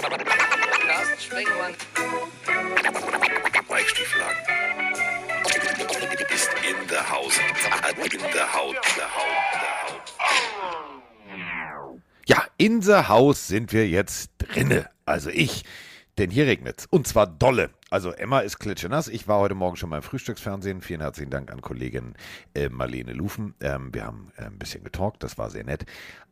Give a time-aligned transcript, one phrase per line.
[0.00, 1.74] Carsten Springmann.
[3.68, 4.38] Mike Stieflagen.
[6.34, 7.34] Ist in der Haus.
[7.36, 8.74] In der Haut.
[8.76, 9.34] Der Haut.
[9.56, 10.12] Der Haut.
[12.26, 14.88] Ja, in the Haus sind wir jetzt drinne.
[15.04, 15.64] Also ich.
[16.18, 16.86] Denn hier regnet's.
[16.90, 17.70] Und zwar dolle.
[17.90, 19.08] Also Emma ist klitschenass.
[19.08, 20.82] Ich war heute Morgen schon beim Frühstücksfernsehen.
[20.82, 22.14] Vielen herzlichen Dank an Kollegin
[22.54, 23.54] äh, Marlene Lufen.
[23.60, 25.22] Ähm, wir haben äh, ein bisschen getalkt.
[25.22, 25.86] Das war sehr nett.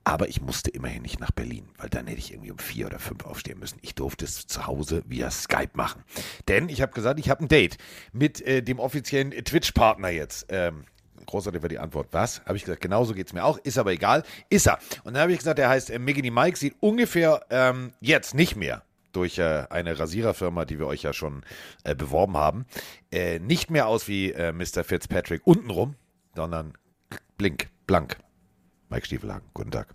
[0.05, 2.99] Aber ich musste immerhin nicht nach Berlin, weil dann hätte ich irgendwie um vier oder
[2.99, 3.79] fünf aufstehen müssen.
[3.81, 6.05] Ich durfte es zu Hause via Skype machen.
[6.47, 7.79] Denn ich habe gesagt, ich habe ein Date
[8.13, 10.47] mit äh, dem offiziellen Twitch-Partner jetzt.
[10.51, 10.85] Ähm,
[11.25, 12.09] großartig war die Antwort.
[12.11, 12.45] Was?
[12.45, 13.57] Habe ich gesagt, genauso geht es mir auch.
[13.59, 14.25] Ist aber egal.
[14.51, 14.79] Ist er.
[15.05, 18.57] Und dann habe ich gesagt, der heißt äh, Miggity Mike, sieht ungefähr ähm, jetzt nicht
[18.57, 18.83] mehr
[19.17, 21.43] durch äh, eine Rasiererfirma, die wir euch ja schon
[21.85, 22.67] äh, beworben haben,
[23.11, 24.85] äh, nicht mehr aus wie äh, Mr.
[24.85, 25.97] Fitzpatrick untenrum,
[26.35, 26.75] sondern
[27.39, 28.19] blink, blank.
[28.91, 29.95] Mike Stiefelhagen, guten Tag.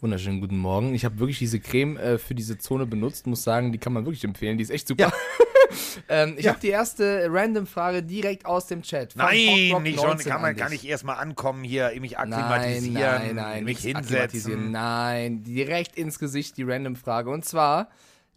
[0.00, 0.94] Wunderschönen guten Morgen.
[0.94, 4.04] Ich habe wirklich diese Creme äh, für diese Zone benutzt, muss sagen, die kann man
[4.04, 4.56] wirklich empfehlen.
[4.58, 5.12] Die ist echt super.
[6.08, 6.52] ähm, ich Ja.
[6.52, 9.16] habe die erste Random-Frage direkt aus dem Chat.
[9.16, 10.08] Nein, nicht schon.
[10.10, 13.82] 19 Kann man an gar nicht erstmal ankommen hier, mich Nein, akklimatisieren, nein, nein, mich
[13.84, 14.52] nicht akklimatisieren.
[14.60, 14.70] hinsetzen.
[14.72, 17.30] Nein, direkt ins Gesicht die Random-Frage.
[17.30, 17.88] Und zwar,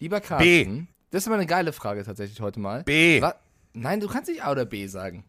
[0.01, 2.83] lieber Carsten, das ist immer eine geile Frage tatsächlich heute mal.
[2.83, 3.21] B.
[3.21, 3.35] Wa
[3.73, 5.23] Nein, du kannst nicht A oder B sagen.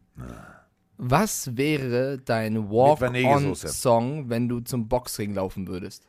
[0.97, 2.69] Was wäre dein.
[2.69, 6.05] Walk-on-Song, wenn du zum Boxring laufen würdest?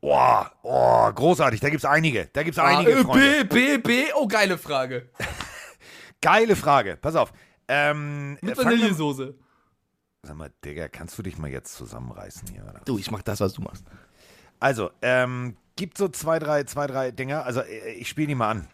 [0.00, 1.60] Oh, oh, großartig.
[1.60, 2.28] Da gibt's einige.
[2.32, 3.44] Da gibt's einige, Ah, Freunde.
[3.46, 4.04] B, B, B.
[4.14, 5.08] Oh, geile Frage.
[6.20, 6.96] Geile Frage.
[7.00, 7.32] Pass auf.
[7.68, 9.34] Ähm, Mit äh, Vanillesoße.
[10.22, 12.64] Sag mal, Digga, kannst du dich mal jetzt zusammenreißen hier?
[12.64, 12.80] Oder?
[12.84, 13.84] Du, ich mach das, was du machst.
[14.58, 17.46] Also, ähm, gibt so zwei, drei, zwei, drei Dinger.
[17.46, 18.68] Also, äh, ich spiele die mal an.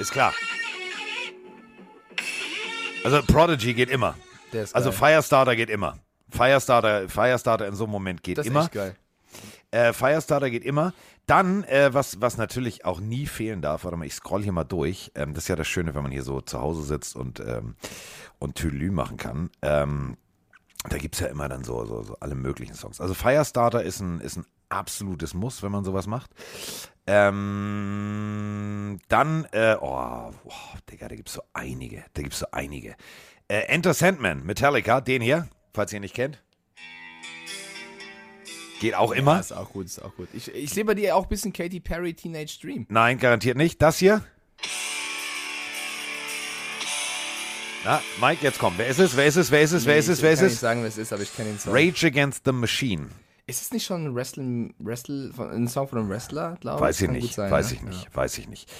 [0.00, 0.32] Ist klar.
[3.04, 4.16] Also, Prodigy geht immer.
[4.50, 4.90] Ist Also.
[4.90, 5.98] Firestarter geht immer.
[6.30, 8.62] Firestarter, Firestarter in so einem Moment geht das ist immer.
[8.62, 8.96] echt geil.
[9.70, 10.92] Äh, Firestarter geht immer.
[11.26, 14.64] Dann, äh, was, was natürlich auch nie fehlen darf, warte mal, ich scroll hier mal
[14.64, 15.12] durch.
[15.14, 17.76] Ähm, das ist ja das Schöne, wenn man hier so zu Hause sitzt und, ähm,
[18.38, 19.50] und Tülü machen kann.
[19.60, 20.16] Ähm,
[20.88, 23.00] da gibt's ja immer dann so, so, so alle möglichen Songs.
[23.00, 26.30] Also Firestarter ist ein, ist ein absolutes Muss, wenn man sowas macht.
[27.06, 30.52] Ähm, dann, äh, oh, oh,
[30.90, 32.04] Digga, da gibt's so einige.
[32.14, 32.96] Da gibt's so einige.
[33.48, 36.42] Äh, Enter Sandman, Metallica, den hier, falls ihr ihn nicht kennt.
[38.80, 39.34] Geht auch immer.
[39.34, 40.28] Ja, ist auch gut, ist auch gut.
[40.32, 42.86] Ich, ich sehe bei dir auch ein bisschen Katy Perry Teenage Dream.
[42.88, 43.80] Nein, garantiert nicht.
[43.80, 44.24] Das hier?
[47.84, 48.74] Na, Mike, jetzt komm.
[48.76, 49.16] Wer ist es?
[49.16, 49.50] Wer ist es?
[49.50, 49.86] Wer ist es?
[49.86, 50.22] Wer ist es?
[50.22, 50.60] Wer ich ist kann nicht es?
[50.60, 51.72] sagen, wer es ist, aber ich kenne den Song.
[51.74, 53.08] Rage Against the Machine.
[53.52, 57.06] Ist es nicht schon ein, Wrestle, Wrestle, ein Song von einem Wrestler, glaube Weiß ich
[57.06, 57.34] Kann gut nicht.
[57.34, 57.76] sein, weiß ne?
[57.76, 58.16] ich nicht.
[58.16, 58.72] Weiß ich nicht.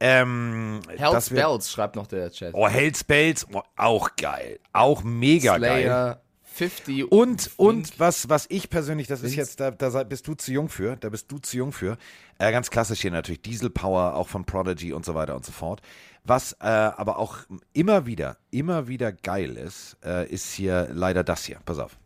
[0.00, 1.12] Ähm, Ja.
[1.12, 2.52] Hells Bells schreibt noch der Chat.
[2.52, 3.46] Oh, Hells Bells.
[3.50, 4.60] Oh, auch geil.
[4.74, 5.84] Auch mega geil.
[5.84, 10.34] Slayer, 50 Und, und was, was ich persönlich, das ist jetzt, da, da bist du
[10.34, 11.96] zu jung für, da bist du zu jung für.
[12.38, 15.52] Äh, ganz klassisch hier natürlich Diesel Power, auch von Prodigy und so weiter und so
[15.52, 15.80] fort.
[16.24, 17.38] Was äh, aber auch
[17.72, 21.60] immer wieder, immer wieder geil ist, äh, ist hier leider das hier.
[21.64, 21.96] Pass auf.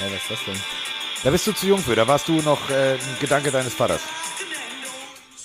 [0.00, 0.56] Ja, was ist das denn?
[1.24, 4.00] Da bist du zu jung für, da warst du noch äh, ein Gedanke deines Vaters.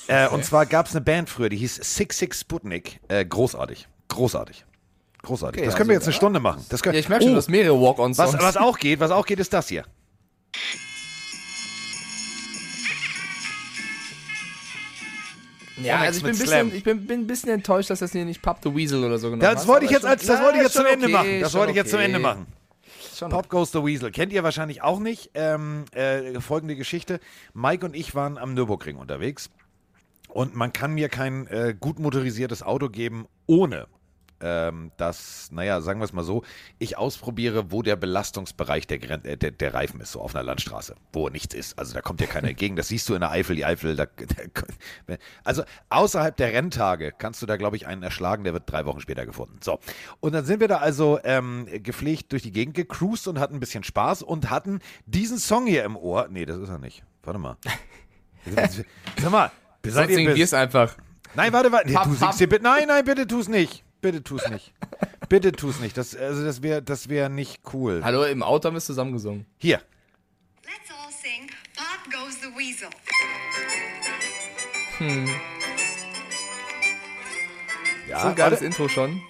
[0.07, 2.99] Äh, Und zwar gab es eine Band früher, die hieß Six Six Sputnik.
[3.07, 3.87] Äh, großartig.
[4.07, 4.63] Großartig.
[5.23, 5.59] Großartig.
[5.61, 6.65] Okay, das können wir jetzt also, eine Stunde machen.
[6.69, 8.33] Das können, Ja, ich merke schon, Oh, du hast mehrere Walk-on-Songs.
[8.33, 9.83] was, was auch geht, was auch geht, ist das hier.
[15.81, 18.41] ja, also ich bin, bisschen, ich bin, bin ein bisschen enttäuscht, dass das hier nicht
[18.41, 20.43] Pop the Weasel oder so genommen Das hast, wollte ich aber jetzt, als, schon- das
[20.43, 21.41] wollte ich jetzt zum Ende machen.
[21.41, 21.99] Das wollte ich jetzt zum.
[21.99, 22.45] Ende machen.
[23.15, 24.11] Schon Pop Goes the Weasel.
[24.11, 25.31] Kennt ihr wahrscheinlich auch nicht.
[25.35, 27.19] Ähm, äh, folgende Geschichte.
[27.53, 29.49] Mike und ich waren am Nürburgring unterwegs.
[30.27, 33.87] Und man kann mir kein äh, gut motorisiertes Auto geben, ohne
[34.41, 36.43] ähm, dass, naja, sagen wir es mal so,
[36.77, 40.43] ich ausprobiere, wo der Belastungsbereich der, Gren äh, der, der Reifen ist, so auf einer
[40.43, 41.79] Landstraße, wo nichts ist.
[41.79, 42.75] Also da kommt dir keiner entgegen.
[42.75, 43.95] Das siehst du in der Eifel, die Eifel.
[43.95, 44.05] Da,
[45.07, 48.85] da, also außerhalb der Renntage kannst du da, glaube ich, einen erschlagen, der wird drei
[48.85, 49.59] Wochen später gefunden.
[49.61, 49.79] So.
[50.19, 53.59] Und dann sind wir da also ähm, gepflegt durch die Gegend gecruised und hatten ein
[53.59, 56.27] bisschen Spaß und hatten diesen Song hier im Ohr.
[56.29, 57.03] Nee, das ist er nicht.
[57.23, 57.57] Warte mal.
[59.17, 59.51] Sag mal,
[59.85, 60.95] seid ihr bis- es einfach.
[61.35, 61.89] Nein, warte, warte.
[61.89, 62.63] Nee, du singst dir bitte.
[62.63, 63.84] Nein, nein, bitte tu's nicht.
[64.05, 64.71] Bitte tu's nicht.
[65.29, 65.97] bitte tu's nicht.
[65.97, 68.01] Das, also das wäre das wär nicht cool.
[68.03, 69.47] Hallo, im Auto haben wir es zusammen gesungen.
[69.57, 69.81] Hier.
[70.63, 72.87] Let's all sing Pop Goes the Weasel.
[78.07, 78.65] Ja, so ein geiles warte.
[78.65, 79.21] Intro schon.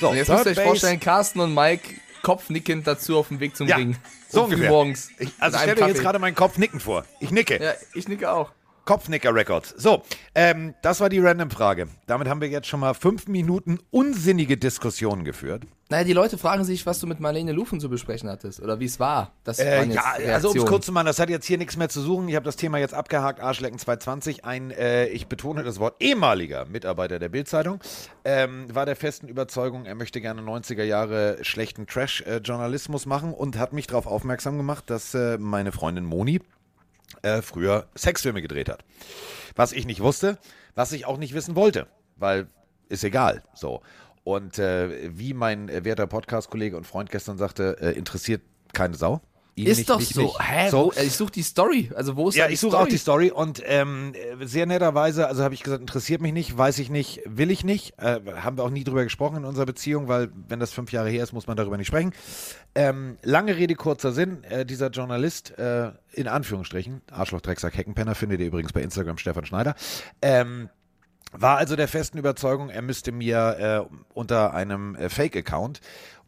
[0.00, 0.66] So, Und jetzt müsst ihr euch Base.
[0.66, 3.96] vorstellen, Carsten und Mike kopfnickend dazu auf dem Weg zum Ja, Ring.
[4.30, 4.70] so ungefähr.
[4.70, 5.10] morgens.
[5.18, 7.04] Ich, also Mit einem stell dir jetzt gerade meinen Kopf nicken vor.
[7.20, 7.62] Ich nicke.
[7.62, 8.50] Ja, ich nicke auch.
[8.90, 9.72] Kopfnicker Records.
[9.76, 10.02] So,
[10.34, 11.88] Ähm, das war die Random-Frage.
[12.06, 15.64] Damit haben wir jetzt schon mal fünf Minuten unsinnige Diskussionen geführt.
[15.90, 18.84] Naja, die Leute fragen sich, was du mit Marlene Lufen zu besprechen hattest oder wie
[18.84, 19.32] es war.
[19.42, 21.88] Das Äh, ja, also um es kurz zu machen, das hat jetzt hier nichts mehr
[21.88, 22.28] zu suchen.
[22.28, 23.40] Ich habe das Thema jetzt abgehakt.
[23.40, 24.44] Arschlecken 220.
[24.44, 27.80] Ein, äh, ich betone das Wort, ehemaliger Mitarbeiter der Bildzeitung
[28.24, 33.72] ähm, war der festen Überzeugung, er möchte gerne 90er Jahre schlechten Trash-Journalismus machen und hat
[33.72, 36.40] mich darauf aufmerksam gemacht, dass äh, meine Freundin Moni
[37.22, 38.84] äh, früher Sexfilme gedreht hat.
[39.56, 40.38] Was ich nicht wusste,
[40.74, 41.86] was ich auch nicht wissen wollte,
[42.16, 42.48] weil
[42.88, 43.42] ist egal.
[43.54, 43.82] So.
[44.24, 49.20] Und äh, wie mein äh, werter Podcast-Kollege und Freund gestern sagte, äh, interessiert keine Sau.
[49.64, 50.36] Ist doch so.
[50.38, 50.70] Hä?
[50.70, 50.86] so.
[50.86, 51.90] Wo, äh, ich suche die Story.
[51.94, 55.42] Also wo ist Ja, ich suche auch die Story und ähm, äh, sehr netterweise, also
[55.42, 57.98] habe ich gesagt, interessiert mich nicht, weiß ich nicht, will ich nicht.
[57.98, 61.10] Äh, haben wir auch nie drüber gesprochen in unserer Beziehung, weil wenn das fünf Jahre
[61.10, 62.12] her ist, muss man darüber nicht sprechen.
[62.74, 64.44] Ähm, lange Rede, kurzer Sinn.
[64.44, 69.46] Äh, dieser Journalist, äh, in Anführungsstrichen, Arschloch, Drecksack, Heckenpenner, findet ihr übrigens bei Instagram Stefan
[69.46, 69.74] Schneider,
[70.22, 70.68] ähm,
[71.32, 75.80] war also der festen Überzeugung, er müsste mir äh, unter einem äh, Fake-Account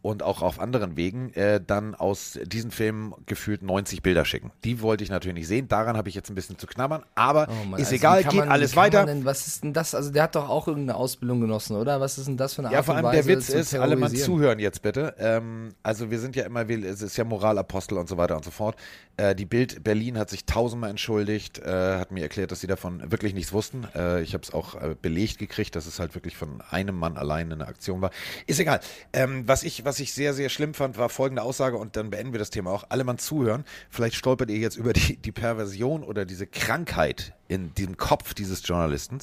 [0.03, 4.51] und auch auf anderen Wegen äh, dann aus diesen Filmen gefühlt 90 Bilder schicken.
[4.65, 5.69] Die wollte ich natürlich nicht sehen.
[5.69, 7.05] Daran habe ich jetzt ein bisschen zu knabbern.
[7.15, 9.07] Aber Oh Mann, ist also egal, geht man- alles weiter.
[9.07, 9.95] Denn, was ist denn das?
[9.95, 12.01] Also der hat doch auch irgendeine Ausbildung genossen, oder?
[12.01, 13.57] Was ist denn das für eine Ja, Art vor und allem der Weise Witz zu
[13.59, 15.15] ist, alle mal zuhören jetzt bitte.
[15.19, 18.51] Ähm, also wir sind ja immer, es ist ja Moralapostel und so weiter und so
[18.51, 18.77] fort.
[19.17, 23.11] Äh, die Bild Berlin hat sich tausendmal entschuldigt, äh, hat mir erklärt, dass sie davon
[23.13, 23.87] wirklich nichts wussten.
[23.95, 27.17] Äh, ich habe es auch äh, belegt gekriegt, dass es halt wirklich von einem Mann
[27.17, 28.11] allein eine Aktion war.
[28.47, 28.81] Ist egal.
[29.13, 32.33] Ähm, was, ich, was ich sehr, sehr schlimm fand, war folgende Aussage und dann beenden
[32.33, 32.85] wir das Thema auch.
[32.89, 33.65] Alle mal zuhören.
[33.91, 38.67] Vielleicht stolpert ihr jetzt über die, die Perversion oder diese Krankheit in diesem Kopf dieses
[38.67, 39.19] Journalisten.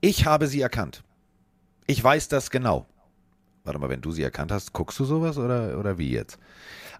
[0.00, 1.02] Ich habe sie erkannt.
[1.86, 2.86] Ich weiß das genau.
[3.64, 6.38] Warte mal, wenn du sie erkannt hast, guckst du sowas oder, oder wie jetzt?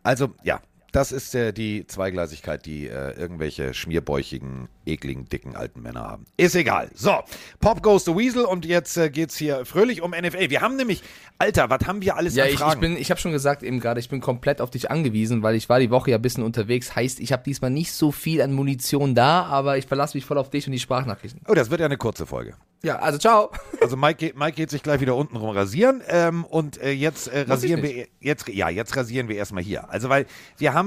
[0.02, 0.60] Also, ja,
[0.94, 6.24] das ist äh, die Zweigleisigkeit, die äh, irgendwelche schmierbäuchigen, ekligen, dicken alten Männer haben.
[6.36, 6.88] Ist egal.
[6.94, 7.18] So,
[7.60, 10.50] Pop goes the Weasel und jetzt äh, geht's hier fröhlich um NFL.
[10.50, 11.02] Wir haben nämlich,
[11.38, 12.80] Alter, was haben wir alles Ja, an ich, ich Fragen?
[12.80, 15.68] bin, ich habe schon gesagt eben gerade, ich bin komplett auf dich angewiesen, weil ich
[15.68, 16.94] war die Woche ja ein bisschen unterwegs.
[16.94, 20.38] Heißt, ich habe diesmal nicht so viel an Munition da, aber ich verlasse mich voll
[20.38, 21.40] auf dich und die Sprachnachrichten.
[21.48, 22.54] oh, das wird ja eine kurze Folge.
[22.84, 23.50] Ja, also ciao.
[23.80, 27.28] Also Mike, geht- Mike geht sich gleich wieder unten rum rasieren ähm, und äh, jetzt
[27.28, 29.88] äh, rasieren ich wir jetzt ja jetzt rasieren wir erstmal hier.
[29.90, 30.26] Also weil
[30.58, 30.83] wir haben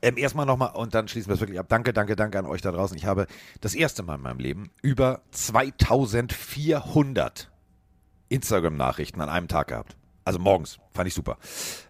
[0.00, 1.66] ähm, erstmal nochmal und dann schließen wir es wirklich ab.
[1.68, 2.96] Danke, danke, danke an euch da draußen.
[2.96, 3.26] Ich habe
[3.60, 7.50] das erste Mal in meinem Leben über 2400
[8.30, 9.98] Instagram-Nachrichten an einem Tag gehabt.
[10.24, 11.36] Also morgens, fand ich super.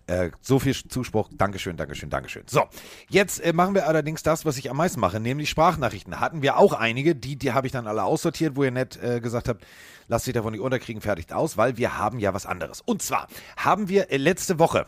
[0.06, 2.44] Äh, so viel Zuspruch, Dankeschön, Dankeschön, Dankeschön.
[2.46, 2.62] So,
[3.10, 6.18] jetzt äh, machen wir allerdings das, was ich am meisten mache, nämlich Sprachnachrichten.
[6.18, 9.20] Hatten wir auch einige, die, die habe ich dann alle aussortiert, wo ihr nett äh,
[9.20, 9.66] gesagt habt,
[10.08, 12.80] lasst dich davon nicht unterkriegen, fertigt aus, weil wir haben ja was anderes.
[12.80, 13.28] Und zwar
[13.58, 14.86] haben wir äh, letzte Woche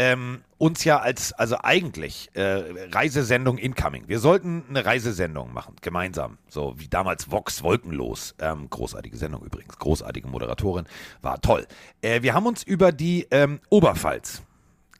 [0.00, 2.62] ähm, uns ja als, also eigentlich äh,
[2.92, 4.04] Reisesendung incoming.
[4.06, 6.38] Wir sollten eine Reisesendung machen, gemeinsam.
[6.48, 8.36] So wie damals Vox Wolkenlos.
[8.40, 10.86] Ähm, großartige Sendung übrigens, großartige Moderatorin,
[11.20, 11.66] war toll.
[12.00, 14.42] Äh, wir haben uns über die ähm, Oberpfalz,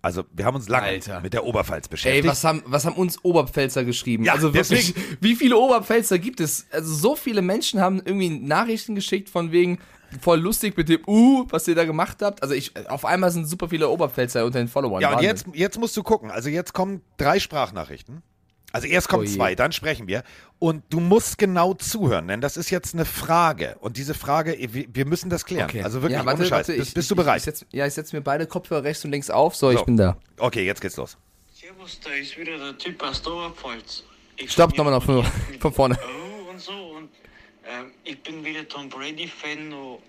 [0.02, 1.20] also wir haben uns lange Alter.
[1.20, 2.26] mit der Oberpfalz Ey, beschäftigt.
[2.26, 4.24] was haben, was haben uns Oberpfälzer geschrieben?
[4.24, 6.66] Ja, also wirklich, deswegen- wie viele Oberpfälzer gibt es?
[6.72, 9.78] Also so viele Menschen haben irgendwie Nachrichten geschickt von wegen
[10.20, 12.42] voll lustig mit dem Uh, was ihr da gemacht habt.
[12.42, 15.00] Also ich, auf einmal sind super viele Oberpfälzer unter den Followern.
[15.00, 15.28] Ja, und Wahnsinn.
[15.28, 16.30] jetzt, jetzt musst du gucken.
[16.30, 18.22] Also jetzt kommen drei Sprachnachrichten.
[18.70, 20.22] Also erst kommen Oh zwei, dann sprechen wir.
[20.58, 23.76] Und du musst genau zuhören, denn das ist jetzt eine Frage.
[23.80, 25.70] Und diese Frage, wir, müssen das klären.
[25.70, 25.82] Okay.
[25.82, 27.38] Also wirklich ja, warte, warte, bist, ich, bist du bereit?
[27.38, 29.56] Ich setz, ja, ich setze mir beide Kopfhörer rechts und links auf.
[29.56, 29.78] So, So.
[29.78, 30.18] ich bin da.
[30.38, 31.16] okay, jetzt geht's los.
[31.54, 34.04] Servus, da ist wieder der Typ aus der Oberpfalz.
[34.36, 35.24] Ich Stopp, nochmal noch von,
[35.60, 35.98] von vorne.
[35.98, 37.08] Oh und so und
[37.68, 40.02] ähm, ich bin wieder Tom Brady-Fan, noch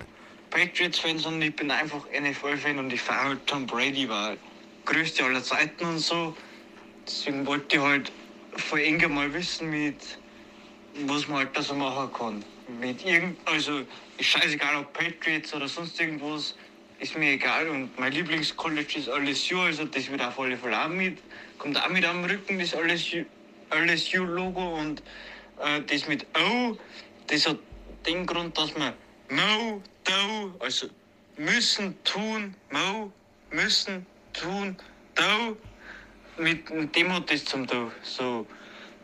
[0.50, 4.38] Patriots-Fan, sondern ich bin einfach NFL-Fan und ich fahre halt Tom Brady, war
[4.86, 6.36] größte aller Zeiten und so.
[7.06, 8.12] Deswegen wollte ich halt
[8.56, 10.20] von Enger mal wissen, mit
[11.06, 12.46] was man halt da so machen kann.
[12.80, 13.86] Mit irgend, also
[14.18, 16.56] ist scheißegal ob Patriots oder sonst irgendwas,
[17.00, 17.70] ist mir egal.
[17.70, 21.20] Und mein Lieblingscollege ist LSU, also das wird auf alle Fälle auch mit.
[21.58, 23.26] Kommt auch mit am Rücken das LSU
[23.72, 25.04] LSU-Logo und
[25.60, 26.78] äh, das mit O,
[27.30, 27.58] das hat
[28.06, 28.94] den Grund, dass man
[29.30, 30.90] Mo, Do, also
[31.38, 33.12] müssen, tun, Mo,
[33.52, 34.76] müssen, tun,
[35.16, 35.58] Do,
[36.38, 37.92] mit, mit dem hat das zum Do.
[38.04, 38.48] So.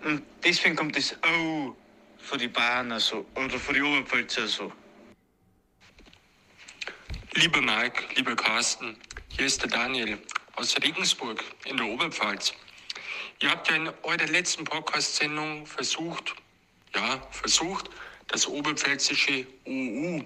[0.03, 1.75] Und deswegen kommt das O
[2.17, 4.71] für die Bayern also, oder für die Oberpfälzer so.
[7.33, 8.97] Lieber Mike, lieber Carsten,
[9.29, 10.17] hier ist der Daniel
[10.55, 12.53] aus Regensburg in der Oberpfalz.
[13.41, 16.33] Ihr habt ja in eurer letzten Podcast-Sendung versucht,
[16.95, 17.89] ja, versucht,
[18.27, 20.23] das oberpfälzische UU,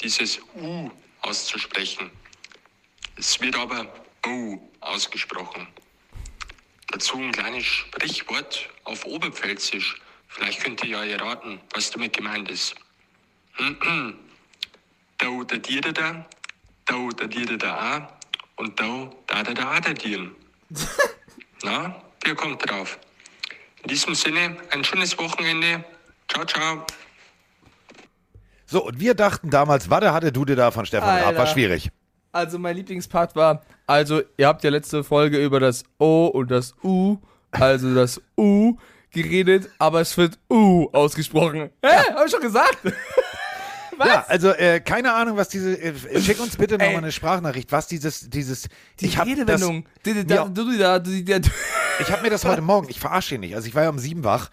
[0.00, 0.90] dieses U
[1.22, 2.10] auszusprechen.
[3.16, 3.86] Es wird aber
[4.26, 5.66] O ausgesprochen.
[6.88, 10.00] Dazu ein kleines Sprichwort auf Oberpfälzisch.
[10.28, 12.74] Vielleicht könnt ihr ja erraten, was damit gemeint ist.
[15.20, 16.26] Da dir da da,
[16.86, 18.18] da dir da da a
[18.56, 20.30] und dau da da da da dir.
[21.62, 22.98] Na, wer kommt drauf?
[23.82, 25.84] In diesem Sinne, ein schönes Wochenende.
[26.28, 26.86] Ciao, ciao.
[28.70, 31.36] So, und wir dachten damals, warte, hatte Dude da von Stefan Raab.
[31.36, 31.90] War schwierig.
[32.32, 36.74] Also mein Lieblingspart war, also ihr habt ja letzte Folge über das O und das
[36.84, 37.16] U,
[37.50, 38.76] also das U
[39.10, 41.70] geredet, aber es wird U ausgesprochen.
[41.82, 41.88] Hä?
[42.14, 42.78] Hab ich schon gesagt.
[43.98, 45.74] Ja, also äh, keine Ahnung, was diese.
[45.80, 48.68] Äh, schick uns bitte nochmal eine Sprachnachricht, was dieses, dieses.
[49.00, 49.86] Die ich hab Redewendung.
[50.04, 50.44] Das, Ja.
[51.98, 53.56] ich habe mir das heute Morgen, ich verarsche ihn nicht.
[53.56, 54.50] Also ich war ja um sieben wach.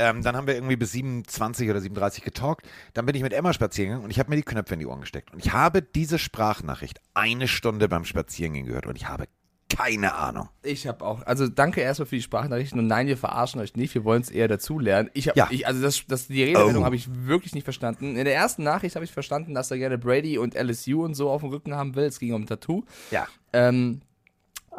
[0.00, 2.66] Ähm, dann haben wir irgendwie bis 7.20 oder 7.30 getalkt.
[2.94, 4.86] Dann bin ich mit Emma spazieren gegangen und ich habe mir die Knöpfe in die
[4.86, 5.32] Ohren gesteckt.
[5.32, 9.26] Und ich habe diese Sprachnachricht eine Stunde beim Spazierengehen gehört und ich habe
[9.76, 10.48] keine Ahnung.
[10.64, 13.94] Ich habe auch, also danke erstmal für die Sprachnachrichten und nein, wir verarschen euch nicht,
[13.94, 15.10] wir wollen es eher dazulernen.
[15.14, 15.46] Ich habe, Ja.
[15.50, 16.86] ich, also das, das, die Redewendung Oh.
[16.86, 18.16] habe ich wirklich nicht verstanden.
[18.16, 21.30] In der ersten Nachricht habe ich verstanden, dass er gerne Brady und LSU und so
[21.30, 22.04] auf dem Rücken haben will.
[22.04, 22.82] Es ging um Tattoo.
[23.12, 23.28] Ja.
[23.52, 24.00] Ähm,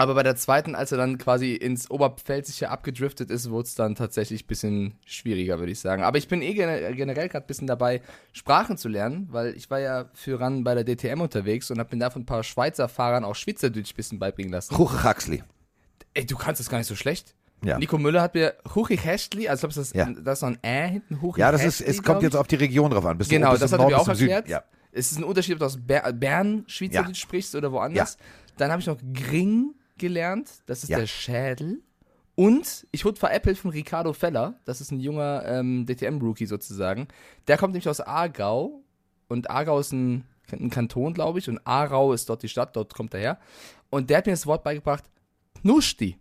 [0.01, 3.96] aber bei der zweiten, als er dann quasi ins Oberpfälzische abgedriftet ist, wurde es dann
[3.96, 6.03] tatsächlich ein bisschen schwieriger, würde ich sagen.
[6.03, 8.01] Aber ich bin eh gene- generell gerade ein bisschen dabei,
[8.34, 11.96] Sprachen zu lernen, weil ich war ja für RAN bei der DTM unterwegs und habe
[11.96, 14.77] mir da von ein paar Schweizer Fahrern auch Schweizerdeutsch ein bisschen beibringen lassen.
[14.77, 15.43] Huch Huxley.
[16.13, 17.36] Ey, du kannst das gar nicht so schlecht.
[17.63, 17.77] Ja.
[17.77, 20.12] Nico Müller hat mir Huchi Hästli, also ich glaube, das, Ja.
[20.24, 22.55] das ist noch ein Ä hinten, Huchi Ja, das ist, es kommt jetzt auf die
[22.55, 23.20] Region drauf an.
[23.20, 24.65] Bist du, Genau, bist das du hat er mir auch du erklärt.
[24.91, 27.22] Es ist ein Unterschied, ob du aus Ber Bern Schweizerdeutsch Ja.
[27.22, 28.17] sprichst oder woanders.
[28.58, 31.00] Dann habe ich noch Gring gelernt, das ist Ja.
[31.00, 31.81] der Schädel.
[32.36, 37.08] Und ich wurde veräppelt von Ricardo Feller, das ist ein junger ähm, DTM-Rookie sozusagen.
[37.48, 38.81] Der kommt nämlich aus Aargau
[39.29, 42.93] und Aargau ist ein, ein Kanton, glaube ich, und Aarau ist dort die Stadt, dort
[42.93, 43.39] kommt er her.
[43.89, 45.03] Und der hat mir das Wort beigebracht,
[45.62, 46.17] Knuschti.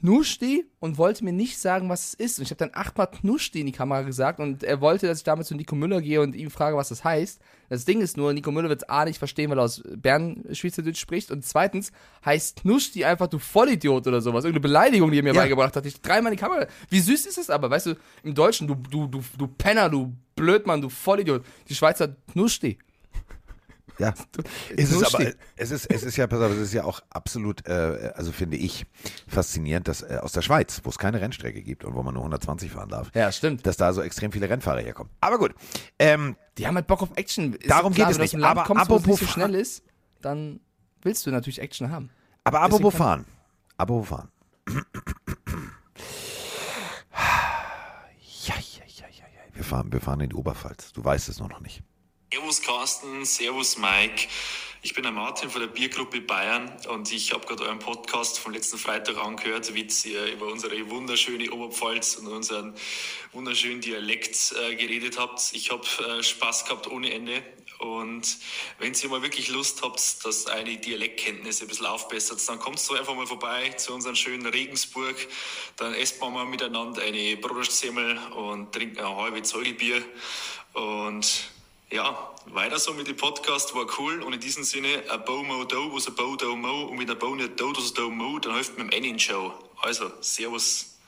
[0.00, 2.38] Knuschti und wollte mir nicht sagen, was es ist.
[2.38, 5.24] Und ich habe dann achtmal Knuschti in die Kamera gesagt und er wollte, dass ich
[5.24, 7.40] damit zu Nico Müller gehe und ihm frage, was das heißt.
[7.68, 10.42] Das Ding ist nur, Nico Müller wird es A nicht verstehen, weil er aus Bern
[10.52, 11.92] Schweizerdeutsch spricht und zweitens
[12.24, 14.44] heißt Knuschti einfach du Vollidiot oder sowas.
[14.44, 15.42] Irgendeine Beleidigung, die er mir Ja.
[15.42, 15.84] beigebracht hat.
[15.86, 16.66] Ich dreimal in die Kamera.
[16.88, 17.70] Wie süß ist das aber?
[17.70, 21.44] Weißt du, im Deutschen, du, du, du, du Penner, du Blödmann, du Vollidiot.
[21.68, 22.78] Die Schweizer Knuschti.
[24.00, 24.14] Ja.
[24.76, 25.24] Es ist aber,
[25.56, 28.56] es ist, es ist ja, pass auf, es ist ja auch absolut, äh, also finde
[28.56, 28.86] ich,
[29.28, 32.22] faszinierend, dass äh, aus der Schweiz, wo es keine Rennstrecke gibt und wo man nur
[32.22, 33.66] 120 fahren darf, Ja, stimmt.
[33.66, 35.12] dass da so extrem viele Rennfahrer herkommen.
[35.20, 35.54] Aber gut,
[35.98, 37.52] ähm, Die haben halt Bock auf Action.
[37.54, 38.40] Ist Darum klar, geht es nicht.
[38.40, 39.82] Land Aber kommst, es nicht so apropos schnell ist,
[40.22, 40.60] dann
[41.02, 42.10] willst du natürlich Action haben.
[42.44, 43.26] aber apropos fahren,
[43.76, 44.28] apropos fahren.
[48.46, 49.54] Ja, ja, ja, ja, ja.
[49.54, 50.92] Wir fahren, wir fahren in die Oberpfalz.
[50.92, 51.82] Du weißt es nur noch nicht.
[52.32, 54.28] Servus Carsten, Servus Mike.
[54.82, 58.52] Ich bin der Martin von der Biergruppe Bayern und ich habe gerade euren Podcast von
[58.52, 62.76] letzten Freitag angehört, wie ihr über unsere wunderschöne Oberpfalz und unseren
[63.32, 65.42] wunderschönen Dialekt äh, geredet habt.
[65.54, 67.42] Ich habe äh, Spaß gehabt ohne Ende.
[67.80, 68.38] Und
[68.78, 72.94] wenn ihr mal wirklich Lust habt, dass eine Dialektkenntnisse ein bisschen aufbessert, dann kommt so
[72.94, 75.16] einfach mal vorbei zu unserem schönen Regensburg.
[75.78, 80.04] Dann esst man mal miteinander eine Brotsemmel und trinkt ein halbe Zeugelbier.
[80.74, 81.50] Und
[81.92, 84.22] ja, weiter so mit dem Podcast, war cool.
[84.22, 86.84] Und in diesem Sinne, ein Bau Mo Do, was ein Bau Do Mo.
[86.84, 89.52] Und mit ein Bau nicht Do, das Do Mo, dann hilft mit dem Ennin Show.
[89.82, 90.98] Also, Servus.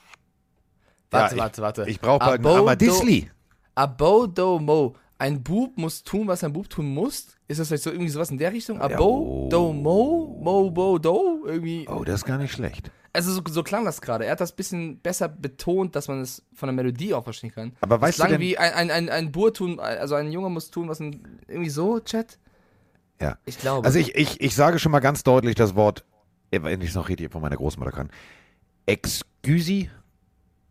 [1.10, 1.84] Warte, Ja, warte, warte.
[1.88, 3.30] Ich brauche bald einen Abo Amadisli.
[3.74, 4.94] Abo do mo.
[5.18, 7.28] Ein Bub muss tun, was ein Bub tun muss.
[7.46, 8.80] Ist das vielleicht so irgendwie sowas in der Richtung?
[8.80, 9.48] Abo oh.
[9.50, 11.86] do mo, mo bo do irgendwie.
[11.88, 12.90] Oh, das ist gar nicht schlecht.
[13.14, 14.25] Also so, so klang das gerade.
[14.25, 17.76] Er hat das bisschen besser betont, dass man es von der Melodie auch verstehen kann.
[17.83, 20.33] Aber das weißt du klang denn- wie ein, ein, ein, ein Bur tun, also ein
[20.33, 22.38] Junge muss tun, was ein, irgendwie so, Chat.
[23.21, 23.38] Ja.
[23.45, 23.85] Ich glaube.
[23.87, 26.04] Also ich, ich, ich sage schon mal ganz deutlich das Wort,
[26.50, 28.11] äh, wenn ich es noch richtig von meiner Großmutter kann,
[28.87, 29.88] Excuse.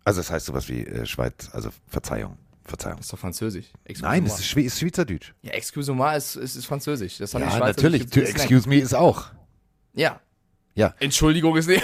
[0.04, 2.38] Also das heißt sowas wie äh, Schweiz, also Verzeihung.
[2.64, 2.98] Verzeihung.
[2.98, 3.66] das ist doch Französisch.
[4.02, 5.34] Nein, es ist, ist Schweizerdeutsch.
[5.42, 7.18] Ja, excuse-moi ist, ist, ist Französisch.
[7.18, 8.08] Das haben Ja, natürlich.
[8.08, 9.28] To excuse me ist auch.
[9.94, 10.20] Ja.
[10.76, 10.96] Ja.
[11.00, 11.84] Entschuldigung ist nicht.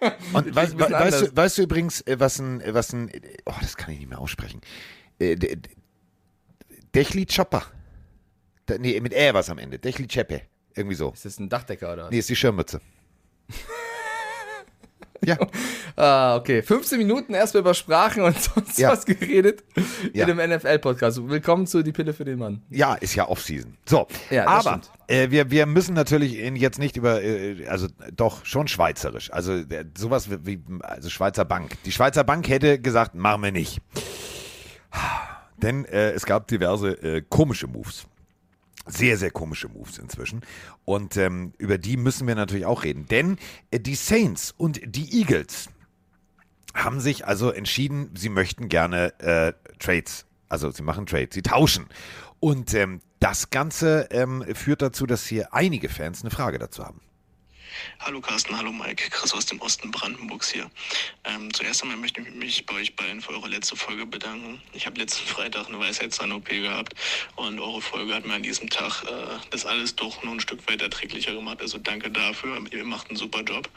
[0.32, 3.10] Und weißt, bisschen weißt, du, weißt du übrigens, äh, was ein, äh, was ein,
[3.46, 4.60] oh, das kann ich nicht mehr aussprechen.
[5.18, 5.36] Äh,
[6.94, 7.64] Dechli Chopper.
[8.78, 9.78] Nee, mit Ä was am Ende.
[9.78, 10.42] Dechli Chepe.
[10.74, 11.10] Irgendwie so.
[11.12, 12.10] Ist das ein Dachdecker oder?
[12.10, 12.80] Nee, ist die Schirmmütze.
[15.24, 15.36] ja.
[15.96, 16.62] Ah, okay.
[16.62, 18.90] 15 Minuten erstmal über Sprachen und sonst Ja.
[18.90, 19.64] was geredet
[20.14, 20.26] Ja.
[20.26, 21.28] in dem NFL-Podcast.
[21.28, 22.62] Willkommen zu Die Pille für den Mann.
[22.70, 23.76] Ja, ist ja Off-Season.
[23.86, 28.66] So, Ja, aber äh, wir, wir müssen natürlich jetzt nicht über, äh, also doch schon
[28.68, 29.30] schweizerisch.
[29.30, 31.72] Also äh, sowas wie, also Schweizer Bank.
[31.84, 33.78] Die Schweizer Bank hätte gesagt, machen wir nicht.
[35.58, 38.06] Denn äh, es gab diverse äh, komische Moves.
[38.90, 40.42] Sehr, sehr komische Moves inzwischen.
[40.84, 43.06] Und ähm, über die müssen wir natürlich auch reden.
[43.06, 43.38] Denn
[43.70, 45.68] äh, die Saints und die Eagles
[46.74, 50.26] haben sich also entschieden, sie möchten gerne äh, Trades.
[50.48, 51.86] Also sie machen Trades, sie tauschen.
[52.40, 57.00] Und ähm, das Ganze ähm, führt dazu, dass hier einige Fans eine Frage dazu haben.
[57.98, 60.70] Hallo Carsten, hallo Mike, Chris aus dem Osten Brandenburgs hier.
[61.24, 64.60] Ähm, zuerst einmal möchte ich mich bei euch beiden für eure letzte Folge bedanken.
[64.72, 66.94] Ich habe letzten Freitag eine Weisheitszahn-OP gehabt
[67.36, 70.66] und eure Folge hat mir an diesem Tag äh, das alles doch nur ein Stück
[70.68, 71.60] weit erträglicher gemacht.
[71.60, 73.68] Also danke dafür, ihr macht einen super Job.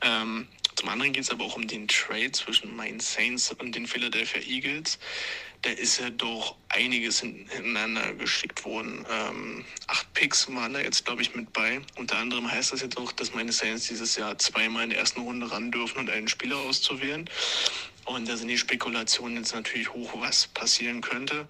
[0.00, 3.88] Ähm, zum anderen geht es aber auch um den Trade zwischen meinen Saints und den
[3.88, 5.00] Philadelphia Eagles.
[5.62, 9.04] Da ist ja doch einiges hintereinander geschickt worden.
[9.10, 11.80] Ähm, acht Picks waren da jetzt, glaube ich, mit bei.
[11.96, 15.22] Unter anderem heißt das jetzt auch, dass meine Saints dieses Jahr zweimal in der ersten
[15.22, 17.28] Runde ran dürfen und einen Spieler auszuwählen.
[18.04, 21.48] Und da sind die Spekulationen jetzt natürlich hoch, was passieren könnte.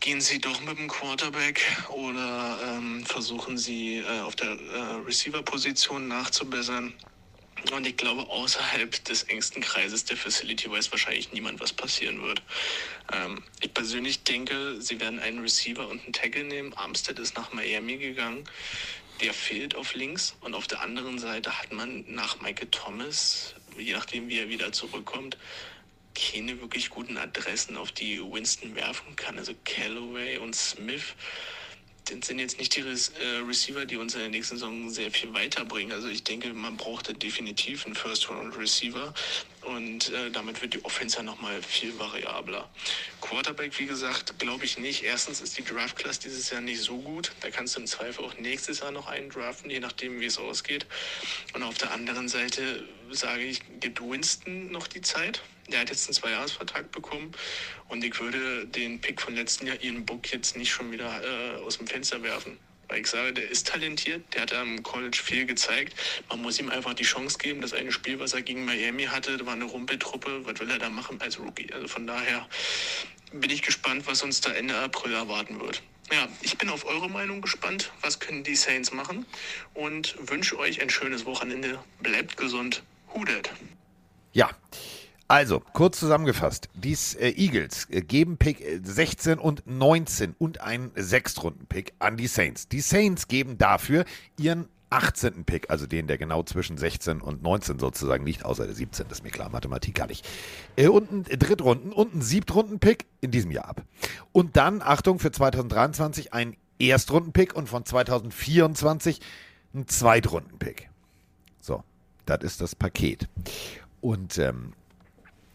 [0.00, 6.08] Gehen Sie doch mit dem Quarterback oder ähm, versuchen Sie äh, auf der äh, Receiver-Position
[6.08, 6.94] nachzubessern?
[7.72, 12.42] Und ich glaube, außerhalb des engsten Kreises der Facility weiß wahrscheinlich niemand, was passieren wird.
[13.12, 16.72] Ähm, ich persönlich denke, sie werden einen Receiver und einen Tackle nehmen.
[16.74, 18.44] Armstead ist nach Miami gegangen.
[19.20, 20.36] Der fehlt auf links.
[20.40, 24.72] Und auf der anderen Seite hat man nach Michael Thomas, je nachdem wie er wieder
[24.72, 25.36] zurückkommt,
[26.14, 29.38] keine wirklich guten Adressen, auf die Winston werfen kann.
[29.38, 31.14] Also Callaway und Smith
[32.04, 35.32] das sind jetzt nicht die äh, Receiver, die uns in der nächsten Saison sehr viel
[35.32, 35.92] weiterbringen.
[35.92, 39.14] Also ich denke, man braucht da definitiv einen First-Round-Receiver
[39.62, 42.68] und äh, damit wird die Offense ja nochmal viel variabler.
[43.20, 45.04] Quarterback, wie gesagt, glaube ich nicht.
[45.04, 47.32] Erstens ist die Draft-Class dieses Jahr nicht so gut.
[47.40, 50.38] Da kannst du im Zweifel auch nächstes Jahr noch einen draften, je nachdem, wie es
[50.38, 50.86] ausgeht.
[51.52, 55.42] Und auf der anderen Seite sage ich, gibt Winston noch die Zeit.
[55.68, 57.32] Der hat jetzt einen Zweijahresvertrag bekommen
[57.88, 61.56] und ich würde den Pick von letzten Jahr, Ian Book, jetzt nicht schon wieder äh,
[61.60, 62.58] aus dem Fenster werfen.
[62.90, 65.94] Weil ich sage, der ist talentiert, der hat am College viel gezeigt.
[66.28, 67.60] Man muss ihm einfach die Chance geben.
[67.60, 70.44] Das eine Spiel, was er gegen Miami hatte, war eine Rumpeltruppe.
[70.44, 71.72] Was will er da machen als Rookie?
[71.72, 72.48] Also von daher
[73.32, 75.82] bin ich gespannt, was uns da Ende April erwarten wird.
[76.12, 77.92] Ja, ich bin auf eure Meinung gespannt.
[78.00, 79.24] Was können die Saints machen?
[79.74, 81.78] Und wünsche euch ein schönes Wochenende.
[82.00, 82.82] Bleibt gesund.
[83.14, 83.50] Hudet.
[84.32, 84.50] Ja.
[85.28, 90.90] Also, kurz zusammengefasst, die äh, Eagles äh, geben Pick 16 äh, und 19 und einen
[90.96, 92.66] Sechstrunden-Pick an die Saints.
[92.66, 94.04] Die Saints geben dafür
[94.36, 95.44] ihren 18.
[95.44, 99.18] Pick, also den, der genau zwischen 16 und 19 sozusagen liegt, außer der 17, das
[99.18, 100.26] ist mir klar, Mathematik gar nicht.
[100.76, 103.84] und einen Drittrunden- und einen Siebtrunden-Pick in diesem Jahr ab.
[104.32, 109.20] Und dann, Achtung, für 2023 ein Erstrunden-Pick und von 2024
[109.74, 110.90] ein Zweitrunden-Pick.
[111.60, 111.84] So,
[112.36, 113.28] das ist das Paket.
[114.00, 114.72] Und ähm,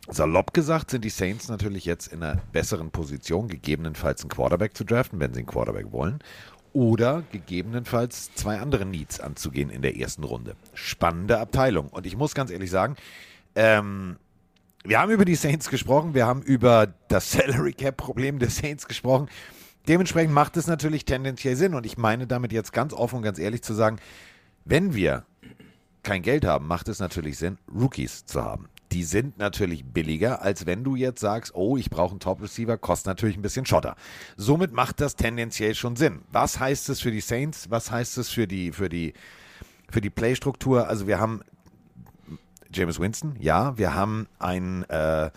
[0.07, 4.83] Salopp gesagt sind die Saints natürlich jetzt in einer besseren Position, gegebenenfalls einen Quarterback zu
[4.83, 6.19] draften, wenn sie einen Quarterback wollen.
[6.73, 10.55] Oder gegebenenfalls zwei andere Needs anzugehen in der ersten Runde.
[10.73, 11.87] Spannende Abteilung.
[11.87, 12.97] Und ich muss ganz ehrlich sagen,
[13.55, 14.17] ähm,
[14.83, 18.87] wir haben über die Saints gesprochen, wir haben über das Salary Cap Problem der Saints
[18.87, 19.29] gesprochen.
[19.87, 21.73] Dementsprechend macht es natürlich tendenziell Sinn.
[21.73, 23.97] Und ich meine damit jetzt ganz offen und ganz ehrlich zu sagen,
[24.65, 25.25] wenn wir
[26.05, 30.65] kein Geld haben, macht es natürlich Sinn, Rookies zu haben die sind natürlich billiger, als
[30.65, 33.97] wenn du jetzt sagst, oh, ich brauche einen Top-Receiver, kostet natürlich ein bisschen Schotter.
[34.37, 36.21] Somit macht das tendenziell schon Sinn.
[36.31, 37.69] Was heißt es für die Saints?
[37.69, 39.13] Was heißt es für die, für die,
[39.89, 40.87] für die Playstruktur?
[40.87, 41.41] Also wir haben
[42.71, 45.29] James Winston, ja, wir haben einen äh,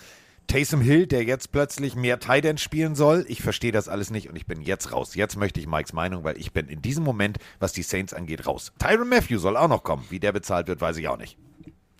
[0.49, 3.27] Taysom Hill, der jetzt plötzlich mehr Tight End spielen soll.
[3.29, 5.15] Ich verstehe das alles nicht und ich bin jetzt raus.
[5.15, 8.47] Jetzt möchte ich Mikes Meinung, weil ich bin in diesem Moment, was die Saints angeht,
[8.47, 8.73] raus.
[8.79, 10.07] Tyron Matthew soll auch noch kommen.
[10.09, 11.37] Wie der bezahlt wird, weiß ich auch nicht.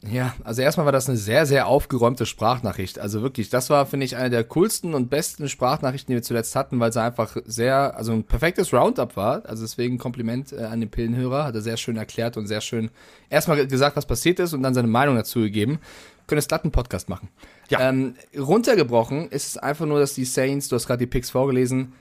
[0.09, 3.01] Ja, also erstmal war das eine sehr, sehr aufgeräumte Sprachnachricht.
[3.01, 6.55] Also wirklich, das war, finde ich, eine der coolsten und besten Sprachnachrichten, die wir zuletzt
[6.55, 9.45] hatten, weil sie einfach sehr, also ein perfektes Roundup war.
[9.45, 11.45] Also deswegen Kompliment äh, an den Pillenhörer.
[11.45, 12.91] Hat er sehr schön erklärt und sehr schön
[13.29, 15.81] erstmal gesagt, was passiert ist und dann seine Meinung dazu gegeben.
[16.29, 17.29] Können jetzt glatt einen Podcast machen.
[17.69, 17.89] Ja.
[17.89, 21.93] Ähm, runtergebrochen ist es einfach nur, dass die Saints, du hast gerade die Picks vorgelesen,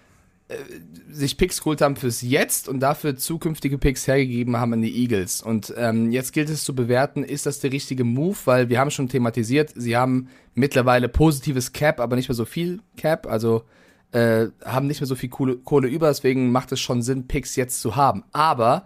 [0.47, 0.55] äh,
[1.11, 5.41] sich Picks geholt haben fürs Jetzt und dafür zukünftige Picks hergegeben haben an die Eagles.
[5.41, 8.91] Und ähm, jetzt gilt es zu bewerten, ist das der richtige Move, weil wir haben
[8.91, 13.63] schon thematisiert, sie haben mittlerweile positives Cap, aber nicht mehr so viel Cap, also
[14.13, 17.57] äh, haben nicht mehr so viel Kohle, Kohle über, deswegen macht es schon Sinn, Picks
[17.57, 18.23] jetzt zu haben.
[18.31, 18.85] Aber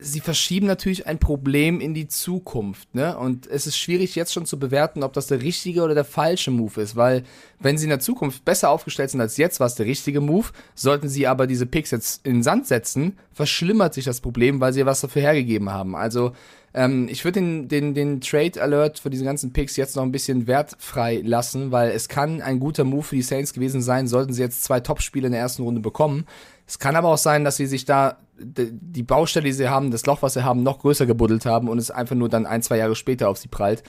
[0.00, 3.16] sie verschieben natürlich ein Problem in die Zukunft, ne?
[3.16, 6.50] Und es ist schwierig jetzt schon zu bewerten, ob das der richtige oder der falsche
[6.50, 7.22] Move ist, weil
[7.58, 10.48] wenn sie in der Zukunft besser aufgestellt sind als jetzt, war es der richtige Move.
[10.74, 14.72] Sollten sie aber diese Picks jetzt in den Sand setzen, verschlimmert sich das Problem, weil
[14.72, 15.94] sie was dafür hergegeben haben.
[15.94, 16.32] Also
[16.72, 20.12] ähm, ich würde den, den, den Trade Alert für diese ganzen Picks jetzt noch ein
[20.12, 24.32] bisschen wertfrei lassen, weil es kann ein guter Move für die Saints gewesen sein, sollten
[24.32, 26.26] sie jetzt zwei Top-Spiele in der ersten Runde bekommen.
[26.66, 30.06] Es kann aber auch sein, dass sie sich da die Baustelle, die sie haben, das
[30.06, 32.78] Loch, was sie haben, noch größer gebuddelt haben und es einfach nur dann ein, zwei
[32.78, 33.82] Jahre später auf sie prallt.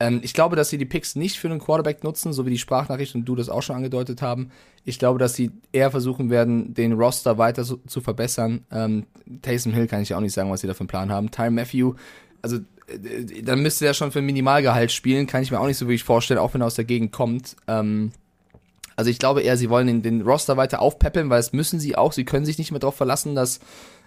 [0.00, 2.58] Ähm, ich glaube, dass sie die Picks nicht für einen Quarterback nutzen, so wie die
[2.58, 4.50] Sprachnachricht und du das auch schon angedeutet haben.
[4.84, 8.64] Ich glaube, dass sie eher versuchen werden, den Roster weiter so, zu verbessern.
[8.70, 9.06] Ähm,
[9.42, 11.30] Taysom Hill kann ich auch nicht sagen, was sie da für einen Plan haben.
[11.30, 11.94] Tyre Matthew,
[12.42, 15.78] also äh, dann müsste er schon für ein Minimalgehalt spielen, kann ich mir auch nicht
[15.78, 17.56] so wirklich vorstellen, auch wenn er aus der Gegend kommt.
[17.66, 18.12] Ähm,
[18.96, 21.96] also ich glaube eher, sie wollen den, den Roster weiter aufpäppeln, weil es müssen sie
[21.96, 22.12] auch.
[22.12, 23.60] Sie können sich nicht mehr darauf verlassen, dass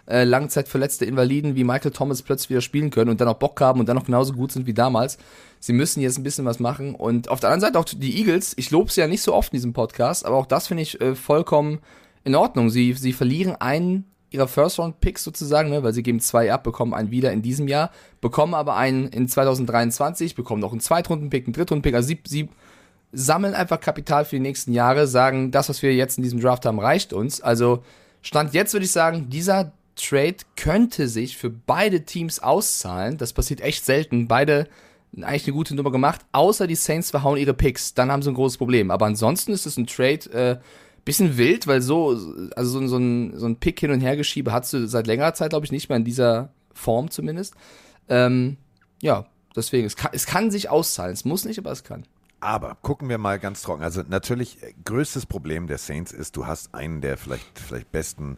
[0.07, 3.79] äh, langzeitverletzte Invaliden wie Michael Thomas plötzlich wieder spielen können und dann auch Bock haben
[3.79, 5.17] und dann noch genauso gut sind wie damals.
[5.59, 6.95] Sie müssen jetzt ein bisschen was machen.
[6.95, 8.53] Und auf der anderen Seite auch die Eagles.
[8.57, 10.99] Ich lobe sie ja nicht so oft in diesem Podcast, aber auch das finde ich
[11.01, 11.79] äh, vollkommen
[12.23, 12.69] in Ordnung.
[12.69, 17.11] Sie, sie verlieren einen ihrer First-Round-Picks sozusagen, ne, weil sie geben zwei ab, bekommen einen
[17.11, 21.93] wieder in diesem Jahr, bekommen aber einen in 2023, bekommen noch einen Zweitrunden-Pick, einen Drittrunden-Pick.
[21.93, 22.49] Also sie, sie
[23.11, 26.65] sammeln einfach Kapital für die nächsten Jahre, sagen, das, was wir jetzt in diesem Draft
[26.65, 27.41] haben, reicht uns.
[27.41, 27.83] Also
[28.21, 33.17] Stand jetzt würde ich sagen, dieser Trade könnte sich für beide Teams auszahlen.
[33.17, 34.27] Das passiert echt selten.
[34.27, 34.67] Beide
[35.17, 37.93] eigentlich eine gute Nummer gemacht, außer die Saints verhauen ihre Picks.
[37.93, 38.91] Dann haben sie ein großes Problem.
[38.91, 40.60] Aber ansonsten ist es ein Trade, äh,
[41.04, 42.10] bisschen wild, weil so,
[42.56, 45.34] also so, so, ein, so ein Pick hin und her geschiebe hast du seit längerer
[45.34, 47.56] Zeit, glaube ich, nicht mehr in dieser Form zumindest.
[48.08, 48.58] Ähm,
[49.01, 49.25] ja,
[49.56, 51.13] deswegen, es kann, es kann sich auszahlen.
[51.13, 52.06] Es muss nicht, aber es kann.
[52.39, 53.84] Aber gucken wir mal ganz trocken.
[53.84, 58.38] Also natürlich, äh, größtes Problem der Saints ist, du hast einen der vielleicht, vielleicht besten,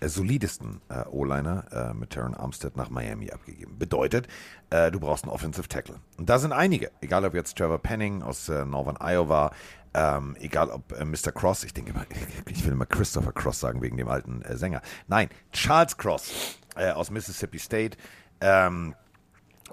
[0.00, 3.78] solidesten äh, O-Liner äh, mit Terran Armstead nach Miami abgegeben.
[3.78, 4.28] Bedeutet,
[4.70, 5.96] äh, du brauchst einen Offensive Tackle.
[6.16, 9.50] Und da sind einige, egal ob jetzt Trevor Penning aus äh, Northern Iowa,
[9.94, 11.32] ähm, egal ob äh, Mr.
[11.32, 12.06] Cross, ich denke mal,
[12.46, 14.82] ich will immer Christopher Cross sagen wegen dem alten äh, Sänger.
[15.06, 17.96] Nein, Charles Cross äh, aus Mississippi State.
[18.40, 18.94] Ähm,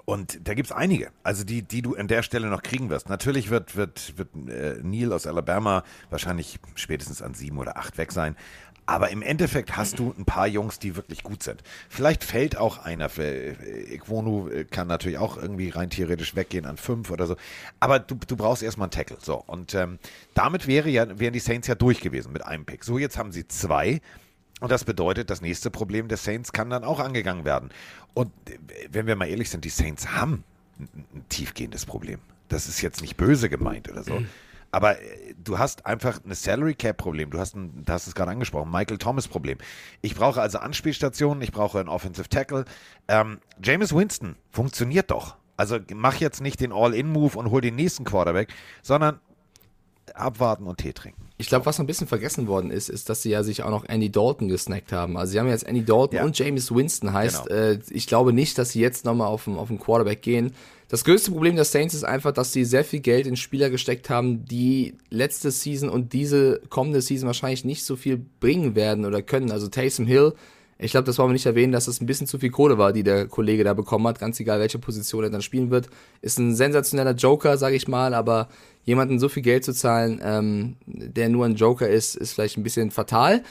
[0.04, 3.08] und da gibt es einige, also die, die du an der Stelle noch kriegen wirst.
[3.08, 8.12] Natürlich wird, wird, wird äh, Neil aus Alabama wahrscheinlich spätestens an sieben oder acht weg
[8.12, 8.36] sein.
[8.86, 11.62] Aber im Endeffekt hast du ein paar Jungs, die wirklich gut sind.
[11.88, 13.08] Vielleicht fällt auch einer.
[13.08, 17.36] Für, äh, äh, kann natürlich auch irgendwie rein theoretisch weggehen an fünf oder so.
[17.80, 19.18] Aber du, du brauchst erstmal einen Tackle.
[19.20, 19.42] So.
[19.46, 19.98] Und ähm,
[20.34, 22.84] damit wäre ja, wären die Saints ja durch gewesen mit einem Pick.
[22.84, 24.00] So, jetzt haben sie zwei.
[24.60, 27.70] Und das bedeutet, das nächste Problem der Saints kann dann auch angegangen werden.
[28.14, 28.58] Und äh,
[28.90, 30.44] wenn wir mal ehrlich sind, die Saints haben
[30.78, 32.20] ein, ein tiefgehendes Problem.
[32.48, 34.22] Das ist jetzt nicht böse gemeint oder so.
[34.76, 37.30] Aber äh, du hast einfach ein Salary Cap Problem.
[37.30, 39.56] Du hast ein, du hast es gerade angesprochen, Michael Thomas Problem.
[40.02, 42.66] Ich brauche also Anspielstationen, ich brauche einen Offensive Tackle.
[43.08, 45.36] Ähm, James Winston funktioniert doch.
[45.56, 49.18] Also mach jetzt nicht den All-In-Move und hol den nächsten Quarterback, sondern
[50.12, 51.22] abwarten und Tee trinken.
[51.38, 53.70] Ich glaube, was noch ein bisschen vergessen worden ist, ist, dass sie ja sich auch
[53.70, 55.16] noch Andy Dalton gesnackt haben.
[55.16, 56.24] Also sie haben jetzt Andy Dalton Ja.
[56.24, 57.60] und James Winston heißt, Genau.
[57.60, 60.52] äh, ich glaube nicht, dass sie jetzt nochmal auf den, auf den Quarterback gehen.
[60.88, 64.08] Das größte Problem der Saints ist einfach, dass sie sehr viel Geld in Spieler gesteckt
[64.08, 69.20] haben, die letzte Season und diese kommende Season wahrscheinlich nicht so viel bringen werden oder
[69.20, 69.50] können.
[69.50, 70.34] Also Taysom Hill,
[70.78, 72.92] ich glaube, das wollen wir nicht erwähnen, dass das ein bisschen zu viel Kohle war,
[72.92, 75.88] die der Kollege da bekommen hat, ganz egal, welche Position er dann spielen wird.
[76.20, 78.48] Ist ein sensationeller Joker, sage ich mal, aber
[78.84, 82.62] jemanden so viel Geld zu zahlen, ähm, der nur ein Joker ist, ist vielleicht ein
[82.62, 83.42] bisschen fatal.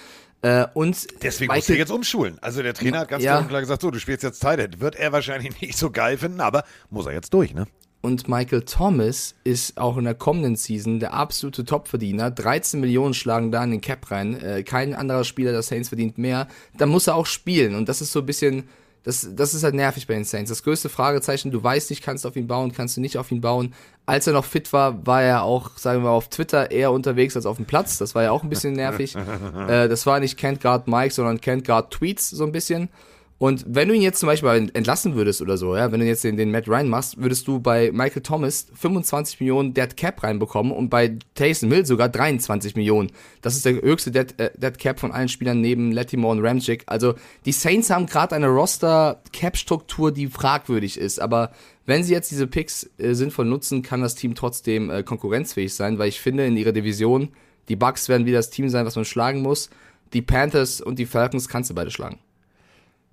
[0.41, 2.37] Äh, und Deswegen muss er jetzt umschulen.
[2.41, 3.41] Also der Trainer hat ganz Ja.
[3.43, 4.79] klar gesagt, so, du spielst jetzt Tight.
[4.79, 7.65] Wird er wahrscheinlich nicht so geil finden, aber muss er jetzt durch, ne?
[8.01, 12.29] Und Michael Thomas ist auch in der kommenden Season der absolute Topverdiener.
[12.29, 14.39] 13 Millionen schlagen da in den Cap rein.
[14.39, 16.47] Äh, kein anderer Spieler der Saints verdient mehr.
[16.77, 17.73] Da muss er auch spielen.
[17.73, 18.65] Und das ist so ein bisschen,
[19.05, 20.49] das, das ist halt nervig bei den Saints.
[20.49, 23.31] Das größte Fragezeichen, du weißt nicht, kannst du auf ihn bauen, kannst du nicht auf
[23.31, 23.75] ihn bauen.
[24.07, 27.35] Als er noch fit war, war er auch, sagen wir mal, auf Twitter eher unterwegs
[27.35, 27.99] als auf dem Platz.
[27.99, 29.15] Das war ja auch ein bisschen nervig.
[29.67, 32.89] äh, das war nicht Can't Guard Mike, sondern Can't Guard Tweets so ein bisschen.
[33.37, 36.23] Und wenn du ihn jetzt zum Beispiel entlassen würdest oder so, ja, wenn du jetzt
[36.23, 40.71] den, den Matt Ryan machst, würdest du bei Michael Thomas 25 Millionen Dead Cap reinbekommen
[40.71, 43.11] und bei Taysom Hill sogar 23 Millionen.
[43.41, 46.83] Das ist der höchste Dead, äh, Dead Cap von allen Spielern neben Latimore und Ramchick.
[46.85, 51.19] Also die Saints haben gerade eine Roster-Cap-Struktur, die fragwürdig ist.
[51.19, 51.51] Aber
[51.85, 55.99] wenn sie jetzt diese Picks äh, sinnvoll nutzen, kann das Team trotzdem äh, konkurrenzfähig sein,
[55.99, 57.29] weil ich finde, in ihrer Division,
[57.67, 59.69] die Bucks werden wieder das Team sein, was man schlagen muss.
[60.13, 62.19] Die Panthers und die Falcons kannst du beide schlagen.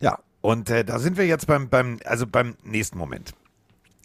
[0.02, 3.32] Ja, und äh, da sind wir jetzt beim, beim, also beim nächsten Moment.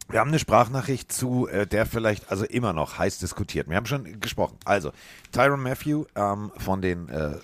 [0.09, 3.67] Wir haben eine Sprachnachricht zu, äh, der vielleicht also immer noch heiß diskutiert.
[3.67, 4.57] Wir haben schon gesprochen.
[4.63, 4.91] Also,
[5.31, 7.39] Tyron Matthew ähm, von den, äh, äh,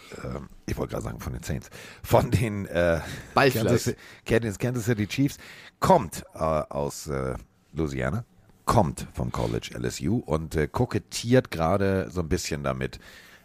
[0.67, 1.69] ich wollte gerade sagen von den Saints,
[2.03, 3.01] von den äh.
[3.33, 5.37] Kansas, Kansas, Kansas City Chiefs,
[5.79, 7.33] kommt äh, aus äh,
[7.73, 8.23] Louisiana,
[8.65, 12.99] kommt vom College LSU und kokettiert gerade so ein bisschen damit,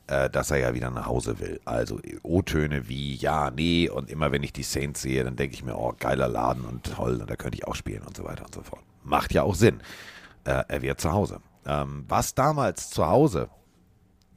[0.09, 1.61] äh, dass er ja wieder nach Hause will.
[1.64, 5.62] Also O-Töne wie ja, nee und immer wenn ich die Saints sehe, dann denke ich
[5.62, 8.44] mir, oh, geiler Laden und toll und da könnte ich auch spielen und so weiter
[8.44, 8.83] und so fort.
[9.05, 9.81] Macht ja auch Sinn.
[10.44, 11.40] Äh, er wird zu Hause.
[11.66, 13.49] Ähm, was damals zu Hause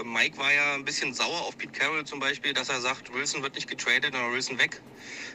[0.00, 3.14] Äh, Mike war ja ein bisschen sauer auf Pete Carroll zum Beispiel, dass er sagt,
[3.14, 4.82] Wilson wird nicht getradet, oder Wilson weg.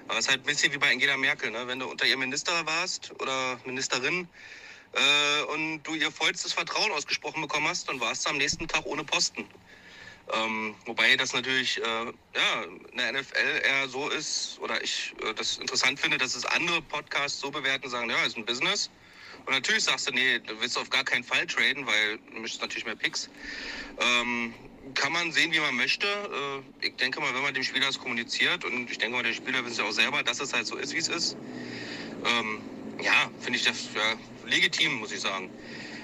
[0.09, 1.67] Aber es ist halt ein bisschen wie bei Angela Merkel, ne?
[1.67, 4.27] wenn du unter ihr Minister warst oder Ministerin
[4.91, 8.85] äh, und du ihr vollstes Vertrauen ausgesprochen bekommen hast, dann warst du am nächsten Tag
[8.85, 9.47] ohne Posten.
[10.33, 15.33] Ähm, wobei das natürlich äh, ja, in der NFL eher so ist, oder ich äh,
[15.33, 18.89] das interessant finde, dass es andere Podcasts so bewerten, sagen, ja, ist ein Business.
[19.45, 22.61] Und natürlich sagst du, nee, du willst auf gar keinen Fall traden, weil du möchtest
[22.61, 23.29] natürlich mehr Picks.
[23.99, 24.53] Ähm,
[24.93, 26.07] kann man sehen, wie man möchte.
[26.07, 29.33] Äh, ich denke mal, wenn man dem Spieler das kommuniziert, und ich denke mal, der
[29.33, 31.37] Spieler weiß ja auch selber, dass es halt so ist, wie es ist,
[32.25, 32.63] ähm,
[33.01, 34.17] ja, finde ich das ja,
[34.47, 35.51] legitim, muss ich sagen.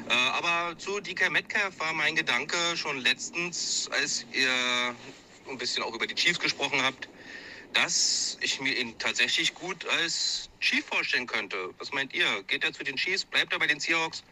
[0.09, 4.95] Äh, aber zu DK Metcalf war mein Gedanke schon letztens, als ihr
[5.49, 7.09] ein bisschen auch über die Chiefs gesprochen habt,
[7.73, 11.73] dass ich mir ihn tatsächlich gut als Chief vorstellen könnte.
[11.77, 12.25] Was meint ihr?
[12.43, 13.25] Geht er zu den Chiefs?
[13.25, 14.23] Bleibt er bei den Seahawks?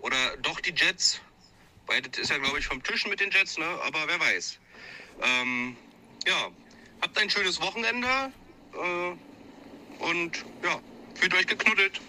[0.00, 1.20] Oder doch die Jets?
[1.86, 3.66] Beides ist ja, glaube ich, vom Tisch mit den Jets, ne?
[3.84, 4.58] aber wer weiß.
[5.22, 5.76] Ähm,
[6.26, 6.50] ja,
[7.00, 8.32] habt ein schönes Wochenende
[8.74, 10.80] äh, und ja,
[11.14, 12.00] fühlt euch geknuddelt.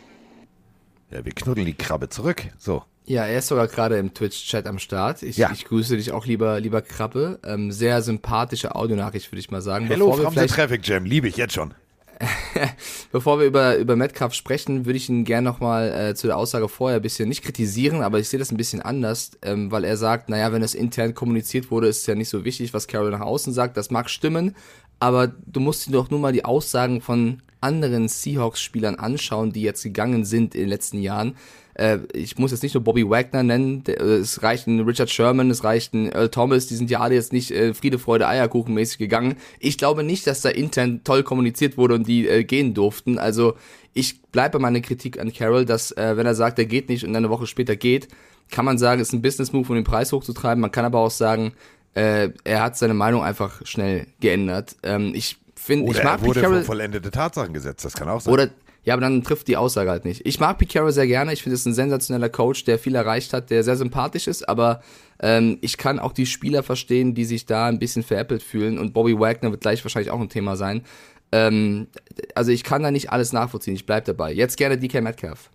[1.12, 2.44] Ja, wir knuddeln die Krabbe zurück.
[2.58, 2.84] So.
[3.06, 5.24] Ja, er ist sogar gerade im Twitch-Chat am Start.
[5.24, 5.52] Ich, Ja.
[5.52, 7.40] ich grüße dich auch, lieber, lieber Krabbe.
[7.46, 9.88] Ähm, sehr sympathische Audionachricht, würde ich mal sagen.
[9.88, 11.04] Hello Bevor wir from the Traffic Jam.
[11.06, 11.74] Liebe ich jetzt schon.
[13.12, 16.70] Bevor wir über, über Metcalf sprechen, würde ich ihn gerne nochmal äh, zu der Aussage
[16.70, 19.98] vorher ein bisschen nicht kritisieren, aber ich sehe das ein bisschen anders, ähm, weil er
[19.98, 23.12] sagt, naja, wenn das intern kommuniziert wurde, ist es ja nicht so wichtig, was Carroll
[23.12, 23.76] nach außen sagt.
[23.76, 24.56] Das mag stimmen,
[25.00, 29.84] aber du musst dir doch nur mal die Aussagen von anderen Seahawks-Spielern anschauen, die jetzt
[29.84, 31.36] gegangen sind in den letzten Jahren.
[31.74, 35.50] Äh, ich muss jetzt nicht nur Bobby Wagner nennen, äh, es reicht ein Richard Sherman,
[35.50, 38.74] es reicht ein Earl Thomas, die sind ja alle jetzt nicht äh, Friede, Freude, Eierkuchen
[38.74, 39.36] mäßig gegangen.
[39.60, 43.18] Ich glaube nicht, dass da intern toll kommuniziert wurde und die äh, gehen durften.
[43.18, 43.56] Also
[43.94, 47.06] ich bleibe bei meiner Kritik an Carroll, dass äh, wenn er sagt, er geht nicht
[47.06, 48.08] und eine Woche später geht,
[48.52, 50.62] kann man sagen, es ist ein Business-Move, um den Preis hochzutreiben.
[50.62, 51.54] Man kann aber auch sagen,
[51.96, 54.76] äh, er hat seine Meinung einfach schnell geändert.
[54.84, 57.86] Ähm, ich finde, ich mag er wurde Pete Carroll, vollendete Tatsachen gesetzt.
[57.86, 58.34] Das kann auch sein.
[58.34, 58.50] oder
[58.86, 60.26] ja, aber dann trifft die Aussage halt nicht.
[60.26, 61.32] Ich mag Pete Carroll sehr gerne.
[61.32, 64.48] Ich finde, es ist ein sensationeller Coach, der viel erreicht hat, der sehr sympathisch ist.
[64.50, 64.82] Aber
[65.22, 68.78] ähm, ich kann auch die Spieler verstehen, die sich da ein bisschen veräppelt fühlen.
[68.78, 70.84] Und Bobby Wagner wird gleich wahrscheinlich auch ein Thema sein.
[71.32, 71.88] Ähm,
[72.36, 73.74] also ich kann da nicht alles nachvollziehen.
[73.74, 74.34] Ich bleib dabei.
[74.34, 75.50] Jetzt gerne DK Metcalf.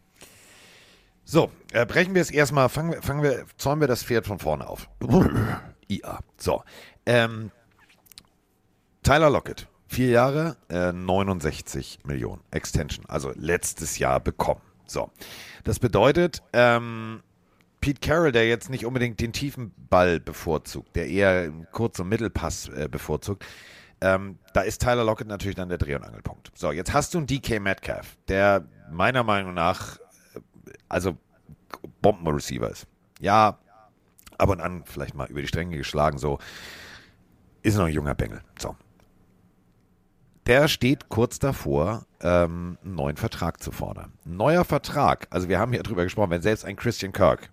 [1.24, 4.38] So, äh, brechen wir es erstmal, fangen wir, fangen wir, zäumen wir das Pferd von
[4.38, 4.88] vorne auf.
[5.88, 6.20] IA.
[6.38, 6.62] So.
[7.04, 7.50] Ähm,
[9.02, 9.67] Tyler Lockett,
[9.98, 14.60] vier Jahre, äh, 69 Millionen Extension, also letztes Jahr bekommen.
[14.86, 15.10] So.
[15.64, 17.20] Das bedeutet, ähm,
[17.80, 22.68] Pete Carroll, der jetzt nicht unbedingt den tiefen Ball bevorzugt, der eher Kurz- und Mittelpass
[22.68, 23.44] äh, bevorzugt,
[24.00, 26.52] ähm, da ist Tyler Lockett natürlich dann der Dreh- und Angelpunkt.
[26.54, 30.40] So, jetzt hast du einen DK Metcalf, der meiner Meinung nach äh,
[30.88, 31.16] also
[32.02, 32.86] Bomben-Receiver ist.
[33.18, 33.58] Ja,
[34.38, 36.38] ab und an vielleicht mal über die Stränge geschlagen, so.
[37.62, 38.42] Ist noch ein junger Bengel.
[38.60, 38.76] So.
[40.48, 44.14] Der steht kurz davor, ähm, einen neuen Vertrag zu fordern.
[44.24, 47.50] Ein neuer Vertrag, also wir haben hier drüber gesprochen, wenn selbst ein Christian Kirk,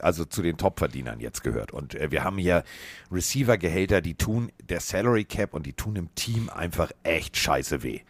[0.00, 1.72] also zu den Top-Verdienern jetzt gehört.
[1.72, 2.64] Und äh, wir haben hier
[3.12, 8.00] Receiver-Gehälter, die tun der Salary Cap und die tun im Team einfach echt scheiße weh.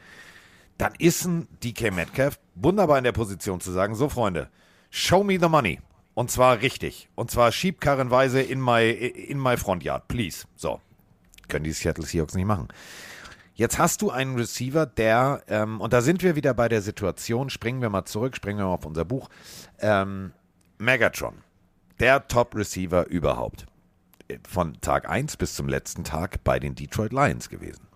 [0.77, 4.51] Dann ist ein DK Metcalf wunderbar in der Position zu sagen, so Freunde,
[4.91, 5.81] show me the money.
[6.15, 7.09] Und zwar richtig.
[7.17, 10.47] Und zwar schiebkarrenweise in my, in my front yard, please.
[10.55, 10.81] So.
[11.49, 12.69] Können die Seattle Seahawks nicht machen.
[13.59, 17.51] Jetzt hast du einen Receiver, der, ähm, und da sind wir wieder bei der Situation,
[17.51, 19.29] springen wir mal zurück, springen wir mal auf unser Buch,
[19.81, 20.31] ähm,
[20.79, 21.35] Megatron,
[21.99, 23.67] der Top-Receiver überhaupt,
[24.49, 27.89] von Tag 1 bis zum letzten Tag bei den Detroit Lions gewesen.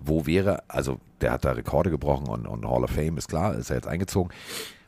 [0.00, 3.54] Wo wäre, also der hat da Rekorde gebrochen und, und Hall of Fame ist klar,
[3.54, 4.32] ist er jetzt eingezogen.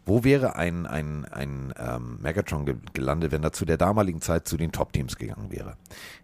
[0.07, 4.47] Wo wäre ein, ein, ein ähm, Megatron ge gelandet, wenn er zu der damaligen Zeit
[4.47, 5.77] zu den Top-Teams gegangen wäre?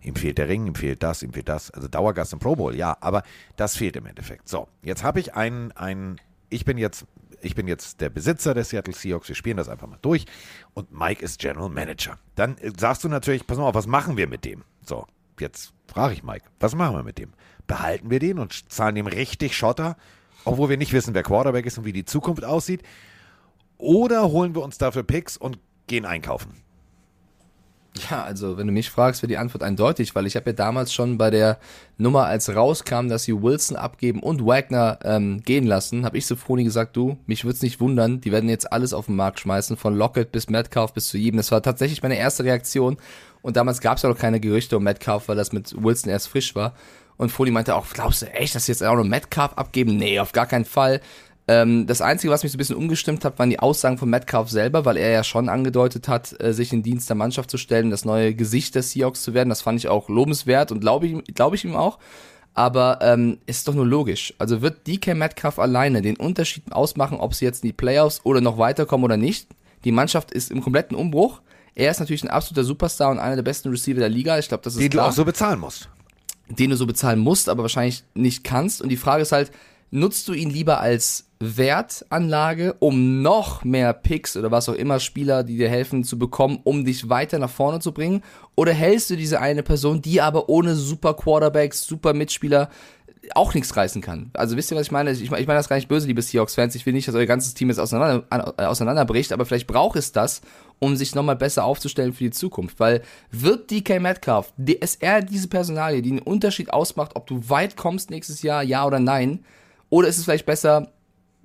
[0.02, 1.70] Ihm fehlt der Ring, ihm fehlt das, ihm fehlt das.
[1.70, 3.22] Also Dauergast im Pro Bowl, ja, aber
[3.56, 4.48] das fehlt im Endeffekt.
[4.48, 7.06] So, jetzt habe ich einen, einen, ich bin jetzt,
[7.40, 10.26] ich bin jetzt der Besitzer der Seattle Seahawks, wir spielen das einfach mal durch
[10.74, 12.18] und Mike ist General Manager.
[12.34, 14.62] Dann äh, sagst du natürlich, pass mal auf, was machen wir mit dem?
[14.84, 15.06] So,
[15.38, 17.32] jetzt frage ich Mike, was machen wir mit dem?
[17.66, 19.96] Behalten wir den und zahlen ihm richtig Schotter,
[20.44, 22.82] obwohl wir nicht wissen, wer Quarterback ist und wie die Zukunft aussieht?
[23.80, 26.54] Oder holen wir uns dafür Picks und gehen einkaufen?
[28.08, 30.92] Ja, also wenn du mich fragst, wäre die Antwort eindeutig, weil ich habe ja damals
[30.92, 31.58] schon bei der
[31.98, 36.36] Nummer, als rauskam, dass sie Wilson abgeben und Wagner ähm, gehen lassen, habe ich so
[36.36, 39.40] Froni gesagt, du, mich würde es nicht wundern, die werden jetzt alles auf den Markt
[39.40, 41.38] schmeißen, von Lockett bis Metcalf bis zu jedem.
[41.38, 42.96] Das war tatsächlich meine erste Reaktion
[43.42, 46.28] und damals gab es ja noch keine Gerüchte um Metcalf, weil das mit Wilson erst
[46.28, 46.74] frisch war.
[47.16, 49.96] Und Foley meinte auch, glaubst du echt, dass sie jetzt auch noch Metcalf abgeben?
[49.96, 51.02] Nee, auf gar keinen Fall.
[51.50, 54.50] Ähm, das Einzige, was mich so ein bisschen umgestimmt hat, waren die Aussagen von Metcalf
[54.50, 57.90] selber, weil er ja schon angedeutet hat, äh, sich in Dienst der Mannschaft zu stellen,
[57.90, 59.48] das neue Gesicht des Seahawks zu werden.
[59.48, 61.98] Das fand ich auch lobenswert und glaube ich, glaub ich ihm auch.
[62.54, 64.32] Aber ähm, ist doch nur logisch.
[64.38, 68.40] Also wird DK Metcalf alleine den Unterschied ausmachen, ob sie jetzt in die Playoffs oder
[68.40, 69.48] noch weiterkommen oder nicht?
[69.82, 71.40] Die Mannschaft ist im kompletten Umbruch.
[71.74, 74.38] Er ist natürlich ein absoluter Superstar und einer der besten Receiver der Liga.
[74.38, 75.06] Ich glaube, das ist Den klar.
[75.06, 75.88] du auch so bezahlen musst.
[76.48, 78.82] den du so bezahlen musst, aber wahrscheinlich nicht kannst.
[78.82, 79.50] Und die Frage ist halt,
[79.90, 85.42] nutzt du ihn lieber als Wertanlage, um noch mehr Picks oder was auch immer Spieler,
[85.42, 88.22] die dir helfen zu bekommen, um dich weiter nach vorne zu bringen?
[88.57, 92.68] Oder hältst du diese eine Person, die aber ohne super Quarterbacks, super Mitspieler
[93.35, 94.31] auch nichts reißen kann.
[94.35, 95.12] Also wisst ihr, was ich meine?
[95.12, 96.74] Ich, ich meine das gar nicht böse, liebe Seahawks-Fans.
[96.74, 100.12] Ich will nicht, dass euer ganzes Team jetzt auseinander, äh, auseinanderbricht, aber vielleicht braucht es
[100.12, 100.40] das,
[100.79, 102.81] um sich nochmal besser aufzustellen für die Zukunft.
[102.81, 104.53] Weil wird DK Metcalf,
[105.00, 109.00] er diese Personalie, die einen Unterschied ausmacht, ob du weit kommst nächstes Jahr, ja oder
[109.00, 109.44] nein?
[109.90, 110.90] Oder ist es vielleicht besser,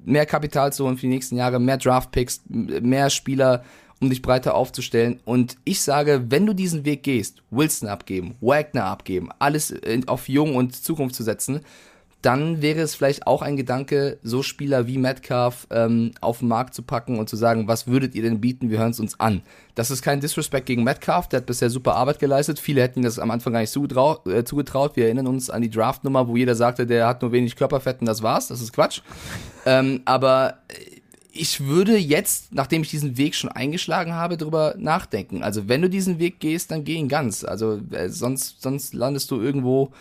[0.04, 3.64] mehr Kapital zu holen für die nächsten Jahre, mehr Draft-Picks, mehr Spieler,
[4.00, 5.20] um dich breiter aufzustellen.
[5.26, 9.74] Und ich sage, wenn du diesen Weg gehst, Wilson abgeben, Wagner abgeben, alles
[10.08, 11.62] auf Jung und Zukunft zu setzen,
[12.26, 16.74] dann wäre es vielleicht auch ein Gedanke, so Spieler wie Metcalf ähm, auf den Markt
[16.74, 19.44] zu packen und zu sagen, was würdet ihr denn bieten, wir hören es uns an.
[19.76, 22.60] Das ist kein Disrespect gegen Metcalf, der hat bisher super Arbeit geleistet.
[22.60, 24.96] Viele hätten ihm das am Anfang gar nicht zugetrau äh, zugetraut.
[24.96, 28.08] Wir erinnern uns an die Draftnummer, wo jeder sagte, der hat nur wenig Körperfett und
[28.08, 28.48] das war's.
[28.48, 29.02] Das ist Quatsch.
[29.68, 35.44] Ähm, aber äh, ich würde jetzt, nachdem ich diesen Weg schon eingeschlagen habe, darüber nachdenken.
[35.44, 37.44] Also wenn du diesen Weg gehst, dann geh ihn ganz.
[37.44, 39.92] Also äh, sonst, sonst landest du irgendwo,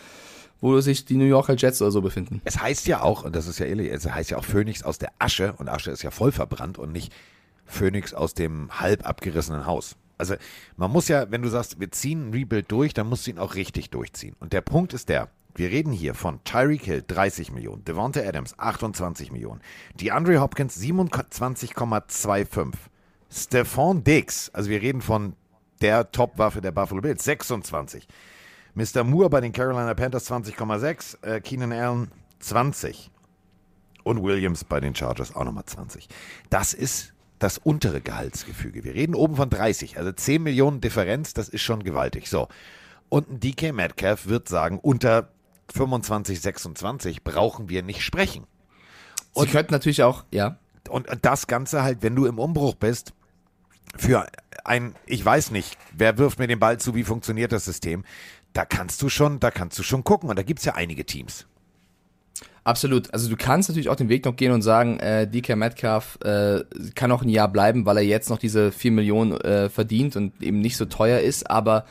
[0.65, 2.41] wo sich die New Yorker Jets oder so befinden.
[2.43, 4.97] Es heißt ja auch, und das ist ja ehrlich, es heißt ja auch Phönix aus
[4.97, 7.13] der Asche und Asche ist ja voll verbrannt und nicht
[7.65, 9.95] Phönix aus dem halb abgerissenen Haus.
[10.17, 10.35] Also
[10.75, 13.37] man muss ja, wenn du sagst, wir ziehen ein Rebuild durch, dann musst du ihn
[13.37, 14.35] auch richtig durchziehen.
[14.39, 18.57] Und der Punkt ist der, wir reden hier von Tyreek Hill 30 Millionen, Devonta Adams
[18.57, 19.61] 28 Millionen,
[20.01, 22.73] DeAndre Hopkins 27,25,
[23.31, 25.35] Stephon Diggs, also wir reden von
[25.81, 28.07] der Top-Waffe der Buffalo Bills, 26.
[28.75, 29.03] Mr.
[29.03, 33.09] Moore bei den Carolina Panthers 20,6, äh, Keenan Allen 20
[34.03, 36.07] und Williams bei den Chargers auch nochmal 20.
[36.49, 38.83] Das ist das untere Gehaltsgefüge.
[38.83, 42.29] Wir reden oben von 30, also 10 Millionen Differenz, das ist schon gewaltig.
[42.29, 42.49] So.
[43.07, 45.29] Und ein DK Metcalf wird sagen, unter
[45.73, 48.45] 25, 26 brauchen wir nicht sprechen.
[49.33, 50.57] Sie könnten natürlich auch, ja.
[50.89, 53.13] Und das Ganze halt, wenn du im Umbruch bist,
[53.97, 54.27] für
[54.63, 58.03] ein, ich weiß nicht, wer wirft mir den Ball zu, wie funktioniert das System,
[58.55, 60.29] da kannst du schon, da kannst du schon gucken.
[60.29, 61.45] Und da gibt es ja einige Teams.
[62.63, 63.13] Absolut.
[63.13, 66.63] Also du kannst natürlich auch den Weg noch gehen und sagen, äh, DK Metcalf äh,
[66.95, 70.41] kann auch ein Jahr bleiben, weil er jetzt noch diese 4 Millionen äh, verdient und
[70.41, 71.85] eben nicht so teuer ist, aber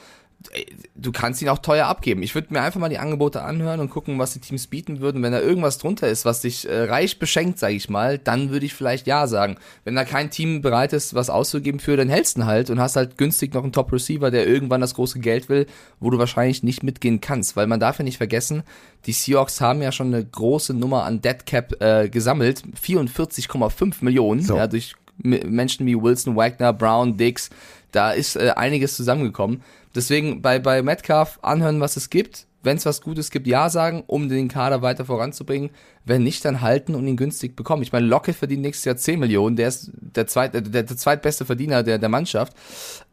[0.95, 2.23] du kannst ihn auch teuer abgeben.
[2.23, 5.23] Ich würde mir einfach mal die Angebote anhören und gucken, was die Teams bieten würden.
[5.23, 8.67] Wenn da irgendwas drunter ist, was dich äh, reich beschenkt, sage ich mal, dann würde
[8.67, 9.57] ich vielleicht ja sagen.
[9.85, 12.81] Wenn da kein Team bereit ist, was auszugeben für, dann hältst du ihn halt und
[12.81, 15.67] hast halt günstig noch einen Top-Receiver, der irgendwann das große Geld will,
[16.01, 17.57] wo du wahrscheinlich nicht mitgehen kannst.
[17.57, 18.63] Weil man darf ja nicht vergessen,
[19.07, 22.63] die Seahawks haben ja schon eine große Nummer an Dead Cap äh, gesammelt.
[22.81, 24.57] 44,5 Millionen, So.
[24.57, 27.51] ja, durch M- Menschen wie Wilson, Wagner, Brown, Dix.
[27.93, 29.63] Da ist äh, einiges zusammengekommen.
[29.95, 32.47] Deswegen bei, bei Metcalf anhören, was es gibt.
[32.63, 35.69] Wenn es was Gutes gibt, ja sagen, um den Kader weiter voranzubringen.
[36.07, 37.83] Wenn nicht, dann halten und ihn günstig bekommen.
[37.83, 39.57] Ich meine, Lockett verdient nächstes Jahr 10 Millionen.
[39.57, 42.55] Der ist der, zweit, äh, der, der zweitbeste Verdiener der, der Mannschaft.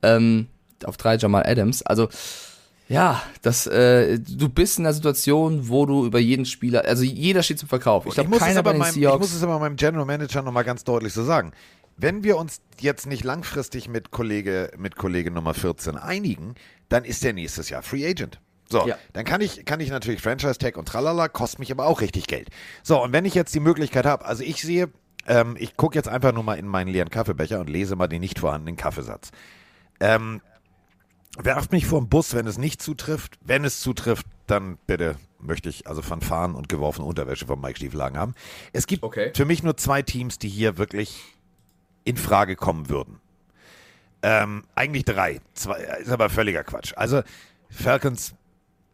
[0.01, 0.47] Ähm,
[0.85, 1.83] auf drei Jamal Adams.
[1.83, 2.07] Also,
[2.87, 7.43] Ja, das, äh, du bist in einer Situation, wo du über jeden Spieler, also jeder
[7.43, 8.05] steht zum Verkauf.
[8.05, 9.19] Ich Ich glaube, muss, es keiner bei den meinem, ich Seahawks.
[9.19, 11.51] muss es aber meinem General Manager nochmal ganz deutlich so sagen.
[12.01, 16.55] Wenn wir uns jetzt nicht langfristig mit Kollege, mit Kollege Nummer 14 einigen,
[16.89, 18.39] dann ist der nächstes Jahr Free Agent.
[18.69, 18.97] So, Ja.
[19.13, 22.25] dann kann ich, kann ich natürlich Franchise Tag und tralala, kostet mich aber auch richtig
[22.27, 22.49] Geld.
[22.83, 24.89] So, und wenn ich jetzt die Möglichkeit habe, also ich sehe,
[25.27, 28.21] ähm, ich gucke jetzt einfach nur mal in meinen leeren Kaffeebecher und lese mal den
[28.21, 29.29] nicht vorhandenen Kaffeesatz.
[29.99, 30.41] Ähm,
[31.37, 33.37] werft mich vor den Bus, wenn es nicht zutrifft.
[33.41, 38.17] Wenn es zutrifft, dann bitte möchte ich also Fanfaren und geworfene Unterwäsche von Mike Stieflagen
[38.17, 38.33] haben.
[38.73, 39.31] Es gibt Okay.
[39.35, 41.21] für mich nur zwei Teams, die hier wirklich
[42.03, 43.19] in Frage kommen würden.
[44.23, 45.41] Ähm, eigentlich drei.
[45.53, 46.93] Zwei, ist aber völliger Quatsch.
[46.95, 47.23] Also
[47.69, 48.35] Falcons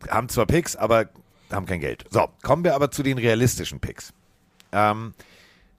[0.10, 1.10] haben zwar Picks, aber
[1.51, 2.05] haben kein Geld.
[2.10, 4.14] So, kommen wir aber zu den realistischen Picks.
[4.72, 5.14] Ähm,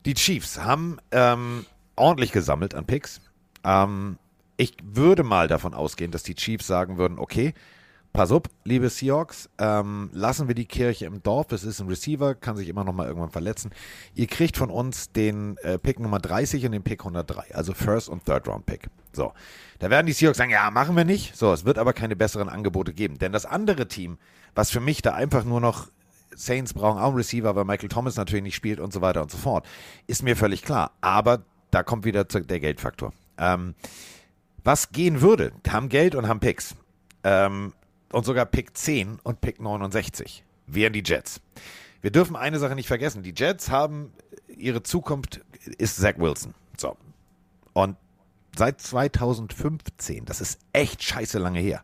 [0.05, 1.67] die Chiefs haben ähm,
[1.97, 3.21] ordentlich gesammelt an Picks.
[3.65, 4.19] Ähm,
[4.57, 7.55] ich würde mal davon ausgehen, dass die Chiefs sagen würden, okay,
[8.13, 11.53] pass auf, liebe Seahawks, ähm, lassen wir die Kirche im Dorf.
[11.53, 13.71] Es ist ein Receiver, kann sich immer noch mal irgendwann verletzen.
[14.15, 18.09] Ihr kriegt von uns den äh, Pick Nummer 30 und den Pick 103, also First
[18.09, 18.89] und Third Round Pick.
[19.13, 19.33] So,
[19.79, 21.37] da werden die Seahawks sagen, ja, machen wir nicht.
[21.37, 24.19] So, es wird aber keine besseren Angebote geben, denn das andere Team,
[24.55, 25.89] was für mich da einfach nur noch
[26.35, 29.31] Saints brauchen auch einen Receiver, weil Michael Thomas natürlich nicht spielt und so weiter und
[29.31, 29.67] so fort.
[30.07, 30.93] Ist mir völlig klar.
[31.01, 33.13] Aber da kommt wieder der Geldfaktor.
[33.39, 33.75] Ähm,
[34.65, 36.75] was gehen würde, haben Geld und haben Picks.
[37.25, 37.73] Ähm,
[38.13, 41.41] und sogar Pick 10 und Pick 69 wären die Jets.
[42.01, 43.23] Wir dürfen eine Sache nicht vergessen.
[43.23, 44.13] Die Jets haben
[44.47, 45.41] ihre Zukunft
[45.79, 46.55] ist Zach Wilson.
[46.77, 46.97] So.
[47.73, 47.97] Und
[48.57, 51.83] seit 2015, das ist echt scheiße lange her,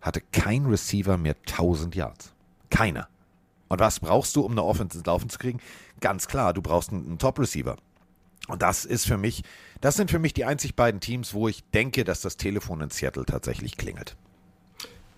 [0.00, 2.32] hatte kein Receiver mehr 1000 Yards.
[2.70, 3.08] Keiner.
[3.68, 5.60] Und was brauchst du, um eine Offense ins Laufen zu kriegen?
[6.00, 7.76] Ganz klar, du brauchst einen, einen Top-Receiver.
[8.48, 9.42] Und das ist für mich,
[9.80, 12.90] das sind für mich die einzig beiden Teams, wo ich denke, dass das Telefon in
[12.90, 14.16] Seattle tatsächlich klingelt.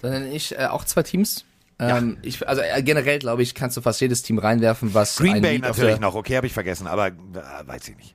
[0.03, 1.45] Dann nenne ich äh, auch zwei Teams.
[1.79, 5.41] Ähm, ich, also äh, generell, glaube ich, kannst du fast jedes Team reinwerfen, was Green
[5.41, 7.13] Bay natürlich noch, okay, habe ich vergessen, aber äh,
[7.65, 8.15] weiß ich nicht.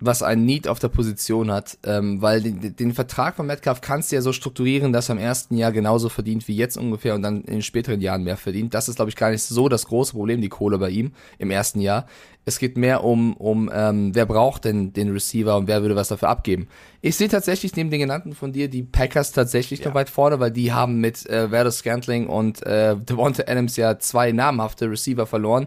[0.00, 4.10] Was ein Need auf der Position hat, ähm, weil den, den Vertrag von Metcalf kannst
[4.10, 7.22] du ja so strukturieren, dass er im ersten Jahr genauso verdient wie jetzt ungefähr und
[7.22, 8.74] dann in den späteren Jahren mehr verdient.
[8.74, 11.50] Das ist, glaube ich, gar nicht so das große Problem, die Kohle bei ihm im
[11.50, 12.06] ersten Jahr.
[12.46, 16.08] Es geht mehr um, um ähm, wer braucht denn den Receiver und wer würde was
[16.08, 16.68] dafür abgeben.
[17.02, 20.50] Ich sehe tatsächlich neben den genannten von dir die Packers tatsächlich noch weit vorne, weil
[20.50, 25.66] die haben mit äh, Verdes Scantling und äh, Devonta Adams ja zwei namhafte Receiver verloren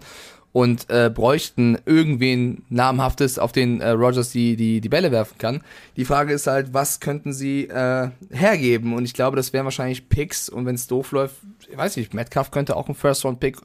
[0.54, 5.64] und äh, bräuchten irgendwen namhaftes, auf den äh, Rogers die, die, die Bälle werfen kann.
[5.98, 8.94] Die Frage ist halt, was könnten sie äh, hergeben?
[8.94, 11.38] Und ich glaube, das wären wahrscheinlich Picks und wenn es doof läuft,
[11.70, 13.58] ich weiß nicht, Metcalf könnte auch ein First-Round-Pick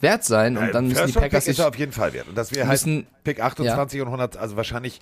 [0.00, 2.28] wert sein und dann müssen die Packers Pick ist sich er auf jeden Fall wert.
[2.28, 2.84] Und das wäre halt
[3.22, 5.00] Pick 28 und 100, also wahrscheinlich,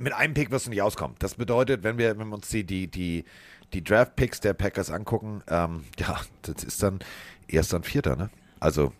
[0.00, 1.14] mit einem Pick wirst du nicht auskommen.
[1.18, 3.26] Das bedeutet, wenn wir, wenn wir uns die, die, die,
[3.74, 7.00] die Draft-Picks der Packers angucken, ähm, ja, das ist dann
[7.48, 8.30] erst dann Vierter, ne?
[8.60, 8.92] Also,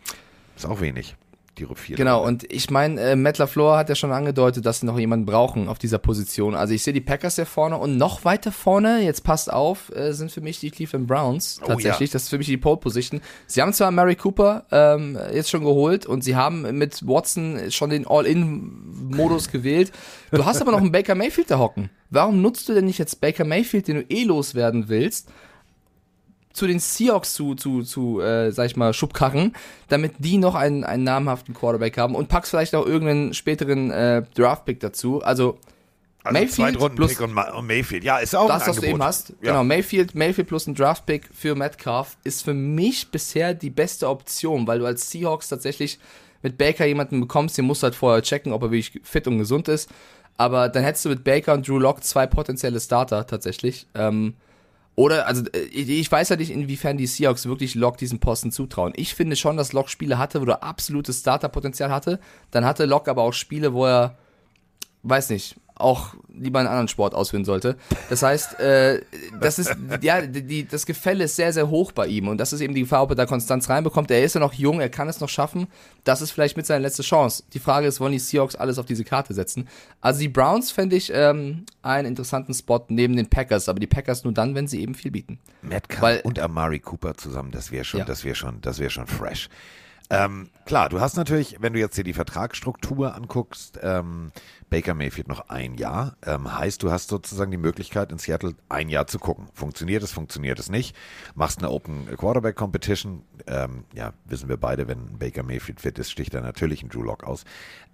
[0.56, 1.16] ist auch wenig.
[1.58, 1.96] Die Vierter.
[2.02, 5.26] Genau, und ich meine, äh, Matt LaFleur hat ja schon angedeutet, dass sie noch jemanden
[5.26, 6.54] brauchen auf dieser Position.
[6.54, 10.12] Also ich sehe die Packers hier vorne und noch weiter vorne, jetzt passt auf, äh,
[10.12, 12.10] sind für mich die Cleveland Browns Oh, tatsächlich.
[12.10, 12.12] ja.
[12.14, 13.20] Das ist für mich die Pole Position.
[13.46, 17.90] Sie haben zwar Mary Cooper ähm, jetzt schon geholt und sie haben mit Watson schon
[17.90, 19.92] den All-In-Modus gewählt.
[20.30, 21.90] Du hast aber noch einen Baker Mayfield da hocken.
[22.10, 25.28] Warum nutzt du denn nicht jetzt Baker Mayfield, den du eh loswerden willst?
[26.52, 29.54] Zu den Seahawks zu, zu, zu äh, sag ich mal, Schubkarren,
[29.88, 34.22] damit die noch einen, einen namhaften Quarterback haben und packst vielleicht auch irgendeinen späteren äh,
[34.34, 35.22] Draft-Pick dazu.
[35.22, 35.58] Also,
[36.24, 38.04] also Mayfield plus und, Ma- und Mayfield.
[38.04, 38.94] Ja, ist auch das, ein was du Angebot.
[38.94, 39.28] eben hast.
[39.30, 39.52] Ja.
[39.52, 44.66] Genau, Mayfield, Mayfield plus ein Draft-Pick für Metcalf ist für mich bisher die beste Option,
[44.66, 45.98] weil du als Seahawks tatsächlich
[46.42, 49.38] mit Baker jemanden bekommst, den musst du halt vorher checken, ob er wirklich fit und
[49.38, 49.90] gesund ist.
[50.36, 53.86] Aber dann hättest du mit Baker und Drew Lock zwei potenzielle Starter tatsächlich.
[53.94, 54.34] Ähm,
[54.96, 58.92] oder, also äh, ich weiß ja nicht, inwiefern die Seahawks wirklich Lock diesen Posten zutrauen.
[58.96, 62.20] Ich finde schon, dass Lock Spiele hatte, wo er absolutes Starterpotenzial hatte.
[62.50, 64.18] Dann hatte Lock aber auch Spiele, wo er,
[65.02, 67.76] weiß nicht, auch lieber einen anderen Sport ausführen sollte.
[68.08, 69.02] Das heißt, äh,
[69.40, 72.28] das ist, ja, die, das Gefälle ist sehr, sehr hoch bei ihm.
[72.28, 74.10] Und das ist eben die Gefahr, ob er da Konstanz reinbekommt.
[74.10, 75.66] Er ist ja noch jung, er kann es noch schaffen.
[76.04, 77.42] Das ist vielleicht mit seiner letzte Chance.
[77.52, 79.68] Die Frage ist, wollen die Seahawks alles auf diese Karte setzen?
[80.00, 84.24] Also die Browns fände ich ähm, einen interessanten Spot neben den Packers, aber die Packers
[84.24, 85.38] nur dann, wenn sie eben viel bieten.
[85.62, 88.06] Metcalf Weil- und Amari Cooper zusammen, das wäre schon, Ja.
[88.06, 89.48] das wäre schon, das wäre schon fresh.
[90.12, 94.32] Ähm, klar, du hast natürlich, wenn du jetzt dir die Vertragsstruktur anguckst, ähm,
[94.68, 96.16] Baker Mayfield noch ein Jahr.
[96.26, 99.46] Ähm, heißt, du hast sozusagen die Möglichkeit, in Seattle ein Jahr zu gucken.
[99.54, 100.96] Funktioniert es, funktioniert es nicht.
[101.34, 103.22] Machst eine Open Quarterback Competition.
[103.46, 107.02] Ähm, ja, wissen wir beide, wenn Baker Mayfield fit ist, sticht er natürlich einen Drew
[107.02, 107.44] Lock aus.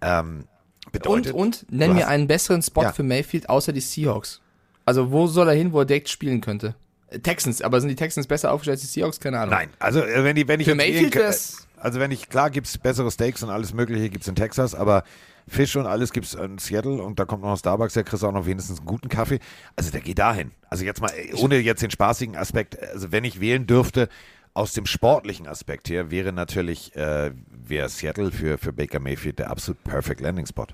[0.00, 0.44] Ähm,
[0.92, 2.92] bedeutet, und, und nenn mir hast- einen besseren Spot Ja.
[2.92, 4.40] für Mayfield außer die Seahawks.
[4.86, 6.74] Also wo soll er hin, wo er direkt spielen könnte?
[7.22, 9.20] Texans, aber sind die Texans besser aufgestellt als die Seahawks?
[9.20, 9.54] Keine Ahnung.
[9.54, 12.76] Nein, also äh, wenn, die, wenn ich Für Mayfield wär's- also wenn ich, klar gibt's
[12.78, 15.04] bessere Steaks und alles mögliche gibt's in Texas, aber
[15.46, 18.44] Fisch und alles gibt's in Seattle und da kommt noch Starbucks, der kriegst auch noch
[18.44, 19.38] wenigstens einen guten Kaffee.
[19.76, 20.50] Also der geht dahin.
[20.68, 24.08] Also jetzt mal, ohne jetzt den spaßigen Aspekt, also wenn ich wählen dürfte,
[24.52, 29.50] aus dem sportlichen Aspekt her, wäre natürlich, äh, wäre Seattle für, für Baker Mayfield der
[29.50, 30.66] absolut perfect Landing Spot.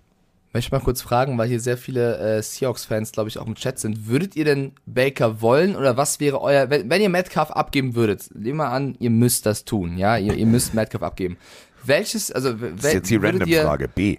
[0.54, 3.54] Möchte ich mal kurz fragen, weil hier sehr viele äh, Seahawks-Fans, glaube ich, auch im
[3.54, 4.06] Chat sind.
[4.06, 8.28] Würdet ihr denn Baker wollen oder was wäre euer, wenn, wenn ihr Metcalf abgeben würdet,
[8.34, 11.38] nehmen wir an, ihr müsst das tun, ja, ihr, ihr müsst Metcalf abgeben.
[11.84, 13.88] Welches, also w- Das ist jetzt die würdet Random-Frage.
[13.88, 14.18] B.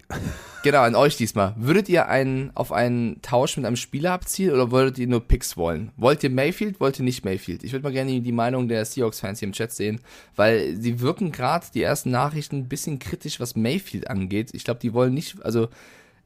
[0.63, 4.69] genau, an euch diesmal, würdet ihr einen, auf einen Tausch mit einem Spieler abzielen oder
[4.71, 5.91] wolltet ihr nur Picks wollen?
[5.95, 7.63] Wollt ihr Mayfield, wollt ihr nicht Mayfield?
[7.63, 10.01] Ich würde mal gerne die Meinung der Seahawks-Fans hier im Chat sehen,
[10.35, 14.49] weil sie wirken gerade die ersten Nachrichten ein bisschen kritisch, was Mayfield angeht.
[14.53, 15.69] Ich glaube, die wollen nicht, also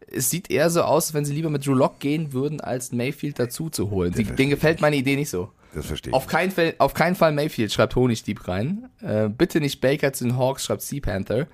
[0.06, 2.92] es sieht eher so aus, als wenn sie lieber mit Drew Lock gehen würden, als
[2.92, 4.14] Mayfield dazu zu holen.
[4.14, 5.52] Die, denen gefällt meine Idee nicht so.
[5.74, 6.16] Das verstehe ich.
[6.16, 8.90] Auf keinen, Fall, auf keinen Fall Mayfield, schreibt Honigdieb rein.
[9.02, 11.48] Äh, bitte nicht Baker zu den Hawks, schreibt Sea Panther.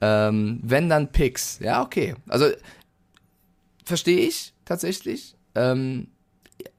[0.00, 1.58] Ähm, wenn dann Picks.
[1.60, 2.14] Ja, okay.
[2.28, 2.46] Also,
[3.84, 5.34] verstehe ich tatsächlich.
[5.54, 6.08] Ähm,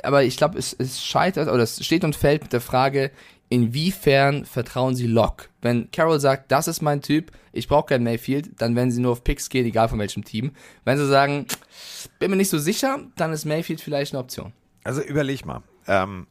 [0.01, 3.11] aber ich glaube, es, es scheitert, oder es steht und fällt mit der Frage,
[3.51, 5.49] inwiefern vertrauen sie Lock?
[5.61, 9.11] Wenn Carroll sagt, das ist mein Typ, ich brauche keinen Mayfield, dann werden sie nur
[9.11, 10.53] auf Picks gehen, egal von welchem Team.
[10.85, 11.45] Wenn sie sagen,
[12.17, 14.53] bin mir nicht so sicher, dann ist Mayfield vielleicht eine Option.
[14.85, 15.61] Also überleg mal.
[15.85, 16.27] Ähm,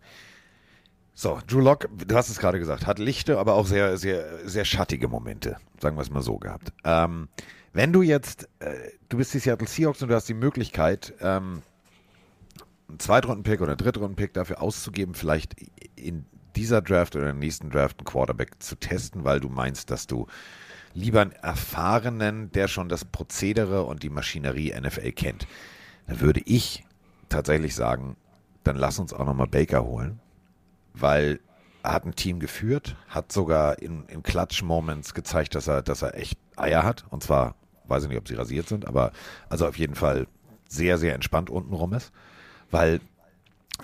[1.14, 4.64] so, Drew Lock, du hast es gerade gesagt, hat lichte, aber auch sehr, sehr, sehr
[4.64, 6.72] schattige Momente, sagen wir es mal so gehabt.
[6.84, 7.28] Ähm,
[7.74, 8.74] wenn du jetzt, äh,
[9.10, 11.60] du bist die Seattle Seahawks und du hast die Möglichkeit, ähm,
[12.88, 15.54] einen Zweitrunden-Pick oder einen Drittrunden-Pick dafür auszugeben, vielleicht
[15.96, 16.24] in
[16.56, 20.26] dieser Draft oder im nächsten Draft einen Quarterback zu testen, weil du meinst, dass du
[20.94, 25.46] lieber einen erfahrenen, der schon das Prozedere und die Maschinerie NFL kennt,
[26.06, 26.84] dann würde ich
[27.28, 28.16] tatsächlich sagen,
[28.64, 30.20] dann lass uns auch nochmal Baker holen,
[30.94, 31.40] weil
[31.82, 36.14] er hat ein Team geführt, hat sogar in, in Clutch-Moments gezeigt, dass er, dass er
[36.16, 37.04] echt Eier hat.
[37.08, 37.54] Und zwar,
[37.86, 39.12] weiß ich nicht, ob sie rasiert sind, aber
[39.48, 40.26] also auf jeden Fall
[40.68, 42.12] sehr, sehr entspannt untenrum ist.
[42.70, 43.00] Weil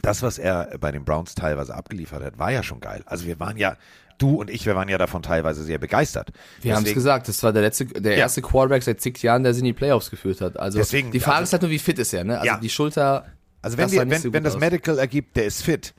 [0.03, 3.03] das, was er bei den Browns teilweise abgeliefert hat, war ja schon geil.
[3.07, 3.77] Also wir waren ja,
[4.19, 6.31] du und ich, wir waren ja davon teilweise sehr begeistert.
[6.63, 8.19] Wir haben es gesagt, das war der letzte, der Ja.
[8.19, 10.59] erste Quarterback seit zig Jahren, der sie in die Playoffs geführt hat.
[10.59, 12.35] Also Deswegen- die Frage also- ist halt nur, wie fit ist er, ne?
[12.39, 12.59] Also Ja.
[12.59, 13.27] die Schulter.
[13.63, 14.61] Also wenn, das die, wenn, so wenn das aus.
[14.61, 15.95] Medical ergibt, der ist fit,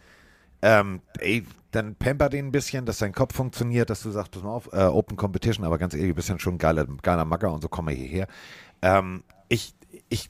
[0.61, 4.41] ähm, ey, dann pamper den ein bisschen, dass sein Kopf funktioniert, dass du sagst, pass
[4.41, 7.25] mal auf, äh, Open Competition, aber ganz ehrlich, du bist ja schon ein geiler, geiler
[7.25, 8.27] Macker und so komm mal hierher.
[8.81, 9.73] Ähm, ich,
[10.09, 10.29] ich,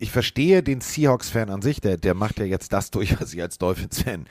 [0.00, 3.42] ich verstehe den Seahawks-Fan an sich, der, der macht ja jetzt das durch, was ich
[3.42, 4.26] als Dolphins-Fan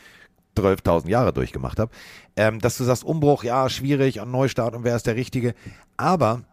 [0.58, 1.92] 12.000 Jahre durchgemacht habe.
[2.36, 5.54] Ähm, dass du sagst, Umbruch, ja, schwierig und Neustart und wer ist der Richtige.
[5.98, 6.44] Aber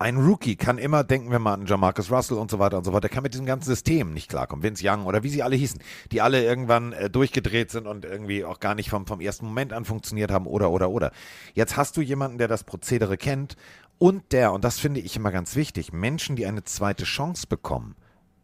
[0.00, 2.92] ein Rookie kann immer, denken wir mal an Jamarcus Russell und so weiter und so
[2.92, 4.62] fort, der kann mit diesem ganzen System nicht klarkommen.
[4.62, 5.80] Vince Young oder wie sie alle hießen,
[6.12, 9.72] die alle irgendwann äh, durchgedreht sind und irgendwie auch gar nicht vom, vom ersten Moment
[9.72, 11.10] an funktioniert haben oder, oder, oder.
[11.54, 13.56] Jetzt hast du jemanden, der das Prozedere kennt
[13.98, 17.96] und der, und das finde ich immer ganz wichtig, Menschen, die eine zweite Chance bekommen,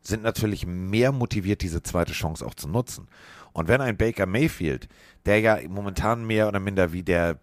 [0.02, 3.08] sind natürlich mehr motiviert, diese zweite Chance auch zu nutzen.
[3.52, 4.88] Und wenn ein Baker Mayfield,
[5.26, 7.38] der ja momentan mehr oder minder wie der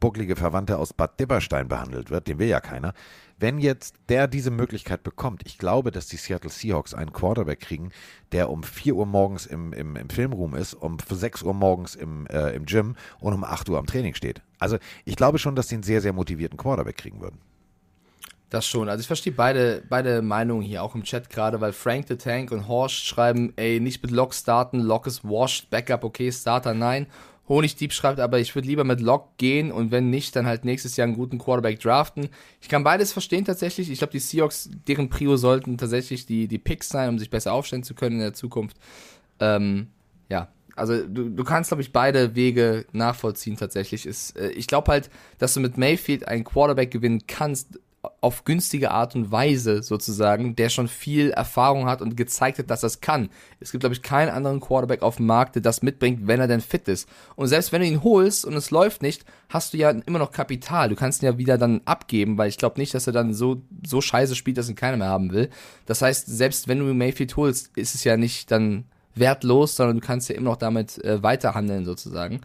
[0.00, 2.94] bucklige Verwandte aus Bad Dibberstein behandelt wird, den will ja keiner,
[3.38, 7.90] wenn jetzt der diese Möglichkeit bekommt, ich glaube, dass die Seattle Seahawks einen Quarterback kriegen,
[8.32, 12.26] der um 4 Uhr morgens im, im, im Filmroom ist, um 6 Uhr morgens im,
[12.28, 14.40] äh, im Gym und um 8 Uhr am Training steht.
[14.58, 17.38] Also ich glaube schon, dass die einen sehr, sehr motivierten Quarterback kriegen würden.
[18.48, 18.88] Das schon.
[18.88, 22.52] Also ich verstehe beide, beide Meinungen hier, auch im Chat gerade, weil Frank the Tank
[22.52, 27.06] und Horst schreiben, ey, nicht mit Lock starten, Lock ist washed, Backup okay, Starter nein.
[27.48, 30.96] Honigdieb schreibt aber, ich würde lieber mit Lock gehen und wenn nicht, dann halt nächstes
[30.96, 32.28] Jahr einen guten Quarterback draften.
[32.60, 33.90] Ich kann beides verstehen tatsächlich.
[33.90, 37.52] Ich glaube, die Seahawks, deren Prio sollten tatsächlich die, die Picks sein, um sich besser
[37.52, 38.76] aufstellen zu können in der Zukunft.
[39.38, 39.88] Ähm,
[40.28, 44.06] ja, also du, du kannst, glaube ich, beide Wege nachvollziehen tatsächlich.
[44.06, 47.78] Ist, äh, ich glaube halt, dass du mit Mayfield einen Quarterback gewinnen kannst,
[48.20, 52.80] auf günstige Art und Weise sozusagen, der schon viel Erfahrung hat und gezeigt hat, dass
[52.80, 53.30] das kann.
[53.60, 56.48] Es gibt, glaube ich, keinen anderen Quarterback auf dem Markt, der das mitbringt, wenn er
[56.48, 57.08] denn fit ist.
[57.34, 60.32] Und selbst wenn du ihn holst und es läuft nicht, hast du ja immer noch
[60.32, 60.88] Kapital.
[60.88, 63.62] Du kannst ihn ja wieder dann abgeben, weil ich glaube nicht, dass er dann so,
[63.86, 65.50] so scheiße spielt, dass ihn keiner mehr haben will.
[65.86, 68.84] Das heißt, selbst wenn du Mayfield holst, ist es ja nicht dann
[69.14, 72.40] wertlos, sondern du kannst ja immer noch damit äh, weiterhandeln sozusagen.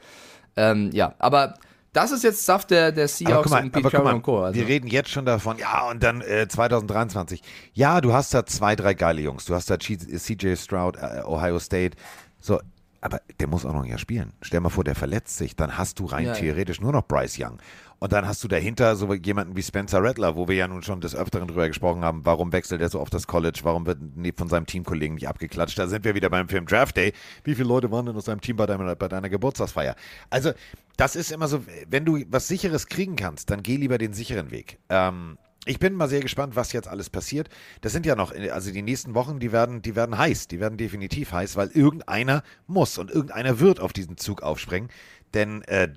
[0.55, 1.55] Ähm, ja, aber
[1.93, 4.41] das ist jetzt Stuff der, der Seahawks mal, und Pete Carroll und Co.
[4.43, 4.59] Also.
[4.59, 7.41] wir reden jetzt schon davon, ja, und dann äh, 2023.
[7.73, 9.45] Ja, du hast da zwei, drei geile Jungs.
[9.45, 11.97] Du hast da CJ Stroud, äh, Ohio State.
[12.39, 12.59] So,
[13.01, 14.31] aber der muss auch noch ein Jahr spielen.
[14.41, 16.39] Stell mal vor, der verletzt sich, dann hast du rein Ja, ja.
[16.39, 17.57] theoretisch nur noch Bryce Young.
[17.97, 21.01] Und dann hast du dahinter so jemanden wie Spencer Rattler, wo wir ja nun schon
[21.01, 23.99] des Öfteren drüber gesprochen haben, warum wechselt er so oft das College, warum wird
[24.37, 25.77] von seinem Teamkollegen nicht abgeklatscht.
[25.77, 27.13] Da sind wir wieder beim Film Draft Day.
[27.43, 29.95] Wie viele Leute waren denn aus deinem Team bei deiner, bei deiner Geburtstagsfeier?
[30.29, 30.51] Also,
[30.97, 34.51] das ist immer so, wenn du was Sicheres kriegen kannst, dann geh lieber den sicheren
[34.51, 34.79] Weg.
[34.89, 37.49] Ähm, ich bin mal sehr gespannt, was jetzt alles passiert.
[37.81, 40.77] Das sind ja noch, also die nächsten Wochen, die werden, die werden heiß, die werden
[40.77, 44.89] definitiv heiß, weil irgendeiner muss und irgendeiner wird auf diesen Zug aufspringen.
[45.33, 45.89] Denn äh,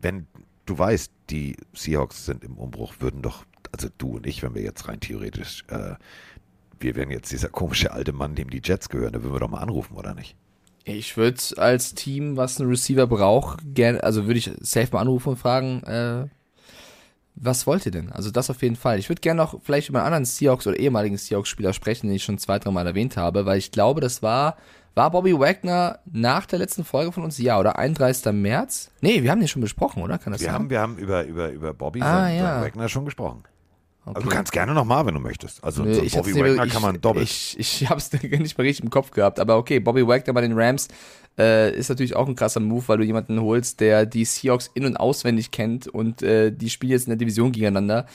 [0.00, 0.26] wenn
[0.66, 4.62] du weißt, die Seahawks sind im Umbruch, würden doch, also du und ich, wenn wir
[4.62, 5.94] jetzt rein theoretisch, äh,
[6.80, 9.50] wir wären jetzt dieser komische alte Mann, dem die Jets gehören, da würden wir doch
[9.50, 10.36] mal anrufen, oder nicht?
[10.84, 15.30] Ich würde als Team, was einen Receiver braucht, gerne, also würde ich safe mal anrufen
[15.30, 16.28] und fragen, äh,
[17.40, 18.10] was wollt ihr denn?
[18.12, 18.98] Also das auf jeden Fall.
[18.98, 22.24] Ich würde gerne noch vielleicht über einen anderen Seahawks oder ehemaligen Seahawks-Spieler sprechen, den ich
[22.24, 24.56] schon zwei, drei Mal erwähnt habe, weil ich glaube, das war,
[24.94, 27.38] war Bobby Wagner nach der letzten Folge von uns?
[27.38, 28.32] Ja, oder 31.
[28.32, 28.90] März?
[29.00, 30.18] Nee, wir haben den schon besprochen, oder?
[30.18, 30.54] Kann das Wir sein?
[30.54, 32.60] haben, wir haben über, über, über Bobby Ah, ja.
[32.62, 33.44] Wagner schon gesprochen.
[34.04, 34.28] Du Okay.
[34.30, 35.62] kannst gerne nochmal, wenn du möchtest.
[35.62, 37.24] Also Nö, ich Bobby Wagner ich, kann man doppelt.
[37.24, 40.58] Ich, ich hab's nicht mehr richtig im Kopf gehabt, aber okay, Bobby Wagner bei den
[40.58, 40.88] Rams
[41.38, 44.84] äh, ist natürlich auch ein krasser Move, weil du jemanden holst, der die Seahawks in-
[44.84, 48.06] und auswendig kennt und äh, die spielen jetzt in der Division gegeneinander.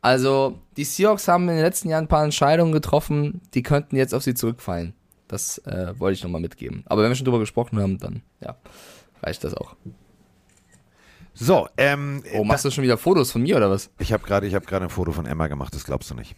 [0.00, 4.14] Also, die Seahawks haben in den letzten Jahren ein paar Entscheidungen getroffen, die könnten jetzt
[4.14, 4.94] auf sie zurückfallen.
[5.28, 6.82] Das äh, wollte ich nochmal mitgeben.
[6.86, 8.56] Aber wenn wir schon drüber gesprochen haben, dann ja,
[9.22, 9.76] reicht das auch.
[11.34, 13.90] so, ähm, Oh, machst du schon wieder Fotos von mir oder was?
[13.98, 15.74] ich habe gerade, ich habe gerade ein Foto von Emma gemacht.
[15.74, 16.34] Das glaubst du nicht.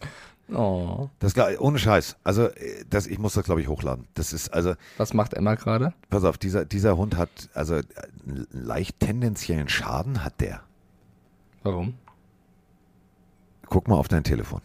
[0.53, 1.09] Oh.
[1.21, 2.17] Das ohne Scheiß.
[2.23, 4.07] Also, äh, das, ich muss das glaube ich hochladen.
[4.15, 5.95] Das ist also, Was macht Emma gerade?
[6.11, 7.83] pass auf, dieser dieser Hund hat also äh,
[8.27, 10.61] einen leicht tendenziellen Schaden hat der.
[11.63, 11.95] Warum?
[13.69, 14.61] Guck mal auf dein Telefon.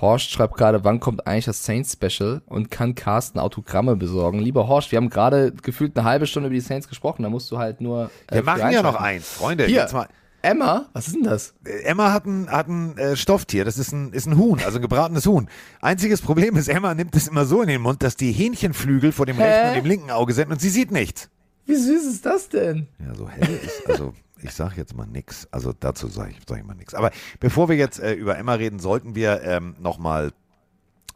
[0.00, 4.40] Horst schreibt gerade, wann kommt eigentlich das Saints Special und kann Carsten Autogramme besorgen?
[4.40, 7.50] Lieber Horst, wir haben gerade gefühlt eine halbe Stunde über die Saints gesprochen, da musst
[7.52, 8.10] du halt nur.
[8.28, 9.66] äh, Wir machen ja noch eins, Freunde.
[9.66, 9.80] Hier.
[9.82, 10.08] Jetzt mal.
[10.42, 11.54] Emma, was ist denn das?
[11.64, 14.78] Äh, Emma hat ein, hat ein äh, Stofftier, das ist ein, ist ein Huhn, also
[14.78, 15.48] ein gebratenes Huhn.
[15.80, 19.26] Einziges Problem ist, Emma nimmt es immer so in den Mund, dass die Hähnchenflügel vor
[19.26, 19.44] dem Hä?
[19.44, 21.30] rechten und dem linken Auge sind und sie sieht nichts.
[21.64, 22.88] Wie süß ist das denn?
[22.98, 25.46] Ja, so hell ist, also ich sage jetzt mal nix.
[25.52, 26.94] Also dazu sage ich, sag ich mal nix.
[26.94, 30.32] Aber bevor wir jetzt äh, über Emma reden, sollten wir ähm, nochmal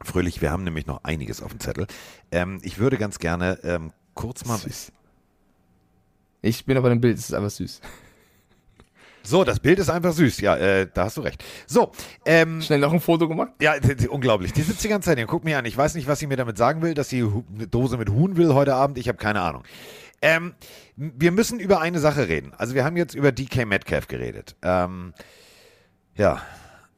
[0.03, 1.87] fröhlich, wir haben nämlich noch einiges auf dem Zettel.
[2.31, 4.57] Ähm, ich würde ganz gerne ähm, kurz mal...
[4.57, 4.93] Süß.
[6.41, 7.81] Ich bin aber im Bild, es ist einfach süß.
[9.27, 10.39] So, das Bild ist einfach süß.
[10.39, 11.43] Ja, äh, da hast du recht.
[11.65, 11.91] So,
[12.25, 13.51] ähm, Schnell noch ein Foto gemacht?
[13.61, 13.75] Ja,
[14.09, 14.53] unglaublich.
[14.53, 15.27] Die sitzt die ganze Zeit hier.
[15.27, 15.65] Guck mir an.
[15.65, 17.21] Ich weiß nicht, was sie mir damit sagen will, dass sie
[17.53, 18.97] eine Dose mit Huhn will heute Abend.
[18.97, 19.63] Ich habe keine Ahnung.
[20.21, 20.55] Ähm,
[20.95, 22.53] wir müssen über eine Sache reden.
[22.57, 24.55] Also wir haben jetzt über DK Metcalf geredet.
[24.61, 25.13] Ähm,
[26.15, 26.41] ja,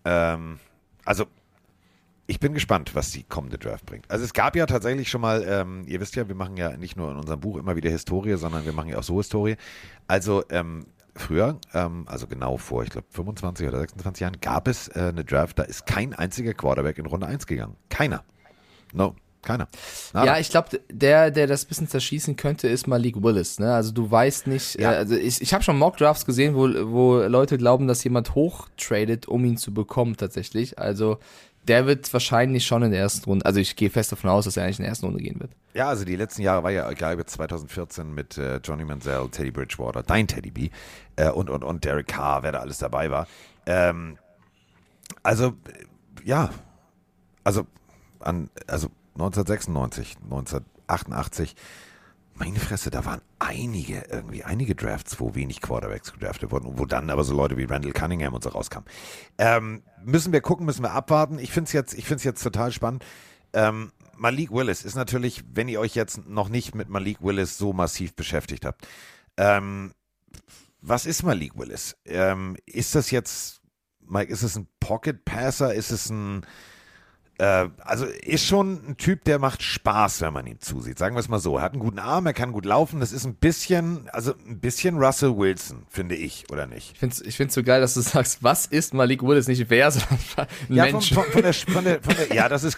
[0.06, 0.60] ähm,
[1.06, 1.26] also
[2.28, 4.10] ich bin gespannt, was die kommende Draft bringt.
[4.10, 6.96] Also es gab ja tatsächlich schon mal, ähm, ihr wisst ja, wir machen ja nicht
[6.96, 9.58] nur in unserem Buch immer wieder Historie, sondern wir machen ja auch so Historie.
[10.08, 10.86] Also ähm,
[11.20, 15.24] früher, ähm, also genau vor, ich glaube 25 oder 26 Jahren, gab es äh, eine
[15.24, 17.76] Draft, da ist kein einziger Quarterback in Runde 1 gegangen.
[17.89, 18.24] Keiner.
[18.93, 19.67] No, keiner.
[20.13, 20.34] Nada.
[20.34, 23.59] Ja, ich glaube, der, der das bisschen zerschießen könnte, ist Malik Willis.
[23.59, 23.74] Ne?
[23.74, 24.93] Also du weißt nicht, Ja.
[24.93, 29.28] äh, also ich, ich habe schon Mock-Drafts gesehen, wo, wo Leute glauben, dass jemand hochtradet,
[29.28, 30.78] um ihn zu bekommen tatsächlich.
[30.80, 31.20] Also
[31.68, 34.57] der wird wahrscheinlich schon in der ersten Runde, also ich gehe fest davon aus, dass
[34.57, 35.51] er eigentlich in der ersten Runde gehen wird.
[35.74, 39.51] Ja, also die letzten Jahre war ja, egal, jetzt 2014 mit äh, Johnny Manziel, Teddy
[39.51, 40.70] Bridgewater, dein Teddy B
[41.16, 43.28] äh, und, und, und Derek Carr, wer da alles dabei war.
[43.66, 44.18] Ähm,
[45.22, 46.49] also, äh, ja,
[47.43, 47.68] also,
[48.20, 51.55] an, also 1996, 1988,
[52.40, 57.10] meine Fresse, da waren einige, irgendwie einige Drafts, wo wenig Quarterbacks gedraftet wurden, wo dann
[57.10, 58.88] aber so Leute wie Randall Cunningham und so rauskamen.
[59.38, 61.38] Ähm, müssen wir gucken, müssen wir abwarten.
[61.38, 63.06] Ich finde es jetzt, jetzt total spannend.
[63.54, 67.74] Ähm, Malik Willis ist natürlich, wenn ihr euch jetzt noch nicht mit Malik Willis so
[67.74, 68.88] massiv beschäftigt habt.
[69.38, 69.94] Ähm,
[70.82, 71.98] was ist Malik Willis?
[72.06, 73.62] Ähm, ist das jetzt,
[74.02, 75.74] Mike, ist es ein Pocket Passer?
[75.74, 76.46] Ist es ein,
[77.44, 81.00] also ist schon ein Typ, der macht Spaß, wenn man ihm zusieht.
[81.00, 81.58] Sagen wir es mal so.
[81.58, 83.00] Er hat einen guten Arm, er kann gut laufen.
[83.00, 86.92] Das ist ein bisschen, also ein bisschen Russell Wilson, finde ich, oder nicht?
[86.94, 89.70] Ich finde es ich find's so geil, dass du sagst, was ist Malik Willis, nicht
[89.70, 91.14] wer, sondern ein Ja, von, Mensch.
[91.14, 92.78] von, von, der, von, der, von der, ja, das ist,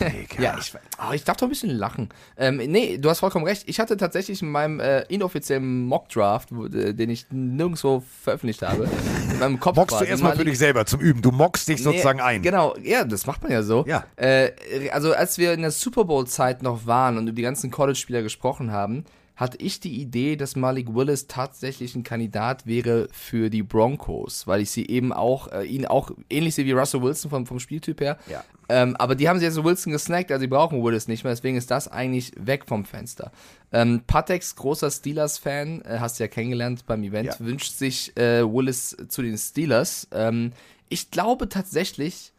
[0.00, 0.42] Digga.
[0.42, 2.08] Ja, ich, oh, ich darf doch ein bisschen lachen.
[2.36, 3.64] Ähm, nee, du hast vollkommen recht.
[3.66, 8.88] Ich hatte tatsächlich in meinem äh, inoffiziellen Mock-Draft, äh, den ich nirgendwo veröffentlicht habe,
[9.30, 11.22] in meinem Kopf mockst du erstmal für dich selber zum Üben.
[11.22, 12.42] Du mockst dich sozusagen Nee, ein.
[12.42, 13.84] Genau, ja, das macht man ja so.
[13.86, 14.04] Ja.
[14.16, 14.50] Äh,
[14.90, 18.72] also als wir in der Super Bowl-Zeit noch waren und über die ganzen College-Spieler gesprochen
[18.72, 19.04] haben,
[19.36, 24.62] hatte ich die Idee, dass Malik Willis tatsächlich ein Kandidat wäre für die Broncos, weil
[24.62, 28.00] ich sie eben auch, äh, ihn auch ähnlich sehe wie Russell Wilson vom, vom Spieltyp
[28.00, 28.18] her.
[28.30, 28.42] Ja.
[28.70, 31.32] Ähm, aber die haben sie jetzt so Wilson gesnackt, also sie brauchen Willis nicht mehr,
[31.34, 33.30] deswegen ist das eigentlich weg vom Fenster.
[33.72, 37.34] Ähm, Patex, großer Steelers-Fan, äh, hast du ja kennengelernt beim Event, Ja.
[37.38, 40.08] wünscht sich äh, Willis zu den Steelers.
[40.12, 40.52] Ähm,
[40.88, 42.32] ich glaube tatsächlich,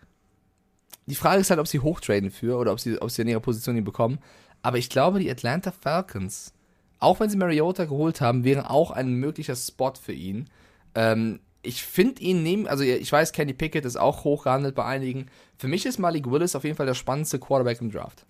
[1.05, 3.39] die Frage ist halt, ob sie hochtraden für oder ob sie, ob sie in ihrer
[3.39, 4.17] Position ihn bekommen.
[4.63, 6.51] Aber ich glaube, die Atlanta Falcons,
[6.99, 10.49] auch wenn sie Mariota geholt haben, wären auch ein möglicher Spot für ihn.
[10.95, 14.85] Ähm, ich finde ihn neben, also ich weiß, Kenny Pickett ist auch hoch gehandelt bei
[14.85, 15.27] einigen.
[15.57, 18.25] Für mich ist Malik Willis auf jeden Fall der spannendste Quarterback im Draft.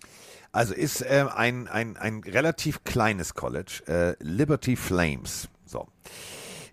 [0.50, 5.48] Also ist äh, ein, ein, ein relativ kleines College, äh, Liberty Flames.
[5.66, 5.86] So.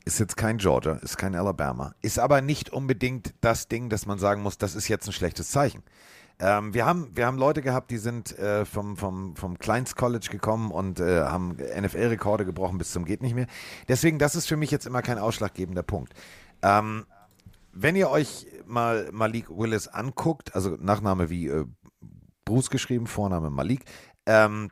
[0.06, 4.20] Ist jetzt kein Georgia, ist kein Alabama, ist aber nicht unbedingt das Ding, dass man
[4.20, 5.82] sagen muss, das ist jetzt ein schlechtes Zeichen.
[6.40, 10.28] Ähm, wir, haben, wir haben Leute gehabt, die sind äh, vom, vom, vom Kleins College
[10.30, 13.48] gekommen und äh, haben NFL-Rekorde gebrochen bis zum geht nicht mehr.
[13.88, 16.14] Deswegen, das ist für mich jetzt immer kein ausschlaggebender Punkt.
[16.62, 17.06] Ähm,
[17.72, 21.66] wenn ihr euch mal Malik Willis anguckt, also Nachname wie äh,
[22.44, 23.86] Bruce geschrieben, Vorname Malik,
[24.26, 24.72] ähm,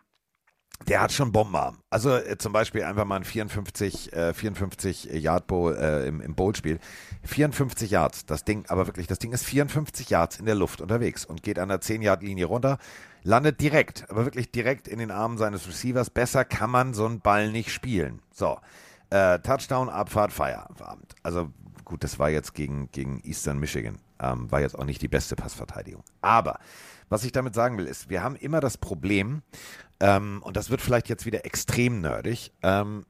[0.88, 1.78] der hat schon Bombenarm.
[1.90, 6.36] Also äh, zum Beispiel einfach mal ein 54, äh, 54 Yard Bowl äh, im, im
[6.36, 6.80] Bowl-Spiel.
[7.24, 11.26] 54 Yards, das Ding, aber wirklich, das Ding ist 54 Yards in der Luft unterwegs
[11.26, 12.78] und geht an der 10-Yard-Linie runter,
[13.24, 16.10] landet direkt, aber wirklich direkt in den Armen seines Receivers.
[16.10, 18.22] Besser kann man so einen Ball nicht spielen.
[18.34, 18.58] So,
[19.10, 21.16] äh, Touchdown, Abfahrt, Feierabend.
[21.24, 21.50] Also
[21.86, 24.00] gut, das war jetzt gegen, gegen Eastern Michigan.
[24.20, 26.04] Ähm, war jetzt auch nicht die beste Passverteidigung.
[26.22, 26.60] Aber
[27.14, 29.44] was ich damit sagen will, ist, wir haben immer das Problem,
[30.00, 33.06] ähm, und das wird vielleicht jetzt wieder extrem nerdig, ähm,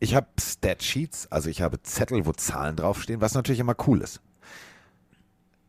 [0.00, 4.20] ich habe Statsheets, also ich habe Zettel, wo Zahlen draufstehen, was natürlich immer cool ist.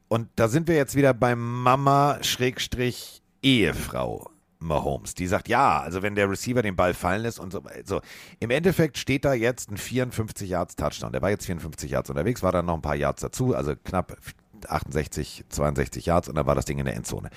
[0.08, 6.30] Und da sind wir jetzt wieder bei Mama-Ehefrau Mahomes, die sagt, ja, also wenn der
[6.30, 7.64] Receiver den Ball fallen lässt und so.
[7.86, 8.02] so.
[8.40, 11.14] Im Endeffekt steht da jetzt ein 54 Yards Touchdown.
[11.14, 14.18] Der war jetzt 54 Yards unterwegs, war dann noch ein paar Yards dazu, also knapp
[14.68, 17.30] 68, 62 Yards und dann war das Ding in der Endzone.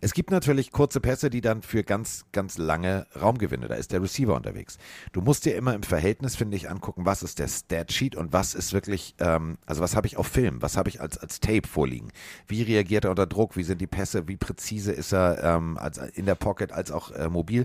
[0.00, 4.02] Es gibt natürlich kurze Pässe, die dann für ganz, ganz lange Raumgewinne, da ist der
[4.02, 4.78] Receiver unterwegs.
[5.12, 8.54] Du musst dir immer im Verhältnis, finde ich, angucken, was ist der Statsheet und was
[8.54, 11.66] ist wirklich, ähm, also was habe ich auf Film, was habe ich als, als Tape
[11.66, 12.12] vorliegen,
[12.46, 15.98] wie reagiert er unter Druck, wie sind die Pässe, wie präzise ist er ähm, als,
[15.98, 17.64] in der Pocket als auch äh, mobil.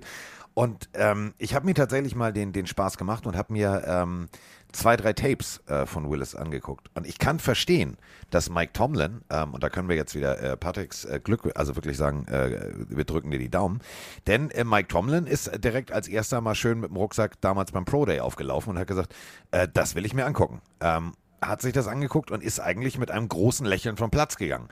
[0.56, 4.30] Und ähm, ich habe mir tatsächlich mal den, den Spaß gemacht und habe mir ähm,
[4.74, 6.90] zwei, drei Tapes äh, von Willis angeguckt.
[6.96, 7.98] Und ich kann verstehen,
[8.30, 11.76] dass Mike Tomlin, ähm, und da können wir jetzt wieder äh, Patricks äh, Glück, also
[11.76, 13.80] wirklich sagen, äh, wir drücken dir die Daumen,
[14.28, 17.86] denn äh, Mike Tomlin ist direkt als erster mal schön mit dem Rucksack damals beim
[17.86, 19.16] Pro Day aufgelaufen und hat gesagt,
[19.52, 20.62] äh, das will ich mir angucken.
[20.82, 24.70] Ähm, hat sich das angeguckt und ist eigentlich mit einem großen Lächeln vom Platz gegangen.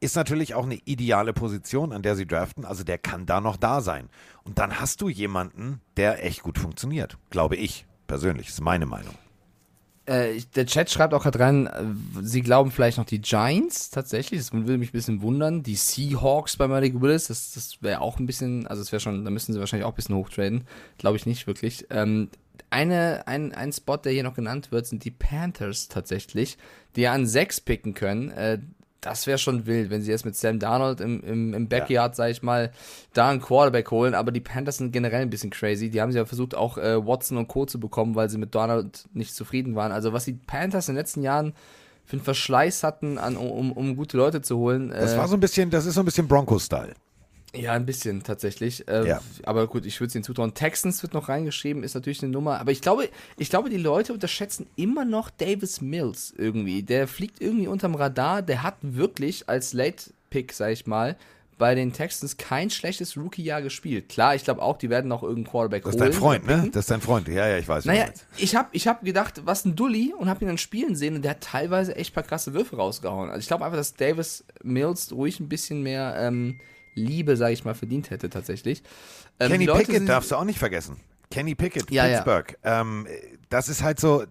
[0.00, 3.56] Ist natürlich auch eine ideale Position, an der sie draften, also der kann da noch
[3.56, 4.08] da sein.
[4.42, 9.14] Und dann hast du jemanden, der echt gut funktioniert, glaube ich persönlich, ist meine Meinung.
[10.06, 11.82] Äh, der Chat schreibt auch gerade rein, äh,
[12.22, 14.40] sie glauben vielleicht noch die Giants tatsächlich.
[14.40, 15.62] Das würde mich ein bisschen wundern.
[15.62, 19.24] Die Seahawks bei Malik Willis, das, das wäre auch ein bisschen, also das wäre schon,
[19.24, 20.64] da müssen sie wahrscheinlich auch ein bisschen hochtraden.
[20.98, 21.86] Glaube ich nicht wirklich.
[21.90, 22.28] Ähm,
[22.68, 26.58] eine, ein, ein Spot, der hier noch genannt wird, sind die Panthers tatsächlich,
[26.96, 28.30] die ja an sechs picken können.
[28.30, 28.58] Äh,
[29.04, 32.30] das wäre schon wild, wenn sie jetzt mit Sam Darnold im, im, im Backyard, sag
[32.30, 32.72] ich mal,
[33.12, 34.14] da einen Quarterback holen.
[34.14, 35.90] Aber die Panthers sind generell ein bisschen crazy.
[35.90, 37.66] Die haben sie ja versucht, auch äh, Watson und Co.
[37.66, 39.92] zu bekommen, weil sie mit Darnold nicht zufrieden waren.
[39.92, 41.52] Also, was die Panthers in den letzten Jahren
[42.06, 44.88] für einen Verschleiß hatten, an, um, um gute Leute zu holen.
[44.88, 46.94] Das äh, war so ein bisschen, das ist so ein bisschen Bronco-Style.
[47.54, 48.86] Ja, ein bisschen tatsächlich.
[48.88, 49.20] Äh, Ja.
[49.44, 50.54] Aber gut, ich würde es ihnen zutrauen.
[50.54, 52.60] Texans wird noch reingeschrieben, ist natürlich eine Nummer.
[52.60, 56.82] Aber ich glaube, ich glaube, die Leute unterschätzen immer noch Davis Mills irgendwie.
[56.82, 58.42] Der fliegt irgendwie unterm Radar.
[58.42, 61.16] Der hat wirklich als Late-Pick, sag ich mal,
[61.56, 64.08] bei den Texans kein schlechtes Rookie-Jahr gespielt.
[64.08, 66.10] Klar, ich glaube auch, die werden noch irgendeinen Quarterback Das ist holen.
[66.10, 66.70] dein Freund, ne?
[66.72, 67.28] Das ist dein Freund.
[67.28, 67.84] Ja, ja, ich weiß.
[67.84, 71.14] Naja, ich habe ich hab gedacht, was ein Dulli und habe ihn dann spielen sehen
[71.14, 73.28] und der hat teilweise echt paar krasse Würfe rausgehauen.
[73.30, 76.58] Also ich glaube einfach, dass Davis Mills ruhig ein bisschen mehr ähm,
[76.94, 78.82] Liebe, sage ich mal, verdient hätte tatsächlich.
[79.40, 80.96] Ähm, Kenny Pickett darfst du auch nicht vergessen.
[81.30, 82.22] Kenny Pickett, Ja, ja.
[82.22, 82.56] Pittsburgh.
[82.62, 83.06] Ähm,
[83.48, 84.24] das ist halt so.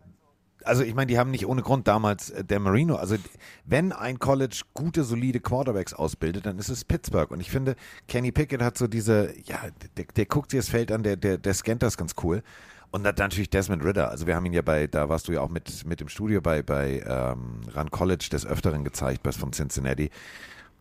[0.66, 2.96] Also ich meine, die haben nicht ohne Grund damals äh, der Marino.
[2.96, 3.18] Also
[3.66, 7.30] wenn ein College gute, solide Quarterbacks ausbildet, dann ist es Pittsburgh.
[7.32, 7.76] Und ich finde,
[8.08, 9.60] Kenny Pickett hat so diese, ja,
[9.98, 12.44] der, der guckt sich das Feld an, der, der, der scannt das ganz cool.
[12.92, 14.10] Und dann natürlich Desmond Ritter.
[14.10, 16.42] Also wir haben ihn ja bei, da warst du ja auch mit, mit im Studio
[16.42, 20.12] bei, bei ähm, Run College des Öfteren gezeigt, was von Cincinnati.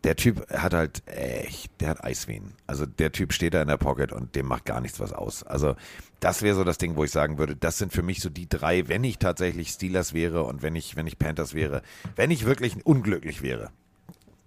[0.05, 2.55] Der Typ hat halt echt, der hat Eisvenen.
[2.67, 5.45] Also der Typ steht da in der Pocket und dem macht gar nichts was aus.
[5.45, 5.77] Also
[6.19, 8.49] das wäre so das Ding, wo ich sagen würde, das sind für mich so die
[8.49, 11.83] drei, wenn ich tatsächlich Steelers wäre und wenn ich, wenn ich Panthers wäre,
[12.17, 13.71] wenn ich wirklich unglücklich wäre,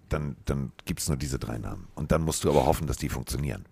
[0.08, 1.88] dann, dann gibt es nur diese drei Namen.
[1.94, 3.64] Und dann musst du aber hoffen, dass die funktionieren.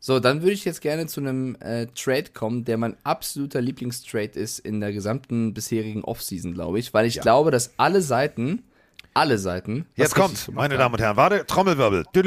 [0.00, 4.38] So, dann würde ich jetzt gerne zu einem äh, Trade kommen, der mein absoluter Lieblingstrade
[4.38, 8.62] ist in der gesamten bisherigen Offseason, glaube ich, weil ich glaube, dass alle Seiten,
[9.18, 9.86] alle Seiten.
[9.96, 10.76] Jetzt kommt, meine.
[10.78, 12.04] Damen und Herren, warte, Trommelwirbel.
[12.14, 12.20] So,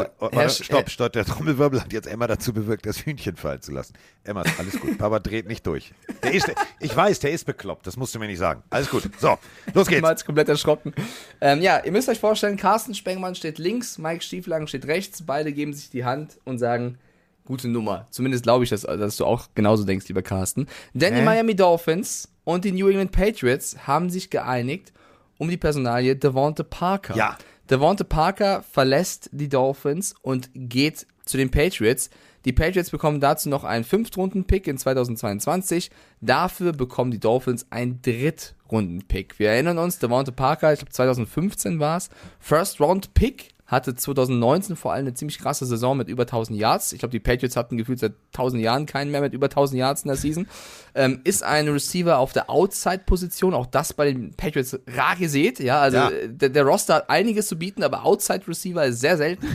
[0.00, 3.36] Also, warte, Herr Sch- stopp, stopp, der Trommelwirbel hat jetzt Emma dazu bewirkt, das Hühnchen
[3.36, 3.94] fallen zu lassen.
[4.24, 5.92] Emma, alles gut, Papa dreht nicht durch.
[6.22, 8.62] Der ist, ich weiß, der ist bekloppt, das musst du mir nicht sagen.
[8.70, 10.08] Alles gut, so, los Ich bin geht's.
[10.08, 10.92] jetzt komplett erschrocken.
[11.40, 15.22] Ähm, ja, ihr müsst euch vorstellen, Carsten Spengmann steht links, Mike Stieflagen steht rechts.
[15.24, 16.98] Beide geben sich die Hand und sagen,
[17.44, 18.06] gute Nummer.
[18.10, 20.66] Zumindest glaube ich, dass, dass du auch genauso denkst, lieber Carsten.
[20.92, 21.22] Denn die?
[21.22, 24.94] Miami Dolphins und die New England Patriots haben sich geeinigt
[25.36, 27.14] um die Personalie Devonta Parker.
[27.14, 27.36] Ja.
[27.68, 32.08] Devonta Parker verlässt die Dolphins und geht zu den Patriots.
[32.46, 35.90] Die Patriots bekommen dazu noch einen Fünftrunden-Pick in 2022.
[36.22, 39.38] Dafür bekommen die Dolphins einen Drittrunden-Pick.
[39.38, 42.08] Wir erinnern uns, Devonta Parker, ich glaube 2015 war es,
[42.40, 46.92] First-Round-Pick, hatte 2019 vor allem eine ziemlich krasse Saison mit über 1000 Yards.
[46.94, 50.02] Ich glaube, die Patriots hatten gefühlt seit 1000 Jahren keinen mehr mit über 1000 Yards
[50.02, 50.48] in der Season.
[50.94, 55.60] Ähm, ist ein Receiver auf der Outside-Position, auch das bei den Patriots rar gesät.
[55.60, 56.08] Ja, also Ja.
[56.08, 59.46] äh, der, der Roster hat einiges zu bieten, aber Outside-Receiver ist sehr selten.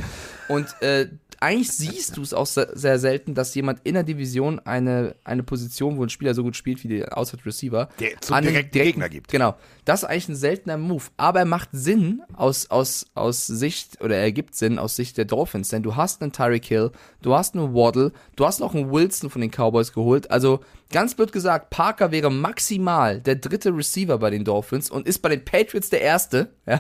[0.48, 1.08] Und äh,
[1.44, 5.98] eigentlich siehst du es auch sehr, selten, dass jemand in der Division eine, eine Position,
[5.98, 8.72] wo ein Spieler so gut spielt wie der Outside Receiver, Der zum an den direkten
[8.80, 9.30] Gegner gibt.
[9.30, 9.56] Genau.
[9.84, 11.04] Das ist eigentlich ein seltener Move.
[11.18, 15.26] Aber er macht Sinn aus, aus, aus Sicht, oder er ergibt Sinn aus Sicht der
[15.26, 16.92] Dolphins, denn du hast einen Tyreek Hill,
[17.22, 20.32] du hast einen Waddle, du hast noch einen Wilson von den Cowboys geholt.
[20.32, 20.62] Also
[20.94, 25.28] ganz blöd gesagt, Parker wäre maximal der dritte Receiver bei den Dolphins und ist bei
[25.28, 26.52] den Patriots der erste.
[26.66, 26.80] Ja?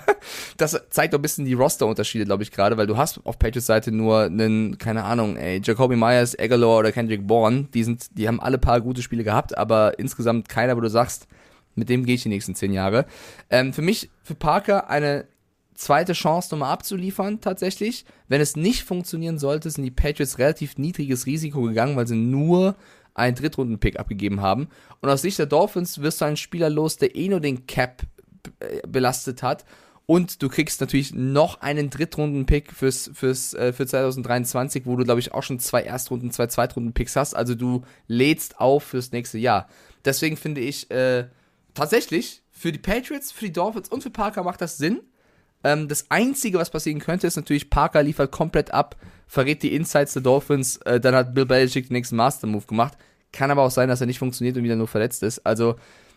[0.56, 3.66] Das zeigt doch ein bisschen die Roster-Unterschiede, glaube ich, gerade, weil du hast auf Patriots
[3.66, 7.68] Seite nur einen, keine Ahnung, ey, Jacoby Myers, Aguilar oder Kendrick Bourne.
[7.74, 11.28] Die sind, die haben alle paar gute Spiele gehabt, aber insgesamt keiner, wo du sagst,
[11.76, 13.06] mit dem gehe ich die nächsten zehn Jahre.
[13.50, 15.26] Ähm, für mich, für Parker, eine
[15.76, 18.06] zweite Chance nochmal abzuliefern, tatsächlich.
[18.28, 22.76] Wenn es nicht funktionieren sollte, sind die Patriots relativ niedriges Risiko gegangen, weil sie nur
[23.14, 24.68] einen Drittrunden-Pick abgegeben haben.
[25.02, 28.04] Und aus Sicht der Dolphins wirst du einen Spieler los, der eh nur den Cap
[28.60, 29.66] äh, belastet hat.
[30.06, 35.22] Und du kriegst natürlich noch einen Drittrunden-Pick fürs, fürs, äh, für 2023, wo du, glaube
[35.22, 37.36] ich, auch schon zwei Erstrunden-, zwei Zweitrunden-Picks hast.
[37.36, 39.70] Also du lädst auf fürs nächste Jahr.
[40.04, 41.28] Deswegen finde ich, äh,
[41.74, 45.02] tatsächlich, für die Patriots, für die Dolphins und für Parker macht das Sinn.
[45.64, 48.96] Ähm, das Einzige, was passieren könnte, ist natürlich, Parker liefert komplett ab,
[49.28, 52.98] verrät die Insights der Dolphins, äh, dann hat Bill Belichick den nächsten Master-Move gemacht.
[53.32, 55.46] Kann aber auch sein, dass er nicht funktioniert und wieder nur verletzt ist.
[55.46, 55.76] Also,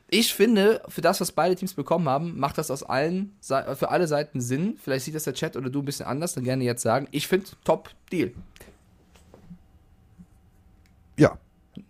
[0.09, 4.07] ich finde, für das, was beide Teams bekommen haben, macht das aus allen, für alle
[4.07, 4.76] Seiten Sinn.
[4.80, 7.09] Vielleicht sieht das der Chat oder du ein bisschen anders, dann gerne jetzt sagen.
[7.11, 8.32] Ich finde, Top-Deal.
[11.18, 11.38] Ja.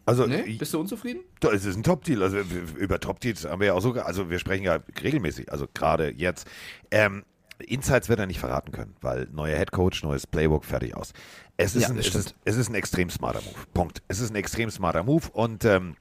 [0.05, 0.45] Also, Ne?
[0.47, 1.21] ich- Bist du unzufrieden?
[1.53, 2.23] Es ist ein Top-Deal.
[2.23, 2.39] Also
[2.79, 6.47] über Top-Deals haben wir ja auch sogar, also wir sprechen ja regelmäßig, also gerade jetzt.
[6.91, 7.25] Ähm,
[7.59, 11.13] Insights wird er nicht verraten können, weil neuer Headcoach, neues Playbook, fertig aus.
[11.57, 13.67] Es ist, Ja, ein, es, ist, es ist ein extrem smarter Move.
[13.73, 14.03] Punkt.
[14.09, 15.97] Es ist ein extrem smarter Move und ähm,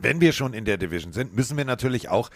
[0.00, 2.30] wenn wir schon in der Division sind, müssen wir natürlich auch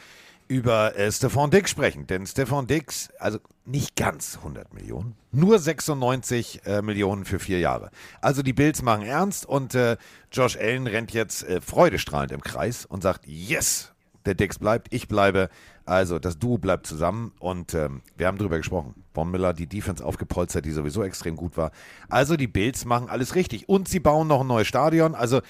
[0.48, 2.06] über äh, Stefan Dix sprechen.
[2.06, 7.90] Denn Stefan Dix, also nicht ganz 100 Millionen, nur 96 äh, Millionen für vier Jahre.
[8.20, 9.96] Also die Bills machen ernst und äh,
[10.30, 13.91] Josh Allen rennt jetzt äh, freudestrahlend im Kreis und sagt, yes,
[14.26, 15.48] der Dix bleibt, ich bleibe.
[15.84, 18.94] Also das Duo bleibt zusammen und ähm, wir haben drüber gesprochen.
[19.14, 21.72] Von Miller, die Defense aufgepolstert, die sowieso extrem gut war.
[22.08, 23.68] Also die Bills machen alles richtig.
[23.68, 25.14] Und sie bauen noch ein neues Stadion.
[25.14, 25.40] Also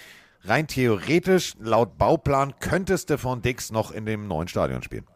[0.45, 5.07] rein theoretisch, laut Bauplan, könnte Stefan Dix noch in dem neuen Stadion spielen.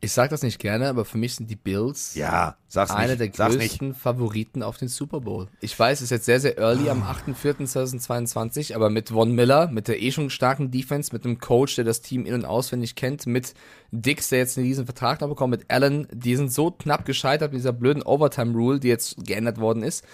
[0.00, 3.30] Ich sage das nicht gerne, aber für mich sind die Bills Ja, sag's einer der
[3.30, 5.48] größten Favoriten auf den Super Bowl.
[5.60, 9.88] Ich weiß, es ist jetzt sehr, sehr early am 8.4.2022, aber mit Von Miller, mit
[9.88, 13.26] der eh schon starken Defense, mit einem Coach, der das Team in- und auswendig kennt,
[13.26, 13.54] mit
[13.90, 17.52] Dix, der jetzt einen riesen Vertrag noch bekommt, mit Allen, die sind so knapp gescheitert
[17.52, 20.04] mit dieser blöden Overtime-Rule, die jetzt geändert worden ist.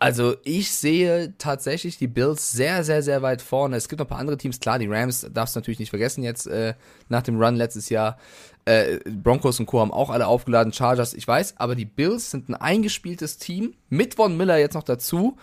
[0.00, 3.76] Also ich sehe tatsächlich die Bills sehr, sehr, sehr weit vorne.
[3.76, 6.22] Es gibt noch ein paar andere Teams, klar, die Rams darfst du natürlich nicht vergessen
[6.22, 6.74] jetzt äh,
[7.08, 8.16] nach dem Run letztes Jahr.
[8.64, 9.80] Äh, Broncos und Co.
[9.80, 14.14] haben auch alle aufgeladen, Chargers, ich weiß, aber die Bills sind ein eingespieltes Team, mit
[14.14, 15.36] Von Miller jetzt noch dazu.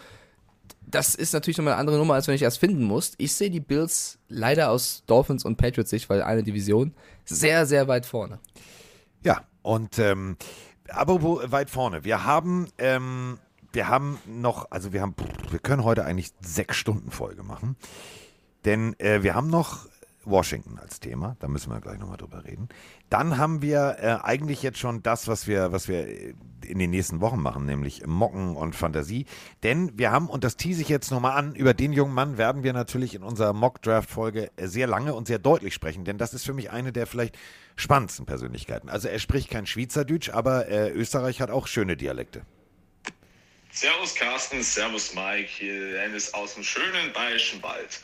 [0.87, 3.13] Das ist natürlich nochmal eine andere Nummer, als wenn ich erst finden muss.
[3.17, 6.93] Ich sehe die Bills leider aus Dolphins und Patriots Sicht, weil eine Division,
[7.25, 8.39] sehr, sehr weit vorne.
[9.23, 10.37] Ja, und ähm,
[10.89, 12.03] aber wo weit vorne.
[12.03, 13.39] Wir haben, ähm,
[13.75, 15.15] wir haben noch, also wir haben,
[15.51, 17.75] wir können heute eigentlich sechs Stunden Folge machen.
[18.63, 19.87] Denn äh, wir haben noch
[20.23, 22.67] Washington als Thema, da müssen wir gleich nochmal drüber reden.
[23.09, 26.07] Dann haben wir äh, eigentlich jetzt schon das, was wir, was wir
[26.65, 29.25] in den nächsten Wochen machen, nämlich Mocken und Fantasie.
[29.61, 32.63] Denn wir haben, und das tease ich jetzt nochmal an, über den jungen Mann werden
[32.63, 36.53] wir natürlich in unserer Mock-Draft-Folge sehr lange und sehr deutlich sprechen, denn das ist für
[36.53, 37.37] mich eine der vielleicht
[37.75, 38.89] spannendsten Persönlichkeiten.
[38.89, 42.41] Also er spricht kein Schweizerdeutsch, aber äh, Österreich hat auch schöne Dialekte.
[43.75, 47.99] Servus Carsten, Servus Mike, hier Dennis aus dem schönen Bayerischen Wald.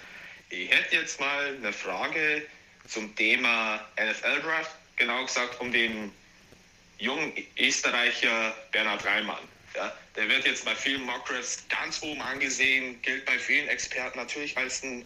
[0.49, 2.45] Ich hätte jetzt mal eine Frage
[2.89, 6.11] zum Thema NFL Draft, genau gesagt um den
[6.97, 9.47] jungen Österreicher Bernhard Reimann.
[9.73, 14.57] Ja, der wird jetzt bei vielen Mockdrafts ganz oben angesehen, gilt bei vielen Experten natürlich
[14.57, 15.05] als ein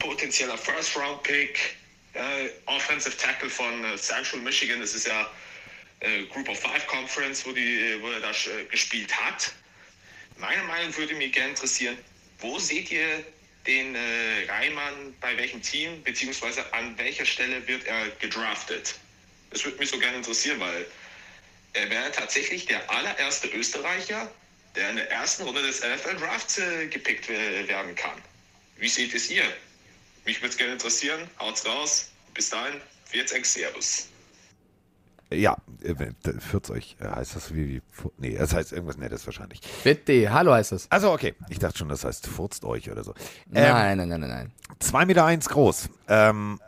[0.00, 1.76] potenzieller First-Round-Pick.
[2.14, 2.28] Ja,
[2.66, 5.30] Offensive Tackle von äh, Central Michigan, das ist ja
[6.00, 9.52] äh, Group of Five Conference, wo, die, wo er da äh, gespielt hat.
[10.40, 11.98] Meine Meinung würde mich gerne interessieren,
[12.38, 13.24] wo seht ihr
[13.66, 18.94] den äh, Reimann bei welchem Team, beziehungsweise an welcher Stelle wird er gedraftet?
[19.50, 20.86] Das würde mich so gerne interessieren, weil
[21.74, 24.32] er wäre tatsächlich der allererste Österreicher,
[24.74, 28.22] der in der ersten Runde des NFL Drafts äh, gepickt werden kann.
[28.78, 29.44] Wie seht es ihr?
[30.24, 31.28] Mich würde es gerne interessieren.
[31.38, 32.10] Haut's raus.
[32.32, 32.80] Bis dahin,
[33.12, 34.09] wird's ex Servus.
[35.32, 35.94] Ja, äh,
[36.40, 37.82] führt euch, äh, heißt das wie, wie,
[38.18, 39.60] nee, das heißt irgendwas Nettes wahrscheinlich.
[39.84, 40.90] Bitte, hallo heißt das.
[40.90, 43.14] Also okay, ich dachte schon, das heißt furzt euch oder so.
[43.48, 44.52] Nein, nein, nein, nein, nein.
[44.80, 45.88] 2,1 Meter eins groß.
[46.08, 46.58] Ähm,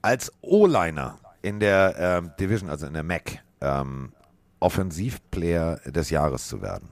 [0.00, 4.12] als O-Liner in der ähm, Division, also in der MAC, ähm,
[4.60, 6.88] Offensivplayer des Jahres zu werden.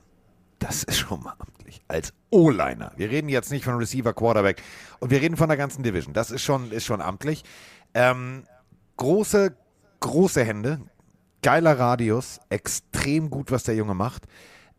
[0.59, 1.81] Das ist schon mal amtlich.
[1.87, 2.91] Als O-Liner.
[2.95, 4.61] Wir reden jetzt nicht von Receiver, Quarterback
[4.99, 6.13] und wir reden von der ganzen Division.
[6.13, 7.43] Das ist schon, ist schon amtlich.
[7.93, 8.43] Ähm,
[8.97, 9.55] große,
[9.99, 10.81] große Hände,
[11.45, 14.23] geiler Radius, extrem gut, was der Junge macht.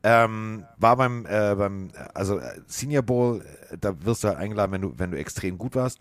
[0.02, 4.72] Ähm, war beim, äh, beim also äh, Senior Bowl, äh, da wirst du halt eingeladen,
[4.72, 6.00] wenn du, wenn du extrem gut warst.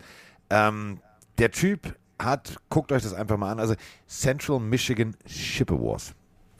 [0.50, 0.98] Ähm,
[1.38, 3.76] der Typ hat, guckt euch das einfach mal an, also
[4.08, 6.14] Central Michigan Chippewas,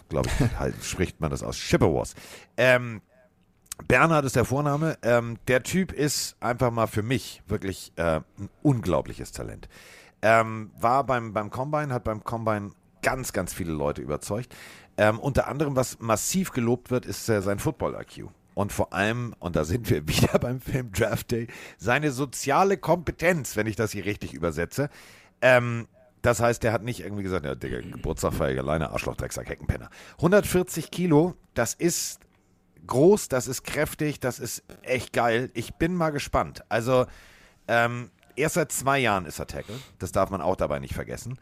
[0.09, 2.14] glaube ich, halt, spricht man das aus, Chippewas.
[2.57, 3.02] Ähm,
[3.88, 4.98] Bernhard ist der Vorname.
[5.02, 9.68] Ähm, der Typ ist einfach mal für mich wirklich äh, ein unglaubliches Talent.
[10.22, 12.70] Ähm, war beim, beim Combine, hat beim Combine
[13.07, 14.52] ganz, ganz viele Leute überzeugt.
[14.96, 18.30] Ähm, unter anderem, was massiv gelobt wird, ist äh, sein Football-IQ.
[18.54, 21.46] Und vor allem, und da sind wir wieder beim Film Draft Day,
[21.78, 24.90] seine soziale Kompetenz, wenn ich das hier richtig übersetze.
[25.40, 25.86] Ähm,
[26.20, 29.88] das heißt, der hat nicht irgendwie gesagt, ja, Digga, Geburtstagfeier, alleine Arschloch, Drecksack, Heckenpenner.
[30.16, 32.18] 140 Kilo, das ist
[32.88, 35.50] groß, das ist kräftig, das ist echt geil.
[35.54, 36.64] Ich bin mal gespannt.
[36.68, 37.07] Also,
[37.68, 39.76] ähm, erst seit zwei Jahren ist er Tackle.
[40.00, 41.38] Das darf man auch dabei nicht vergessen.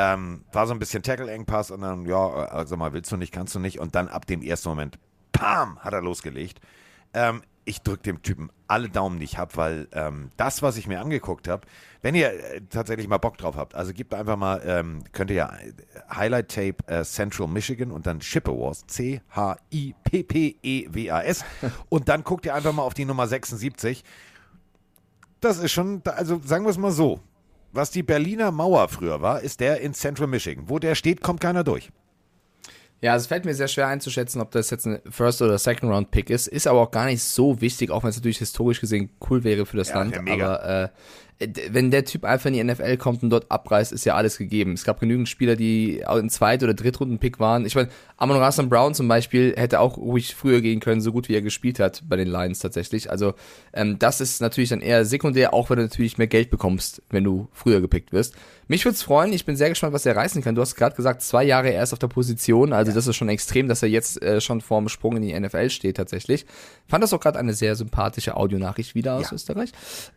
[0.00, 3.56] Ähm, war so ein bisschen Tackle-Engpass und dann, ja, also mal willst du nicht, kannst
[3.56, 3.80] du nicht.
[3.80, 4.96] Und dann ab dem ersten Moment,
[5.32, 6.60] pam, hat er losgelegt.
[7.14, 10.86] Ähm, ich drücke dem Typen alle Daumen, die ich habe, weil ähm, das, was ich
[10.86, 11.66] mir angeguckt habe,
[12.00, 15.36] wenn ihr äh, tatsächlich mal Bock drauf habt, also gebt einfach mal, ähm, könnt ihr
[15.36, 15.72] ja äh,
[16.14, 19.34] Highlight Tape äh, Central Michigan und dann Chippewas, C-H-I-P-P-E-W-A-S
[21.88, 24.04] und dann guckt ihr einfach mal auf die Nummer 76.
[25.40, 27.18] Das ist schon, also sagen wir es mal so,
[27.72, 30.64] was die Berliner Mauer früher war, ist der in Central Michigan.
[30.68, 31.90] Wo der steht, kommt keiner durch.
[33.00, 36.48] Ja, es fällt mir sehr schwer einzuschätzen, ob das jetzt ein First- oder Second-Round-Pick ist.
[36.48, 39.66] Ist aber auch gar nicht so wichtig, auch wenn es natürlich historisch gesehen cool wäre
[39.66, 40.20] für das Ja, Land.
[40.24, 40.56] mega.
[40.56, 40.88] Aber äh,
[41.70, 44.72] wenn der Typ einfach in die NFL kommt und dort abreißt, ist ja alles gegeben.
[44.72, 47.64] Es gab genügend Spieler, die auch ein Zweit- oder Drittrunden-Pick waren.
[47.64, 51.28] Ich meine, Amon Rassan Brown zum Beispiel hätte auch ruhig früher gehen können, so gut
[51.28, 53.08] wie er gespielt hat bei den Lions tatsächlich.
[53.08, 53.34] Also
[53.72, 57.22] ähm, das ist natürlich dann eher sekundär, auch wenn du natürlich mehr Geld bekommst, wenn
[57.22, 58.34] du früher gepickt wirst.
[58.66, 60.56] Mich würde es freuen, ich bin sehr gespannt, was er reißen kann.
[60.56, 63.68] Du hast gerade gesagt, zwei Jahre erst auf der Position, also das ist schon extrem,
[63.68, 66.46] dass er jetzt äh, schon vorm Sprung in die NFL steht tatsächlich.
[66.88, 69.34] Fand das auch gerade eine sehr sympathische Audionachricht wieder aus Ja.
[69.34, 69.70] Österreich.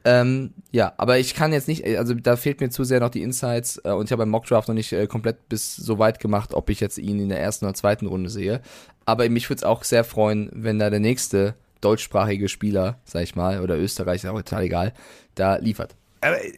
[0.06, 3.22] Ähm, ja, aber ich kann jetzt nicht, also da fehlt mir zu sehr noch die
[3.22, 6.54] Insights äh, und ich habe beim Mockdraft noch nicht äh, komplett bis so weit gemacht,
[6.54, 8.62] ob ich jetzt ihn in der ersten oder zweiten Runde sehe.
[9.06, 13.36] Aber mich würde es auch sehr freuen, wenn da der nächste deutschsprachige Spieler, sag ich
[13.36, 14.94] mal, oder Österreicher, auch total egal,
[15.36, 15.96] da liefert.
[16.22, 16.54] Aber äh,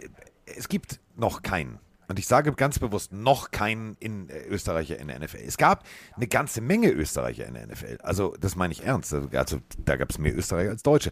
[0.45, 1.79] es gibt noch keinen.
[2.07, 5.37] Und ich sage ganz bewusst, noch keinen in, äh, Österreicher in der NFL.
[5.45, 5.83] Es gab
[6.15, 7.97] eine ganze Menge Österreicher in der NFL.
[8.03, 9.13] Also, das meine ich ernst.
[9.13, 11.11] Also, also da gab es mehr Österreicher als Deutsche.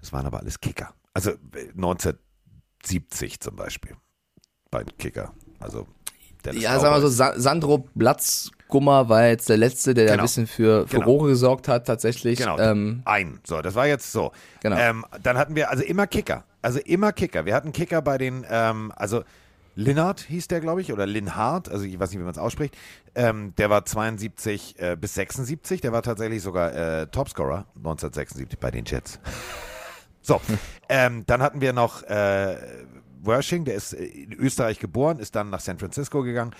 [0.00, 0.94] Das waren aber alles Kicker.
[1.14, 3.96] Also äh, 1970 zum Beispiel.
[4.70, 5.32] Bei Kicker.
[5.60, 5.86] Also,
[6.44, 7.08] Dennis Ja, sagen wir so.
[7.08, 10.22] Sa Sandro Blatzgummer war jetzt der Letzte, der da Genau.
[10.22, 11.04] ein bisschen für Genau.
[11.04, 12.38] Furore gesorgt hat, tatsächlich.
[12.38, 13.40] Genau, Ähm, ein.
[13.46, 14.32] So, das war jetzt so.
[14.60, 14.76] Genau.
[14.76, 16.44] Ähm, dann hatten wir also immer Kicker.
[16.62, 17.44] Also immer Kicker.
[17.44, 19.22] Wir hatten Kicker bei den, ähm, also
[19.74, 22.76] Linnard hieß der, glaube ich, oder Linhard, also ich weiß nicht, wie man es ausspricht.
[23.14, 25.80] Ähm, der war 72 äh, bis 76.
[25.80, 29.20] Der war tatsächlich sogar äh, Topscorer 1976 bei den Jets.
[30.20, 30.40] So,
[30.88, 32.56] ähm, dann hatten wir noch äh,
[33.22, 36.54] Wershing, der ist in Österreich geboren, ist dann nach San Francisco gegangen.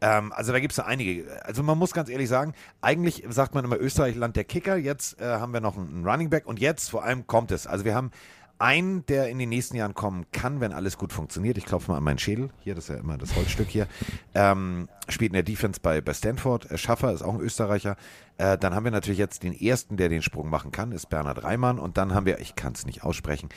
[0.00, 1.24] Ähm, also da gibt es einige.
[1.44, 4.76] Also man muss ganz ehrlich sagen, eigentlich sagt man immer Österreich Land der Kicker.
[4.76, 7.66] Jetzt äh, haben wir noch einen, einen Running Back und jetzt vor allem kommt es.
[7.66, 8.10] Also wir haben
[8.58, 11.56] einen, der in den nächsten Jahren kommen kann, wenn alles gut funktioniert.
[11.58, 12.50] Ich klopfe mal an meinen Schädel.
[12.60, 13.86] Hier, das ist ja immer das Holzstück hier.
[14.34, 16.70] Ähm, spielt in der Defense bei, bei Stanford.
[16.70, 17.96] Äh, Schaffer ist auch ein Österreicher.
[18.36, 21.44] Äh, dann haben wir natürlich jetzt den ersten, der den Sprung machen kann, ist Bernhard
[21.44, 21.78] Reimann.
[21.78, 23.48] Und dann haben wir, ich kann es nicht aussprechen,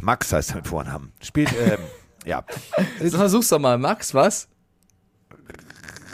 [0.00, 1.12] Max heißt mit Vornamen.
[1.20, 1.78] Spielt, ähm,
[2.24, 2.44] ja,
[3.00, 3.78] So, versuch's doch mal.
[3.78, 4.48] Max, was?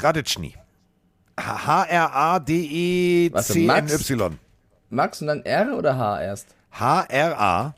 [0.01, 0.55] Raditschny.
[1.37, 4.39] Warte, H-R-A-D-E-C-N-Y.
[4.91, 6.55] Max und dann R oder H erst?
[6.73, 7.73] H-R-A-D-E-C-N-Y.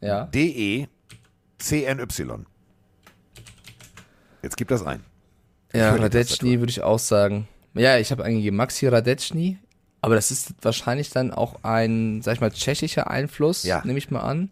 [0.00, 0.26] Ja.
[4.42, 5.02] Jetzt gib das ein.
[5.74, 7.48] Ja, Radetschny würde ich auch sagen.
[7.74, 9.58] Ja, ich habe eingegeben Maxi Radetschny,
[10.00, 13.82] aber das ist wahrscheinlich dann auch ein, sag ich mal, tschechischer Einfluss, Ja.
[13.84, 14.50] nehme ich mal an.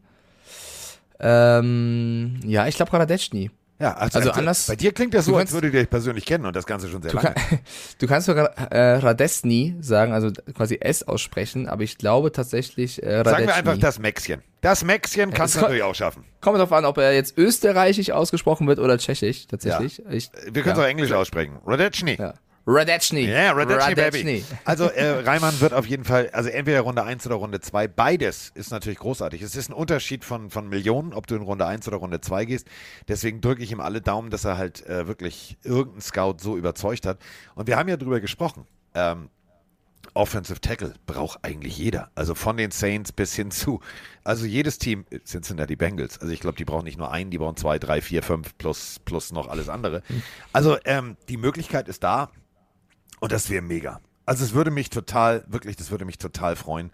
[1.20, 3.50] Ähm, ja, ich glaube Radetschny.
[3.84, 6.24] Ja, also, Also anders- Bei dir klingt das so, als kannst- würdet ihr euch persönlich
[6.24, 7.34] kennen und das Ganze schon sehr Du, lange.
[7.34, 7.58] kann,
[7.98, 13.16] du kannst sogar äh, Radesny sagen, also quasi S aussprechen, aber ich glaube tatsächlich äh,
[13.18, 13.30] Radetschny.
[13.32, 14.42] Sagen wir einfach das Maxchen.
[14.62, 16.24] Das Maxchen kannst du natürlich auch schaffen.
[16.40, 20.02] Kommt darauf an, ob er jetzt österreichisch ausgesprochen wird oder tschechisch, tatsächlich.
[20.08, 20.84] Ich, Wir können es ja.
[20.84, 21.58] auch Englisch aussprechen.
[21.66, 22.16] Radetschny.
[22.18, 22.32] Ja.
[22.66, 23.26] Radetschny.
[23.26, 23.94] Ja, Radetschny.
[23.94, 24.44] Baby.
[24.64, 28.50] Also äh, Reimann wird auf jeden Fall, also entweder Runde 1 oder Runde 2, beides
[28.54, 29.42] ist natürlich großartig.
[29.42, 32.46] Es ist ein Unterschied von, von Millionen, ob du in Runde 1 oder Runde 2
[32.46, 32.66] gehst.
[33.08, 37.04] Deswegen drücke ich ihm alle Daumen, dass er halt äh, wirklich irgendeinen Scout so überzeugt
[37.04, 37.18] hat.
[37.54, 38.66] Und wir haben ja drüber gesprochen.
[38.94, 39.28] Ähm,
[40.14, 42.10] Offensive Tackle braucht eigentlich jeder.
[42.14, 43.80] Also von den Saints bis hin zu.
[44.22, 46.18] Also jedes Team, Cincinnati Bengals.
[46.20, 49.00] Also ich glaube, die brauchen nicht nur einen, die brauchen zwei, drei, vier, fünf plus,
[49.04, 50.02] plus noch alles andere.
[50.52, 52.30] Also ähm, die Möglichkeit ist da
[53.24, 54.00] und das wäre mega.
[54.26, 56.90] Also es würde mich total, wirklich, das würde mich total freuen,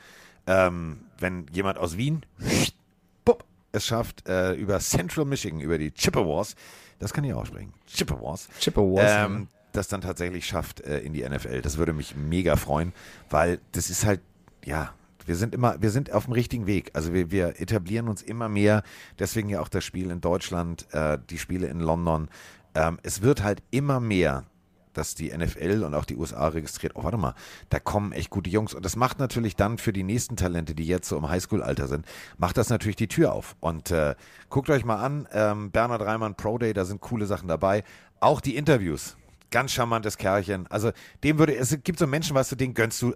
[0.47, 2.25] ähm, wenn jemand aus Wien
[3.25, 6.55] bupp, es schafft, äh, über Central Michigan, über die Chippewas,
[7.01, 11.29] das kann ich auch sprechen, Chippewas, Chippewas, ähm, das dann tatsächlich schafft äh, in die
[11.29, 11.63] NFL.
[11.63, 12.93] Das würde mich mega freuen,
[13.29, 14.21] weil das ist halt,
[14.65, 14.95] ja,
[15.27, 16.91] wir sind immer, wir sind auf dem richtigen Weg.
[16.93, 18.85] Also wir, wir etablieren uns immer mehr.
[19.19, 22.29] Deswegen ja auch das Spiel in Deutschland, äh, die Spiele in London.
[22.75, 24.45] Ähm, es wird halt immer mehr,
[24.93, 26.93] dass die NFL und auch die USA registriert.
[26.97, 27.35] Oh, warte mal,
[27.69, 28.75] da kommen echt gute Jungs.
[28.75, 32.07] Und das macht natürlich dann für die nächsten Talente, die jetzt so im Highschool-Alter sind,
[32.39, 33.57] macht das natürlich die Tür auf.
[33.61, 34.15] Und äh,
[34.49, 37.85] guckt euch mal an, ähm, Bernhard Reimann Pro Day, da sind coole Sachen dabei.
[38.21, 39.17] Auch die Interviews.
[39.51, 40.67] Ganz charmantes Kerlchen.
[40.69, 40.93] Also
[41.25, 43.15] dem würde, es gibt so Menschen, weißt du, den gönnst du,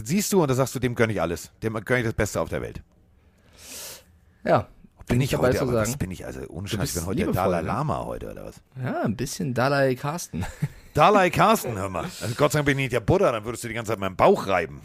[0.00, 1.50] siehst du und da sagst du, dem gönne ich alles.
[1.62, 2.82] Dem gönne ich das Beste auf der Welt.
[4.44, 4.68] Ja.
[5.08, 5.88] Bin ich dabei heute, zu aber sagen.
[5.88, 7.68] was bin ich, also ohne Scheiß, ich bin heute der liebevoll, Dalai ne?
[7.68, 8.60] Lama heute, oder was?
[8.82, 10.44] Ja, ein bisschen Dalai Carsten.
[10.94, 12.04] Dalai Carsten, hör mal.
[12.04, 14.00] Also Gott sei Dank bin ich nicht der Buddha, dann würdest du die ganze Zeit
[14.00, 14.80] meinen Bauch reiben.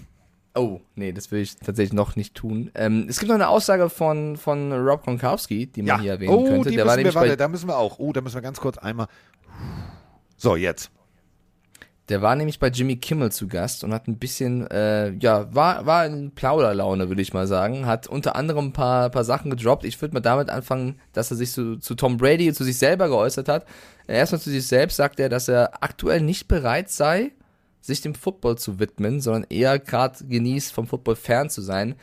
[0.54, 2.72] Oh, nee, das will ich tatsächlich noch nicht tun.
[2.76, 6.44] Ähm, es gibt noch eine Aussage von, von Rob Gronkowski, die man hier erwähnen oh,
[6.44, 6.70] könnte.
[6.70, 8.00] die Der war müssen wir, warte, da müssen wir auch.
[8.00, 9.08] Oh, da müssen wir ganz kurz einmal.
[10.36, 10.92] So, jetzt.
[12.12, 15.86] Der war nämlich bei Jimmy Kimmel zu Gast und hat ein bisschen, äh, ja, war,
[15.86, 17.86] war in Plauderlaune, würde ich mal sagen.
[17.86, 19.86] Hat unter anderem ein paar, paar Sachen gedroppt.
[19.86, 22.78] Ich würde mal damit anfangen, dass er sich zu, zu Tom Brady und zu sich
[22.78, 23.66] selber geäußert hat.
[24.08, 27.32] Erstmal zu sich selbst sagt er, dass er aktuell nicht bereit sei,
[27.80, 31.96] sich dem Football zu widmen, sondern eher gerade genießt, vom Football fern zu sein.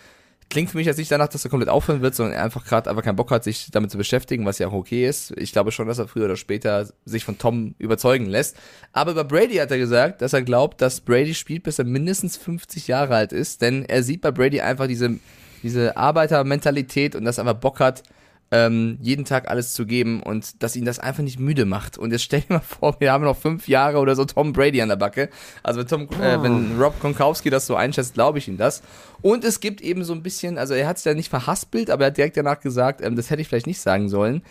[0.50, 2.88] Klingt für mich jetzt nicht danach, dass er komplett aufhören wird, sondern er einfach gerade
[2.88, 5.32] einfach keinen Bock hat, sich damit zu beschäftigen, was ja auch okay ist.
[5.36, 8.56] Ich glaube schon, dass er früher oder später sich von Tom überzeugen lässt.
[8.92, 12.38] Aber über Brady hat er gesagt, dass er glaubt, dass Brady spielt, bis er mindestens
[12.38, 15.18] 50 Jahre alt ist, denn er sieht bei Brady einfach diese,
[15.62, 18.02] diese Arbeitermentalität und dass er einfach Bock hat,
[18.50, 21.98] ähm, jeden Tag alles zu geben und dass ihn das einfach nicht müde macht.
[21.98, 24.80] Und jetzt stell dir mal vor, wir haben noch fünf Jahre oder so Tom Brady
[24.80, 25.28] an der Backe.
[25.62, 28.82] Also wenn, Tom, äh, wenn Rob Gronkowski das so einschätzt, glaube ich ihm das.
[29.20, 32.04] Und es gibt eben so ein bisschen, also er hat es ja nicht verhaspelt, aber
[32.04, 34.42] er hat direkt danach gesagt, ähm, das hätte ich vielleicht nicht sagen sollen.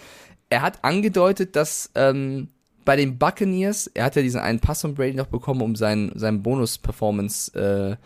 [0.50, 2.50] Er hat angedeutet, dass ähm,
[2.86, 6.18] bei den Buccaneers, er hat ja diesen einen Pass von Brady noch bekommen, um seinen,
[6.18, 7.98] seinen Bonus-Performance äh,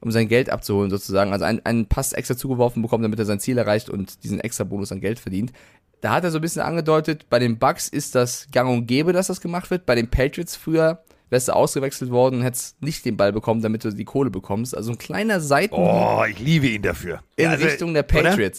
[0.00, 1.32] um sein Geld abzuholen sozusagen.
[1.32, 4.64] Also einen, einen Pass extra zugeworfen bekommen, damit er sein Ziel erreicht und diesen extra
[4.64, 5.52] Bonus an Geld verdient.
[6.00, 9.12] Da hat er so ein bisschen angedeutet, bei den Bucks ist das gang und gäbe,
[9.12, 9.86] dass das gemacht wird.
[9.86, 13.84] Bei den Patriots früher wärst du ausgewechselt worden und hättest nicht den Ball bekommen, damit
[13.84, 14.76] du die Kohle bekommst.
[14.76, 17.20] Also ein kleiner Seiten Oh, ich liebe ihn dafür.
[17.36, 18.52] in also, Richtung der oder?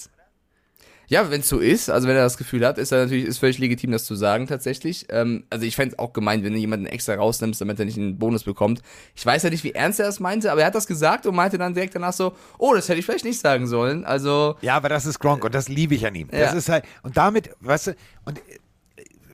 [1.09, 3.37] Ja, wenn es so ist, also wenn er das Gefühl hat, ist er natürlich ist
[3.37, 5.05] völlig legitim, das zu sagen tatsächlich.
[5.09, 7.97] Ähm, also ich fände es auch gemein, wenn du jemanden extra rausnimmst, damit er nicht
[7.97, 8.81] einen Bonus bekommt.
[9.15, 11.33] Ich weiß ja nicht, wie ernst er das meinte, aber er hat das gesagt und
[11.35, 14.03] meinte dann direkt danach so, oh, das hätte ich vielleicht nicht sagen sollen.
[14.03, 16.27] Also Ja, aber das ist Gronk und das liebe ich an ihm.
[16.29, 16.57] Das Ja.
[16.57, 17.91] ist halt, und damit, weißt du,
[18.25, 18.41] und äh,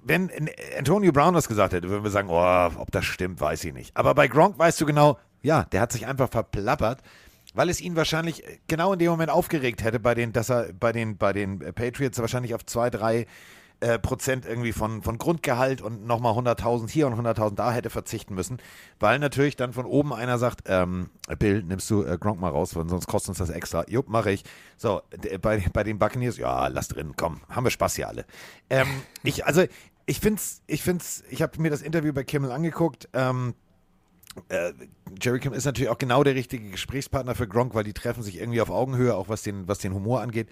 [0.03, 0.29] wenn
[0.77, 3.95] Antonio Brown das gesagt hätte, würden wir sagen, oh, ob das stimmt, weiß ich nicht.
[3.97, 6.99] Aber bei Gronk weißt du genau, ja, der hat sich einfach verplappert,
[7.53, 10.91] weil es ihn wahrscheinlich genau in dem Moment aufgeregt hätte, bei den, dass er bei
[10.91, 13.25] den, bei den Patriots wahrscheinlich auf zwei, drei
[13.79, 18.33] äh, Prozent irgendwie von, von Grundgehalt und nochmal 100.000 hier und 100.000 da hätte verzichten
[18.33, 18.59] müssen,
[18.99, 22.75] weil natürlich dann von oben einer sagt, ähm, Bill, nimmst du äh, Gronk mal raus,
[22.75, 23.83] weil sonst kostet uns das extra.
[23.89, 24.43] Jupp, mache ich.
[24.77, 28.25] So, d- bei, bei den Buccaneers, ja, lass drin, komm, haben wir Spaß hier alle.
[28.69, 28.87] Ähm,
[29.23, 29.65] ich, also,
[30.05, 33.53] ich find's, ich find's, ich habe mir das Interview bei Kimmel angeguckt, ähm,
[34.49, 34.73] äh,
[35.21, 38.39] Jerry Kim ist natürlich auch genau der richtige Gesprächspartner für Gronk, weil die treffen sich
[38.39, 40.49] irgendwie auf Augenhöhe, auch was den, was den Humor angeht.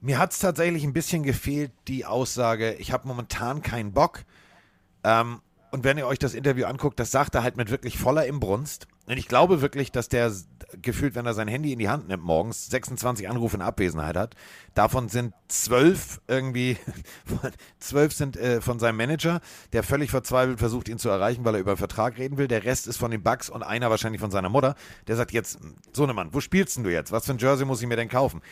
[0.00, 4.24] Mir hat es tatsächlich ein bisschen gefehlt, die Aussage, ich habe momentan keinen Bock.
[5.04, 5.40] Ähm,
[5.70, 8.88] und wenn ihr euch das Interview anguckt, das sagt er halt mit wirklich voller Imbrunst.
[9.06, 10.32] Und ich glaube wirklich, dass der
[10.82, 14.36] gefühlt, wenn er sein Handy in die Hand nimmt morgens, 26 Anrufe in Abwesenheit hat.
[14.74, 16.76] Davon sind zwölf irgendwie,
[17.80, 19.40] zwölf sind äh, von seinem Manager,
[19.72, 22.46] der völlig verzweifelt versucht, ihn zu erreichen, weil er über einen Vertrag reden will.
[22.46, 24.76] Der Rest ist von den Bucks und einer wahrscheinlich von seiner Mutter.
[25.08, 25.58] Der sagt jetzt,
[25.92, 27.10] Sohnemann, wo spielst denn du jetzt?
[27.10, 28.42] Was für ein Jersey muss ich mir denn kaufen?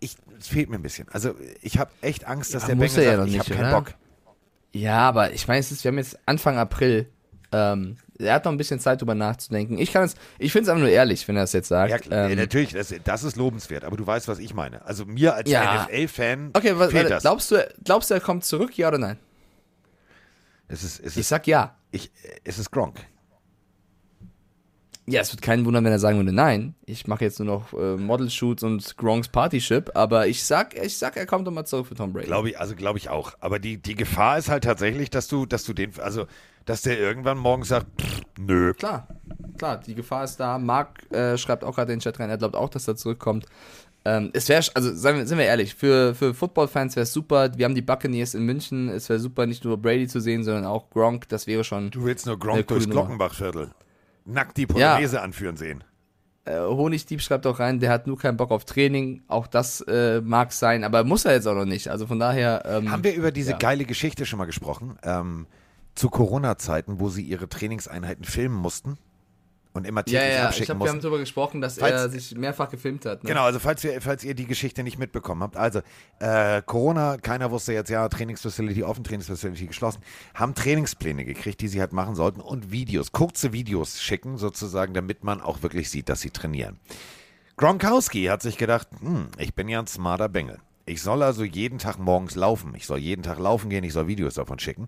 [0.00, 1.08] Ich, es fehlt mir ein bisschen.
[1.08, 3.50] Also ich habe echt Angst, dass Ja, der muss Bengel ja sagt, noch ich nicht,
[3.50, 3.84] habe keinen?
[3.84, 3.94] Bock.
[4.72, 7.08] Ja, aber ich meine, wir haben jetzt Anfang April.
[7.56, 9.78] Ähm, er hat noch ein bisschen Zeit, drüber nachzudenken.
[9.78, 11.90] Ich kann es, ich finde es einfach nur ehrlich, wenn er es jetzt sagt.
[11.90, 14.84] Ja, klar, ähm, natürlich, das, das ist lobenswert, aber du weißt, was ich meine.
[14.84, 15.84] Also mir als Ja.
[15.90, 17.22] NFL-Fan Okay, was, fehlt warte, das.
[17.22, 19.18] glaubst du, glaubst du, er kommt zurück, ja oder nein?
[20.68, 21.76] es ist, es Ich ist, sag ja.
[21.90, 22.10] ich,
[22.44, 23.00] es ist Gronk.
[25.06, 26.74] Ja, es wird keinen wundern, wenn er sagen würde, nein.
[26.86, 31.18] Ich mache jetzt nur noch äh, Model-Shoots und Gronks Party-Ship, aber ich sag, ich sag,
[31.18, 32.26] er kommt nochmal zurück für Tom Brady.
[32.26, 33.32] Glaube ich, also glaube ich auch.
[33.40, 36.26] Aber die, die Gefahr ist halt tatsächlich, dass du, dass du den, also,
[36.64, 38.72] dass der irgendwann morgens sagt, pff, nö.
[38.72, 39.06] Klar,
[39.58, 40.58] klar, die Gefahr ist da.
[40.58, 43.44] Marc äh, schreibt auch gerade in den Chat rein, er glaubt auch, dass er zurückkommt.
[44.06, 47.50] Ähm, es wäre, also seien wir, sind wir ehrlich, für, für Football-Fans wäre es super.
[47.56, 48.88] Wir haben die Buccaneers in München.
[48.88, 51.28] Es wäre super, nicht nur Brady zu sehen, sondern auch Gronk.
[51.28, 51.90] Das wäre schon.
[51.90, 52.88] Du willst nur Gronk durchs.
[52.88, 53.70] Glockenbachviertel.
[54.24, 54.66] Nackt die Ja.
[54.68, 55.84] Polonaise anführen sehen.
[56.46, 59.22] Äh, Honigdieb schreibt auch rein, der hat nur keinen Bock auf Training.
[59.28, 61.88] Auch das äh, mag sein, aber muss er jetzt auch noch nicht.
[61.88, 62.64] Also von daher.
[62.66, 63.56] Ähm, Haben wir über diese ja.
[63.58, 64.98] geile Geschichte schon mal gesprochen?
[65.02, 65.46] Ähm,
[65.94, 68.98] zu Corona-Zeiten, wo sie ihre Trainingseinheiten filmen mussten
[69.74, 71.02] und immer Ja, täglich ja, ich abschicken glaube, wir haben mussten.
[71.02, 73.22] darüber gesprochen, dass Falls- er sich mehrfach gefilmt hat.
[73.24, 73.28] Ne?
[73.28, 75.56] Genau, also falls, wir, falls ihr die Geschichte nicht mitbekommen habt.
[75.56, 75.80] Also,
[76.20, 80.00] äh, Corona, keiner wusste jetzt, ja, Trainingsfacility offen, Trainingsfacility geschlossen,
[80.34, 85.24] haben Trainingspläne gekriegt, die sie halt machen sollten und Videos, kurze Videos schicken, sozusagen, damit
[85.24, 86.78] man auch wirklich sieht, dass sie trainieren.
[87.56, 90.58] Gronkowski hat sich gedacht, hm, ich bin ja ein smarter Bengel.
[90.86, 92.74] Ich soll also jeden Tag morgens laufen.
[92.76, 94.86] Ich soll jeden Tag laufen gehen, ich soll Videos davon schicken.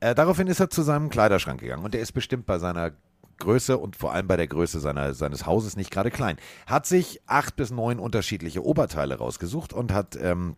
[0.00, 2.92] Äh, daraufhin ist er zu seinem Kleiderschrank gegangen und der ist bestimmt bei seiner
[3.42, 6.36] Größe und vor allem bei der Größe seiner, seines Hauses nicht gerade klein.
[6.66, 10.56] Hat sich acht bis neun unterschiedliche Oberteile rausgesucht und hat ähm,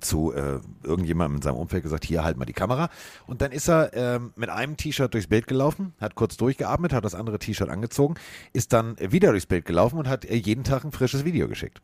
[0.00, 2.88] zu äh, irgendjemandem in seinem Umfeld gesagt, hier halt mal die Kamera.
[3.26, 7.04] Und dann ist er ähm, mit einem T-Shirt durchs Bild gelaufen, hat kurz durchgeatmet, hat
[7.04, 8.14] das andere T-Shirt angezogen,
[8.52, 11.80] ist dann wieder durchs Bild gelaufen und hat äh, jeden Tag ein frisches Video geschickt.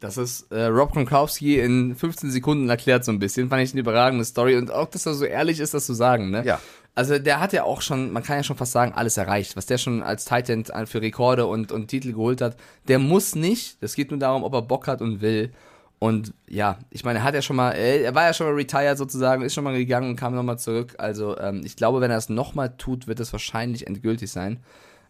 [0.00, 3.50] Das ist äh, Rob Gronkowski in 15 Sekunden erklärt so ein bisschen.
[3.50, 6.30] Fand ich eine überragende Story und auch, dass er so ehrlich ist, das zu sagen,
[6.30, 6.42] ne?
[6.44, 6.58] Ja.
[7.00, 9.56] Also der hat ja auch schon, man kann ja schon fast sagen, alles erreicht.
[9.56, 12.58] Was der schon als Titan für Rekorde und, und Titel geholt hat,
[12.88, 13.82] der muss nicht.
[13.82, 15.50] Das geht nur darum, ob er Bock hat und will.
[15.98, 18.54] Und ja, ich meine, er hat ja schon mal, er er war ja schon mal
[18.54, 20.94] retired sozusagen, ist schon mal gegangen und kam nochmal zurück.
[20.98, 24.60] Also ähm, ich glaube, wenn er es nochmal tut, wird es wahrscheinlich endgültig sein.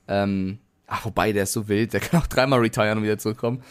[0.06, 3.64] Ähm, ach, wobei, der ist so wild, der kann auch dreimal retiren und wieder zurückkommen.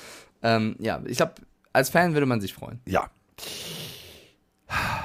[0.43, 1.35] Ähm, ja, ich glaube,
[1.71, 2.81] als Fan würde man sich freuen.
[2.85, 3.09] Ja.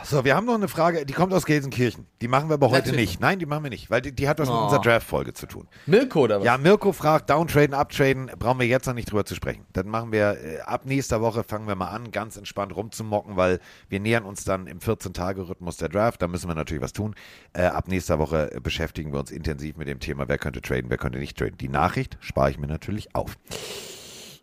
[0.05, 2.07] So, wir haben noch eine Frage, die kommt aus Gelsenkirchen.
[2.21, 3.11] Die machen wir aber heute Natürlich.
[3.13, 3.21] nicht.
[3.21, 4.65] Nein, die machen wir nicht, weil die, die hat was mit Oh.
[4.65, 5.67] unserer Draft-Folge zu tun.
[5.87, 6.45] Mirko oder was?
[6.45, 9.65] Ja, Mirko fragt, downtraden, uptraden, brauchen wir jetzt noch nicht drüber zu sprechen.
[9.73, 13.59] Dann machen wir, äh, ab nächster Woche fangen wir mal an, ganz entspannt rumzumocken, weil
[13.89, 17.15] wir nähern uns dann im 14-Tage-Rhythmus der Draft, da müssen wir natürlich was tun.
[17.55, 20.91] Äh, ab nächster Woche äh, beschäftigen wir uns intensiv mit dem Thema, wer könnte traden,
[20.91, 21.57] wer könnte nicht traden.
[21.57, 23.39] Die Nachricht spare ich mir natürlich auf.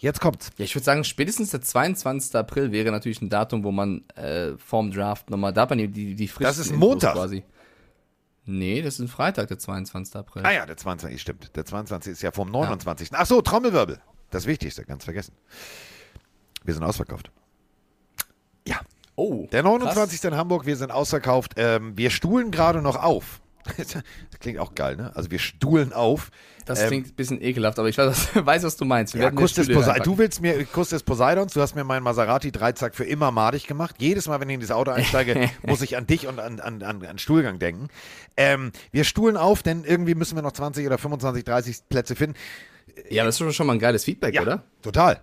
[0.01, 0.49] Jetzt kommt's.
[0.57, 2.35] Ja, ich würde sagen, spätestens der 22.
[2.35, 5.87] April wäre natürlich ein Datum, wo man äh, vorm Draft nochmal, da hat man die,
[5.87, 7.13] die, die Das ist Montag.
[7.13, 7.43] quasi.
[8.45, 10.15] Nee, das ist ein Freitag, der 22.
[10.15, 10.43] April.
[10.43, 11.55] Ah ja, der 22, stimmt.
[11.55, 13.09] Der 22 ist ja vom 29.
[13.13, 14.01] Ach so, Trommelwirbel.
[14.31, 15.35] Das Wichtigste, ganz vergessen.
[16.63, 17.29] Wir sind ausverkauft.
[18.67, 18.79] Ja.
[19.15, 19.45] Oh.
[19.51, 20.23] Der 29.
[20.23, 21.53] in Hamburg, wir sind ausverkauft.
[21.57, 23.40] Ähm, wir stuhlen gerade noch auf.
[23.77, 25.11] Das klingt auch geil, ne?
[25.15, 26.29] Also wir stuhlen auf.
[26.65, 29.13] Das Ähm, klingt ein bisschen ekelhaft, aber ich weiß, weiß was du meinst.
[29.15, 30.13] Wir Ja, Kuss des Stühle Posei reinpacken.
[30.13, 33.67] du willst mir Kuss des Poseidons, du hast mir meinen Maserati Dreizack für immer madig
[33.67, 33.95] gemacht.
[33.99, 36.83] Jedes Mal, wenn ich in dieses Auto einsteige, muss ich an dich und an, an,
[36.83, 37.87] an, an Stuhlgang denken.
[38.37, 42.35] Ähm, wir stuhlen auf, denn irgendwie müssen wir noch 20 oder 25, 30 Plätze finden.
[43.09, 44.63] Ja, das ist schon- mal ein geiles Feedback, Ja, oder?
[44.81, 45.21] total.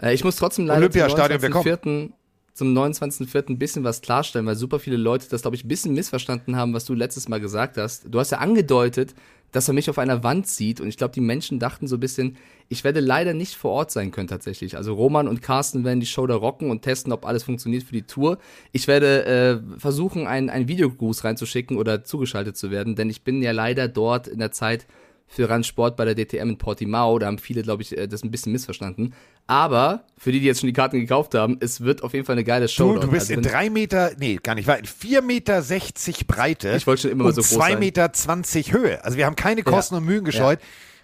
[0.00, 2.10] Äh, ich muss trotzdem leider Olympiastadion, zum 29.04.
[2.58, 3.50] zum 29.04.
[3.50, 6.74] ein bisschen was klarstellen, weil super viele Leute das, glaube ich, ein bisschen missverstanden haben,
[6.74, 8.06] was du letztes Mal gesagt hast.
[8.10, 9.14] Du hast ja angedeutet,
[9.52, 10.80] dass er mich auf einer Wand sieht.
[10.80, 12.36] Und ich glaube, die Menschen dachten so ein bisschen,
[12.68, 14.76] ich werde leider nicht vor Ort sein können tatsächlich.
[14.76, 17.92] Also Roman und Carsten werden die Show da rocken und testen, ob alles funktioniert für
[17.92, 18.38] die Tour.
[18.72, 23.40] Ich werde äh, versuchen, einen, einen Videogruß reinzuschicken oder zugeschaltet zu werden, denn ich bin
[23.40, 24.88] ja leider dort in der Zeit
[25.28, 27.18] für Randsport bei der DTM in Portimao.
[27.18, 29.14] Da haben viele, glaube ich, äh, das ein bisschen missverstanden.
[29.46, 32.34] Aber für die, die jetzt schon die Karten gekauft haben, es wird auf jeden Fall
[32.34, 32.94] eine geile Show.
[32.94, 36.26] Du, du bist Also in drei Meter, nee, gar nicht, war in vier Meter sechzig
[36.26, 36.74] Breite.
[36.76, 37.78] Ich wollte schon immer mal so groß zwei sein.
[37.78, 39.04] Meter zwanzig Höhe.
[39.04, 40.58] Also wir haben keine Kosten und Mühen gescheut,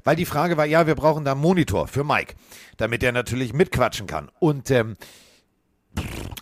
[0.05, 2.35] weil die Frage war, ja, wir brauchen da einen Monitor für Mike,
[2.77, 4.31] damit er natürlich mitquatschen kann.
[4.39, 4.97] Und ähm,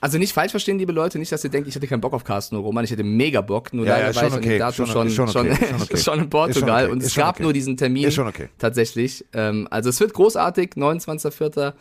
[0.01, 2.25] Also nicht falsch verstehen, liebe Leute, nicht, dass ihr denkt, ich hätte keinen Bock auf
[2.25, 4.87] Carsten Roman, ich hätte mega Bock, nur Ja, leider ja, war schon ich okay, Datum
[4.87, 6.23] schon- schon, schon okay, schon, ist schon okay.
[6.25, 7.43] in Portugal okay, und es gab okay.
[7.45, 8.49] nur diesen Termin Ist schon okay.
[8.59, 9.25] tatsächlich.
[9.33, 11.73] Ähm, also es wird großartig, 29.04.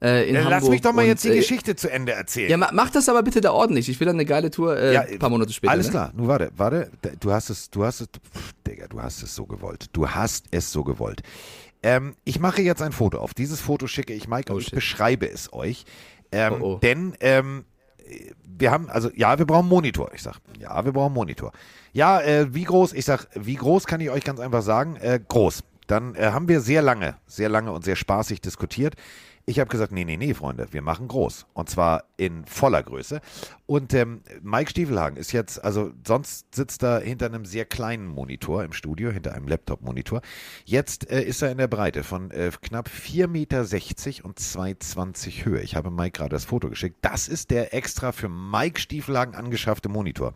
[0.00, 0.50] Äh, in äh, Hamburg.
[0.50, 2.50] lass mich doch mal und, jetzt die äh, Geschichte zu Ende erzählen.
[2.50, 3.88] Ja, ma- mach das aber bitte da ordentlich.
[3.88, 5.72] Ich will dann eine geile Tour äh, Ja, ein paar Monate später.
[5.72, 5.90] Alles ne?
[5.92, 6.90] klar, nun warte, warte,
[7.20, 9.86] du hast es, du hast es, pff, Digga, du hast es so gewollt.
[9.92, 11.22] Du hast es so gewollt.
[11.82, 13.34] Ähm, ich mache jetzt ein Foto auf.
[13.34, 15.84] Dieses Foto schicke ich Mike und ich beschreibe es euch.
[16.32, 16.78] Ähm, Oh, oh.
[16.78, 17.64] Denn ähm,
[18.44, 20.10] wir haben, also ja, wir brauchen einen Monitor.
[20.14, 21.52] Ich sag, ja, wir brauchen einen Monitor.
[21.92, 22.92] Ja, äh, wie groß?
[22.92, 24.96] Ich sag, wie groß kann ich euch ganz einfach sagen?
[24.96, 25.62] Äh, groß.
[25.86, 28.94] Dann äh, haben wir sehr lange, sehr lange und sehr spaßig diskutiert.
[29.48, 31.46] Ich habe gesagt, nee, nee, nee, Freunde, wir machen groß.
[31.54, 33.22] Und zwar in voller Größe.
[33.64, 38.62] Und ähm, Mike Stiefelhagen ist jetzt, also sonst sitzt er hinter einem sehr kleinen Monitor
[38.62, 40.20] im Studio, hinter einem Laptop-Monitor.
[40.66, 43.60] Jetzt äh, ist er in der Breite von äh, knapp 4,60 Meter
[44.26, 45.62] und 2,20 Höhe.
[45.62, 46.98] Ich habe Mike gerade das Foto geschickt.
[47.00, 50.34] Das ist der extra für Mike Stiefelhagen angeschaffte Monitor.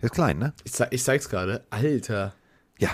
[0.00, 0.52] Ist klein, ne?
[0.64, 1.64] Ich, zeig, ich zeig's gerade.
[1.70, 2.34] Alter.
[2.80, 2.90] Ja.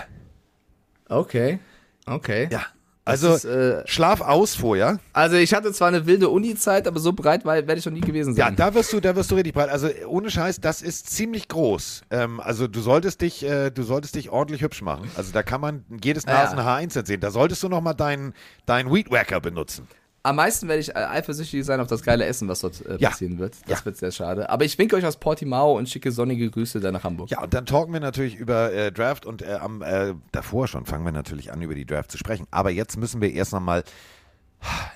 [1.09, 1.57] Okay.
[2.05, 2.49] Okay.
[2.51, 2.67] Ja.
[3.05, 4.99] Also ist, äh, schlaf aus vorher.
[5.11, 7.99] Also ich hatte zwar eine wilde Uni-Zeit, aber so breit war- werde ich noch nie
[7.99, 8.55] gewesen Ja, sein.
[8.55, 9.69] da wirst du, da wirst du richtig breit.
[9.69, 12.03] Also ohne Scheiß, das ist ziemlich groß.
[12.11, 15.09] Ähm, also du solltest dich, äh, du solltest dich ordentlich hübsch machen.
[15.17, 16.43] Also da kann man jedes Ja, ja.
[16.43, 17.19] Nasenhaar einzeln sehen.
[17.19, 18.33] Da solltest du noch mal deinen,
[18.65, 19.85] deinen Weed Wacker benutzen.
[20.25, 23.09] Am meisten werde ich äh, eifersüchtig sein auf das geile Essen, was dort äh, Ja.
[23.09, 23.55] passieren wird.
[23.67, 24.49] Das wird sehr schade.
[24.49, 27.29] Aber ich winke euch aus Portimao und schicke sonnige Grüße dann nach Hamburg.
[27.29, 30.85] Ja, und dann talken wir natürlich über äh, Draft und äh, am äh, davor schon
[30.85, 32.47] fangen wir natürlich an, über die Draft zu sprechen.
[32.51, 33.83] Aber jetzt müssen wir erst noch mal.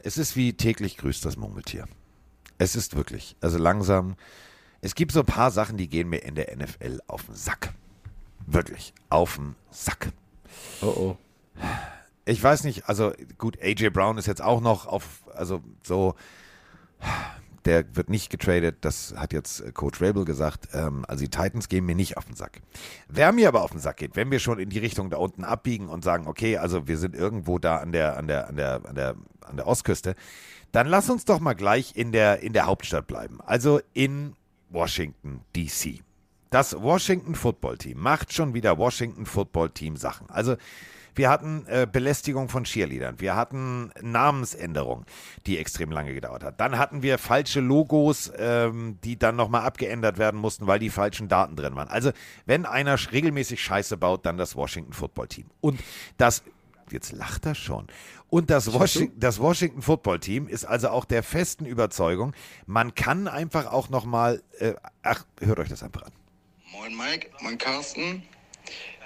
[0.02, 1.86] Es ist wie täglich grüßt das Murmeltier.
[2.58, 4.16] Es ist wirklich, also langsam.
[4.80, 7.74] Es gibt so ein paar Sachen, die gehen mir in der NFL auf den Sack.
[8.46, 10.14] Wirklich, auf den Sack.
[10.82, 11.18] Oh oh.
[12.28, 16.16] Ich weiß nicht, also gut, AJ Brown ist jetzt auch noch auf, also so,
[17.64, 20.70] der wird nicht getradet, das hat jetzt äh, Coach Rabel gesagt.
[20.74, 22.62] Ähm, also die Titans gehen mir nicht auf den Sack.
[23.08, 25.46] Wer mir aber auf den Sack geht, wenn wir schon in die Richtung da unten
[25.46, 28.82] abbiegen und sagen, okay, also wir sind irgendwo da an der, an der, an der,
[28.86, 30.16] an der, an der Ostküste,
[30.74, 33.40] dann lass uns doch mal gleich in der, in der Hauptstadt bleiben.
[33.46, 34.36] Also in
[34.70, 36.02] Washington, DC.
[36.50, 40.30] Das Washington Football Team macht schon wieder Washington Football Team Sachen.
[40.30, 40.56] Also
[41.18, 45.06] wir hatten äh, Belästigung von Cheerleadern, wir hatten Namensänderung,
[45.46, 46.60] die extrem lange gedauert hat.
[46.60, 51.28] Dann hatten wir falsche Logos, ähm, die dann nochmal abgeändert werden mussten, weil die falschen
[51.28, 51.88] Daten drin waren.
[51.88, 52.12] Also
[52.46, 55.46] wenn einer regelmäßig Scheiße baut, dann das Washington Football Team.
[55.60, 55.80] Und
[56.18, 56.44] das,
[56.92, 57.88] jetzt lacht er schon.
[58.30, 62.34] Und das, Washi das Washington Football Team ist also auch der festen Überzeugung,
[62.66, 66.12] man kann einfach auch nochmal, äh, ach, hört euch das einfach an.
[66.72, 68.24] Moin Mike, moin Carsten.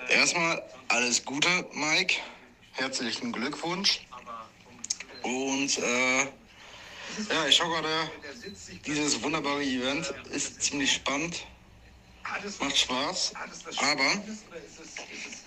[0.10, 2.15] Erstmal alles Gute, Mike.
[2.73, 4.02] Herzlichen Glückwunsch.
[5.23, 6.23] Und äh,
[7.30, 8.11] ja, ich schaue gerade
[8.86, 10.14] dieses wunderbare Event.
[10.32, 11.45] Ist ziemlich spannend.
[12.60, 13.34] Macht Spaß.
[13.78, 14.23] Aber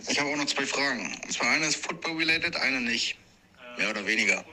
[0.09, 1.21] ich habe auch noch zwei Fragen.
[1.25, 3.17] Und zwar eine ist Football-related, eine nicht.
[3.79, 4.45] Mehr oder weniger.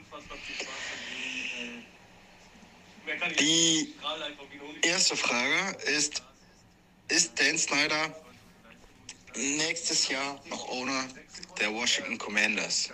[3.39, 3.93] Die
[4.83, 6.23] erste Frage ist,
[7.09, 8.15] ist Dan Snyder
[9.35, 11.05] nächstes Jahr noch Owner
[11.59, 12.89] der Washington Commanders?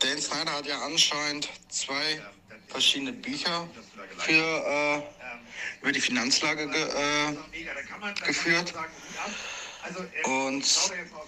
[0.00, 2.20] Dan Snyder hat ja anscheinend zwei
[2.68, 3.68] verschiedene Bücher
[4.18, 5.02] für, äh,
[5.82, 8.74] über die Finanzlage ge, äh, geführt.
[10.24, 10.64] Und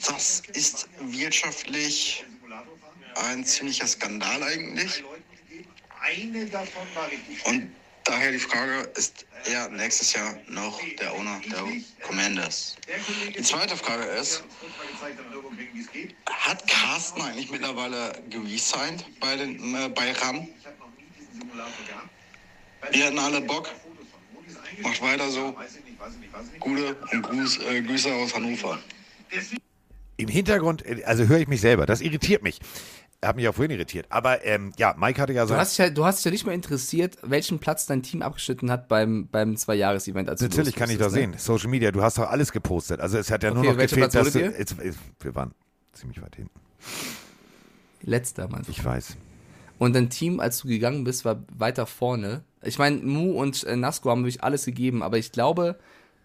[0.06, 2.24] das ist wirtschaftlich
[3.14, 5.04] ein ziemlicher Skandal eigentlich.
[7.44, 7.72] Und
[8.08, 11.64] daher die Frage, ist er nächstes Jahr noch der Owner der
[12.06, 12.76] Commanders?
[13.36, 14.42] Die zweite Frage ist,
[16.26, 20.48] hat Carsten eigentlich mittlerweile geresigned bei, äh, bei RAM?
[22.90, 23.70] Wir hatten alle Bock.
[24.82, 25.56] Macht weiter so.
[26.60, 28.78] Gute und Gruß, äh, Grüße aus Hannover.
[30.16, 32.60] Im Hintergrund, äh, also höre ich mich selber, das irritiert mich.
[33.24, 34.06] Hat mich auch vorhin irritiert.
[34.10, 35.54] Aber ähm, ja, Mike hatte ja so.
[35.54, 38.22] Du hast, dich ja, du hast dich ja nicht mal interessiert, welchen Platz dein Team
[38.22, 40.28] abgeschnitten hat beim, beim Zwei-Jahres-Event.
[40.28, 41.20] Natürlich kann ich das ne?
[41.20, 41.34] sehen.
[41.36, 43.00] Social Media, du hast doch alles gepostet.
[43.00, 44.76] Also es hat ja nur Okay, noch welcher gefehlt, Platz dass du, jetzt,
[45.20, 45.52] wir waren
[45.92, 46.60] ziemlich weit hinten.
[48.02, 48.62] Letzter, Mann.
[48.68, 49.16] Ich weiß.
[49.78, 52.42] Und dein Team, als du gegangen bist, war weiter vorne.
[52.62, 55.78] Ich meine, Mu und äh, Nasco haben wirklich alles gegeben, aber ich glaube,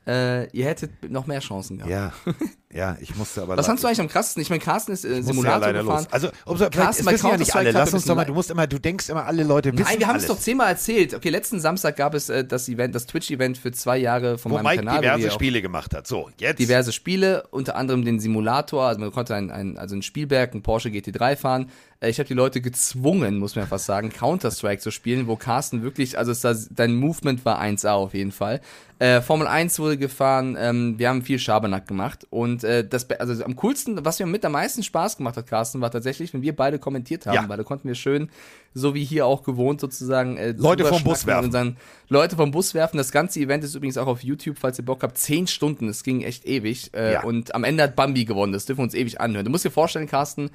[0.07, 1.91] äh, ihr hättet noch mehr Chancen gehabt.
[1.91, 2.13] Ja,
[2.73, 3.55] ja, ich musste aber.
[3.57, 4.41] Was fandst du eigentlich am krassesten?
[4.41, 6.03] Ich meine, Carsten ist äh, ja Simulator leider gefahren.
[6.05, 6.13] los.
[6.13, 7.71] Also, umso, Carsten bei wissen ja nicht alle.
[7.71, 10.07] Lass uns doch mal, du musst immer, du denkst immer, alle Leute wissen Nein, wir
[10.07, 11.13] haben es doch zehnmal erzählt.
[11.13, 14.55] Okay, letzten Samstag gab es äh, das Event, das Twitch-Event für zwei Jahre von Wo
[14.55, 14.97] meinem Mike Kanal.
[14.97, 16.07] wo diverse Spiele gemacht hat.
[16.07, 16.59] So, jetzt.
[16.59, 20.61] diverse Spiele, unter anderem den Simulator, also man konnte ein, ein, also ein Spielberg, ein
[20.63, 21.69] Porsche GT3 fahren.
[21.99, 25.83] Äh, Ich habe die Leute gezwungen, muss man fast sagen, Counter-Strike zu spielen, wo Carsten
[25.83, 28.61] wirklich, also da, dein Movement war 1A auf jeden Fall.
[28.99, 33.43] Äh, Formel 1 wurde gefahren, ähm, wir haben viel Schabernack gemacht und äh, das, also
[33.43, 36.55] am coolsten, was mir mit am meisten Spaß gemacht hat, Carsten, war tatsächlich, wenn wir
[36.55, 37.49] beide kommentiert haben, Ja.
[37.49, 38.29] weil da konnten wir schön,
[38.73, 41.51] so wie hier auch gewohnt sozusagen, äh, Leute vom Bus werfen.
[41.51, 41.77] dann
[42.09, 42.97] Leute vom Bus werfen.
[42.97, 45.17] Das ganze Event ist übrigens auch auf YouTube, falls ihr Bock habt.
[45.17, 46.91] Zehn Stunden, es ging echt ewig.
[46.93, 47.23] Äh, Ja.
[47.23, 48.53] Und am Ende hat Bambi gewonnen.
[48.53, 49.45] Das dürfen wir uns ewig anhören.
[49.45, 50.49] Du musst dir vorstellen, Carsten,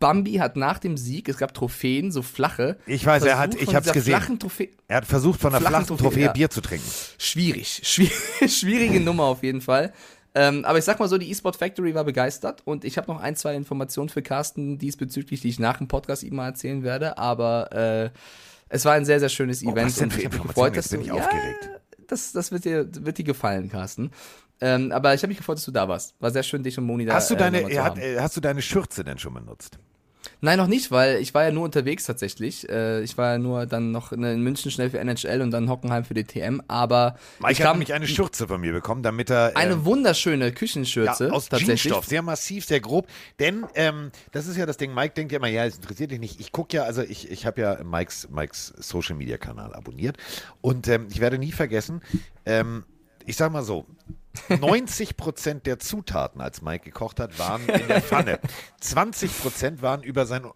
[0.00, 2.76] Bambi hat nach dem Sieg, es gab Trophäen, so flache.
[2.86, 4.20] Ich weiß, er hat, ich hab's gesehen.
[4.88, 6.32] Er hat versucht, von einer Flachen flachen Trophäe, Trophäe ja.
[6.32, 6.84] Bier zu trinken.
[7.16, 7.80] schwierig.
[7.84, 8.12] Schwierig
[8.48, 9.92] schwierige Nummer auf jeden Fall.
[10.34, 13.20] Ähm, aber ich sag mal so, die eSport Factory war begeistert und ich habe noch
[13.20, 17.18] ein, zwei Informationen für Carsten diesbezüglich, die ich nach dem Podcast ihm mal erzählen werde.
[17.18, 18.10] Aber äh,
[18.68, 19.96] es war ein sehr, sehr schönes Oh, Event.
[20.00, 21.64] und ich hab mich gefreut, dass Jetzt bin du, ich aufgeregt.
[21.64, 21.78] Ja,
[22.08, 24.10] das, das wird dir, wird dir gefallen, Carsten.
[24.60, 26.14] Ähm, aber ich habe mich gefreut, dass du da warst.
[26.20, 28.36] War sehr schön, dich und Moni da Hast du äh, deine, er hat, äh, hast
[28.36, 29.78] du deine Schürze denn schon benutzt?
[30.44, 32.68] Nein, noch nicht, weil ich war ja nur unterwegs tatsächlich.
[32.68, 36.04] Äh, ich war ja nur dann noch in München schnell für NHL und dann Hockenheim
[36.04, 36.60] für die TM.
[36.68, 39.52] Aber Mike ich hat kam nämlich eine Schürze von mir bekommen, damit er.
[39.52, 41.84] ähm, eine wunderschöne Küchenschürze Ja, aus tatsächlich.
[41.84, 43.08] Jeansstoff, sehr massiv, sehr grob.
[43.40, 46.20] Denn ähm, das ist ja das Ding, Mike denkt ja immer, ja, es interessiert dich
[46.20, 46.38] nicht.
[46.38, 50.18] Ich gucke ja, also ich, ich habe ja Mikes, Mikes Social Media Kanal abonniert
[50.60, 52.02] und ähm, ich werde nie vergessen,
[52.44, 52.84] ähm,
[53.24, 53.86] ich sag mal so,
[54.48, 58.38] 90 Prozent der Zutaten, als Mike gekocht hat, waren in der Pfanne.
[58.80, 60.46] 20 Prozent waren über sein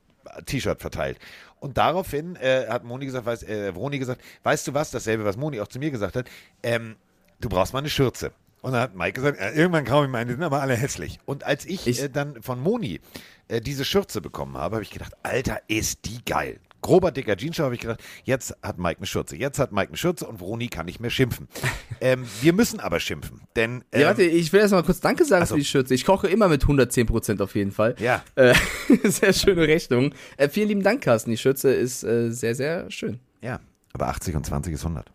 [0.47, 1.19] T-Shirt verteilt.
[1.61, 5.37] Und daraufhin äh, hat Moni gesagt, weiß, äh, Vroni gesagt, weißt du was, dasselbe, was
[5.37, 6.29] Moni auch zu mir gesagt hat,
[6.63, 6.97] ähm,
[7.41, 8.33] du brauchst mal eine Schürze.
[8.61, 11.19] Und dann hat Mike gesagt, äh, irgendwann kaufe ich meine, die sind aber alle hässlich.
[11.25, 13.01] Und als ich, Ich- äh, dann von Moni
[13.49, 16.61] äh, diese Schürze bekommen habe, habe ich gedacht, Alter, ist die geil.
[16.81, 19.37] Grober, dicker Jeansstoff, habe ich gedacht, jetzt hat Mike eine Schürze.
[19.37, 21.49] Jetzt hat Mike eine Schürze und Vroni kann nicht mehr schimpfen.
[22.01, 25.25] ähm, wir müssen aber schimpfen, denn ähm, Ja, warte, ich will erst mal kurz Danke
[25.25, 25.55] sagen Ach so.
[25.55, 25.95] für die Schürze.
[25.95, 27.97] Ich koche immer mit 110% auf jeden Fall.
[27.99, 28.23] Ja.
[28.37, 28.55] Äh,
[29.05, 30.15] sehr schöne Rechnung.
[30.37, 31.31] Äh, vielen lieben Dank, Carsten.
[31.31, 33.19] Die Schürze ist äh, sehr, sehr schön.
[33.41, 33.61] ja,
[33.93, 35.11] aber 80 und 20 ist 100.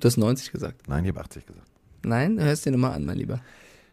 [0.00, 0.88] Du hast 90 gesagt.
[0.88, 1.66] Nein, ich habe 80 gesagt.
[2.02, 3.40] Nein, hörst dir nochmal an, mein Lieber.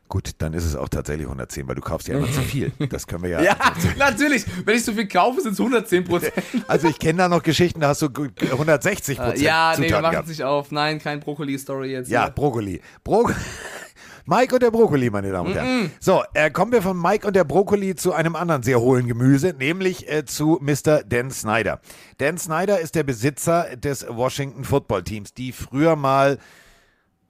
[0.10, 2.72] Gut, dann ist es auch tatsächlich 110, weil du kaufst ja immer zu viel.
[2.90, 3.42] Das können wir ja.
[3.48, 3.56] Ja,
[3.98, 4.46] natürlich.
[4.66, 6.32] Wenn ich so viel kaufe, sind es 110%.
[6.68, 9.88] Also ich kenne da noch Geschichten, da hast du gut 160 Prozent ja, nee, wir
[9.90, 10.72] Zutaten machen es nicht auf.
[10.72, 12.10] Nein, kein Brokkoli-Story jetzt.
[12.10, 12.32] Ja, hier.
[12.32, 12.82] Brokkoli.
[13.04, 13.32] Bro
[14.30, 15.92] Mike und der Brokkoli, meine Damen und Herren.
[16.02, 19.56] So, äh, kommen wir von Mike und der Brokkoli zu einem anderen sehr hohlen Gemüse,
[19.58, 21.04] nämlich äh, zu Mr.
[21.06, 21.80] Dan Snyder.
[22.18, 26.40] Dan Snyder ist der Besitzer des Washington Football Teams, die früher mal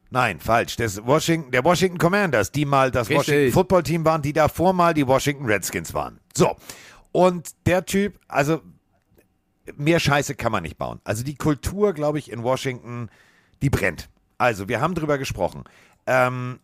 [0.10, 0.76] Nein, falsch.
[0.78, 3.28] Des Washington, der Washington Commanders, die mal das Richtig.
[3.28, 6.20] Washington Football Team waren, die davor mal die Washington Redskins waren.
[6.36, 6.56] So.
[7.12, 8.62] Und der Typ, also
[9.76, 11.00] mehr Scheiße kann man nicht bauen.
[11.04, 13.10] Also die Kultur, glaube ich, in Washington,
[13.62, 14.10] die brennt.
[14.38, 15.64] Also, wir haben drüber gesprochen.
[16.06, 16.60] Ähm,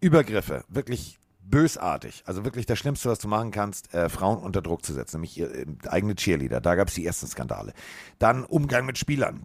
[0.00, 2.22] Übergriffe, wirklich bösartig.
[2.26, 5.38] Also wirklich das Schlimmste, was du machen kannst, äh, Frauen unter Druck zu setzen, nämlich
[5.38, 6.60] ihr äh, eigene Cheerleader.
[6.60, 7.72] Da gab es die ersten Skandale.
[8.18, 9.44] Dann Umgang mit Spielern.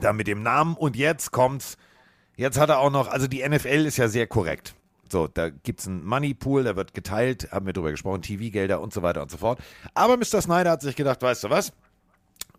[0.00, 1.76] Dann mit dem Namen und jetzt kommt's.
[2.36, 4.74] Jetzt hat er auch noch, also die NFL ist ja sehr korrekt.
[5.10, 8.92] So, da gibt es einen Moneypool, der wird geteilt, haben wir drüber gesprochen, TV-Gelder und
[8.92, 9.60] so weiter und so fort.
[9.94, 10.40] Aber Mr.
[10.42, 11.72] Snyder hat sich gedacht, weißt du was?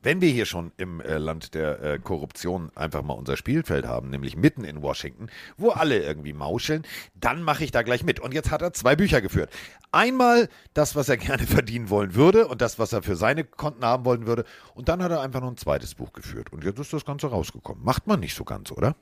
[0.03, 4.11] Wenn wir hier schon im äh, Land der äh, Korruption einfach mal unser Spielfeld haben,
[4.11, 6.83] nämlich mitten in Washington, wo alle irgendwie mauscheln,
[7.15, 8.19] dann mache ich da gleich mit.
[8.19, 9.49] Und jetzt hat er zwei Bücher geführt.
[9.91, 13.83] Einmal das, was er gerne verdienen wollen würde und das, was er für seine Konten
[13.83, 14.45] haben wollen würde.
[14.75, 16.53] Und dann hat er einfach noch ein zweites Buch geführt.
[16.53, 17.83] Und jetzt ist das Ganze rausgekommen.
[17.83, 18.95] Macht man nicht so ganz, oder?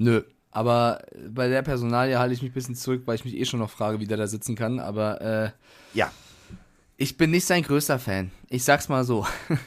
[0.00, 0.22] Nö.
[0.50, 3.60] Aber bei der Personalie halte ich mich ein bisschen zurück, weil ich mich eh schon
[3.60, 4.80] noch frage, wie der da sitzen kann.
[4.80, 5.50] Aber äh,
[5.94, 6.10] Ja.
[6.96, 8.32] ich bin nicht sein größter Fan.
[8.48, 9.26] Ich sag's mal so.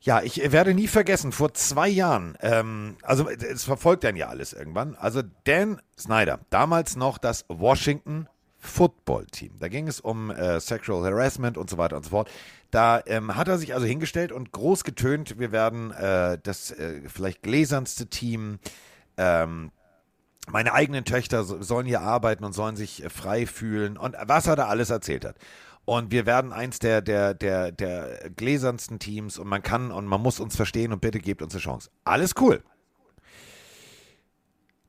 [0.00, 4.14] Ja, ich äh, werde nie vergessen, vor zwei Jahren, ähm, also äh, es verfolgt dann
[4.14, 8.28] ja alles irgendwann, also Dan Snyder, damals noch das Washington
[8.58, 9.50] Football Team.
[9.58, 12.30] Da ging es um äh, Sexual Harassment und so weiter und so fort.
[12.70, 17.00] Da ähm, hat er sich also hingestellt und groß getönt, wir werden äh, das äh,
[17.08, 18.60] vielleicht gläsernste Team,
[19.18, 19.70] ähm,
[20.50, 24.46] meine eigenen Töchter so- sollen hier arbeiten und sollen sich äh, frei fühlen und was
[24.46, 25.36] er da alles erzählt hat.
[25.84, 30.20] Und wir werden eins der, der, der, der gläsernsten Teams und man kann und man
[30.20, 31.90] muss uns verstehen und bitte gebt uns eine Chance.
[32.04, 32.62] Alles cool.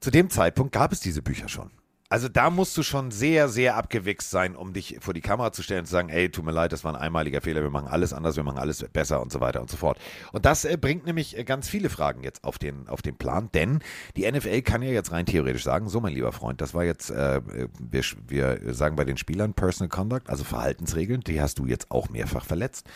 [0.01, 1.71] Zu dem Zeitpunkt gab es diese Bücher schon.
[2.11, 5.61] Also da musst du schon sehr, sehr abgewichst sein, um dich vor die Kamera zu
[5.61, 7.87] stellen und zu sagen, ey, tut mir leid, das war ein einmaliger Fehler, wir machen
[7.87, 9.99] alles anders, wir machen alles besser und so weiter und so fort.
[10.31, 13.49] Und das äh, bringt nämlich äh, ganz viele Fragen jetzt auf den, auf den Plan,
[13.53, 13.81] denn
[14.17, 17.11] die NFL kann ja jetzt rein theoretisch sagen, so mein lieber Freund, das war jetzt,
[17.11, 17.41] äh,
[17.79, 22.09] wir, wir sagen bei den Spielern Personal Conduct, also Verhaltensregeln, die hast du jetzt auch
[22.09, 22.89] mehrfach verletzt.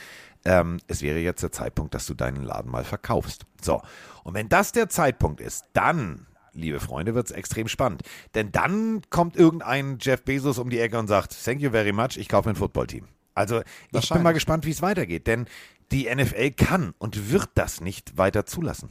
[0.43, 3.45] Ähm, es wäre jetzt der Zeitpunkt, dass du deinen Laden mal verkaufst.
[3.61, 3.83] So,
[4.23, 8.03] und wenn das der Zeitpunkt ist, dann liebe Freunde, wird es extrem spannend.
[8.35, 12.17] Denn dann kommt irgendein Jeff Bezos um die Ecke und sagt, thank you very much,
[12.17, 13.07] ich kaufe ein Footballteam.
[13.35, 13.61] Also
[13.91, 15.47] ich bin mal gespannt, wie es weitergeht, denn
[15.91, 18.89] die NFL kann und wird das nicht weiter zulassen.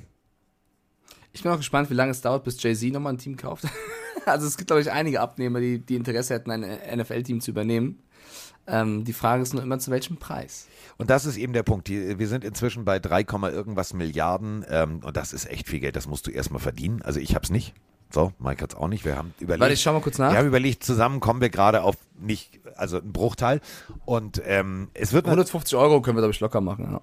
[1.32, 3.64] Ich bin auch gespannt, wie lange es dauert, bis Jay-Z nochmal ein Team kauft.
[4.26, 8.02] also es gibt, glaube ich, einige Abnehmer, die, die Interesse hätten, ein NFL-Team zu übernehmen.
[8.66, 10.68] Ähm, die Frage ist nur immer, zu welchem Preis.
[10.96, 11.88] Und das ist eben der Punkt.
[11.88, 15.96] Die, wir sind inzwischen bei 3, irgendwas Milliarden ähm, und das ist echt viel Geld.
[15.96, 17.02] Das musst du erstmal verdienen.
[17.02, 17.74] Also ich habe es nicht.
[18.12, 19.04] So, Mike hat es auch nicht.
[19.04, 19.60] Wir haben überlegt.
[19.62, 20.32] Warte, ich schau mal kurz nach.
[20.32, 23.60] Wir haben überlegt, zusammen kommen wir gerade auf nicht, also einen Bruchteil.
[24.04, 25.24] Und ähm, es wird.
[25.24, 26.92] 150 Euro können wir, glaube ich, locker machen.
[26.92, 27.00] Ja.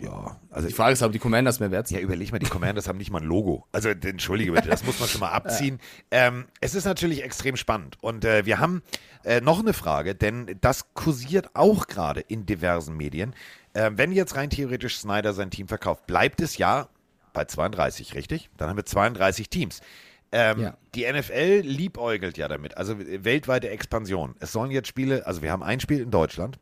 [0.00, 1.98] Ja, also die Frage ist, ob die Commanders mehr wert sind.
[1.98, 3.66] Ja, überleg mal, die Commanders haben nicht mal ein Logo.
[3.72, 5.78] Also entschuldige bitte, das muss man schon mal abziehen.
[6.12, 6.28] Ja.
[6.28, 8.82] Ähm, es ist natürlich extrem spannend und äh, wir haben
[9.24, 13.34] äh, noch eine Frage, denn das kursiert auch gerade in diversen Medien.
[13.74, 16.88] Äh, wenn jetzt rein theoretisch Snyder sein Team verkauft, bleibt es ja
[17.32, 18.50] bei 32, richtig?
[18.56, 19.80] Dann haben wir 32 Teams.
[20.32, 20.76] Ähm, ja.
[20.94, 24.36] Die NFL liebäugelt ja damit, also weltweite Expansion.
[24.38, 26.58] Es sollen jetzt Spiele, also wir haben ein Spiel in Deutschland,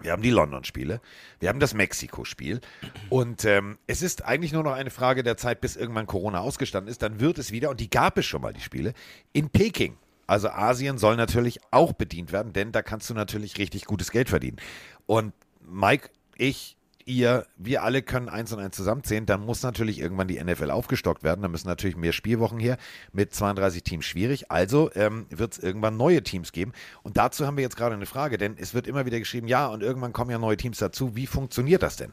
[0.00, 1.00] wir haben die London-Spiele,
[1.40, 2.60] wir haben das Mexiko-Spiel
[3.08, 6.90] und ähm, es ist eigentlich nur noch eine Frage der Zeit, bis irgendwann Corona ausgestanden
[6.90, 7.02] ist.
[7.02, 8.94] Dann wird es wieder, und die gab es schon mal, die Spiele,
[9.32, 9.96] in Peking.
[10.26, 14.28] Also Asien soll natürlich auch bedient werden, denn da kannst du natürlich richtig gutes Geld
[14.28, 14.58] verdienen.
[15.06, 16.77] Und Mike, ich,
[17.08, 21.22] ihr, wir alle können eins und eins zusammenzählen, dann muss natürlich irgendwann die NFL aufgestockt
[21.22, 21.42] werden.
[21.42, 22.76] Da müssen natürlich mehr Spielwochen her.
[23.12, 24.50] Mit 32 Teams schwierig.
[24.50, 26.72] Also ähm, wird es irgendwann neue Teams geben.
[27.02, 29.66] Und dazu haben wir jetzt gerade eine Frage, denn es wird immer wieder geschrieben, ja,
[29.66, 31.16] und irgendwann kommen ja neue Teams dazu.
[31.16, 32.12] Wie funktioniert das denn?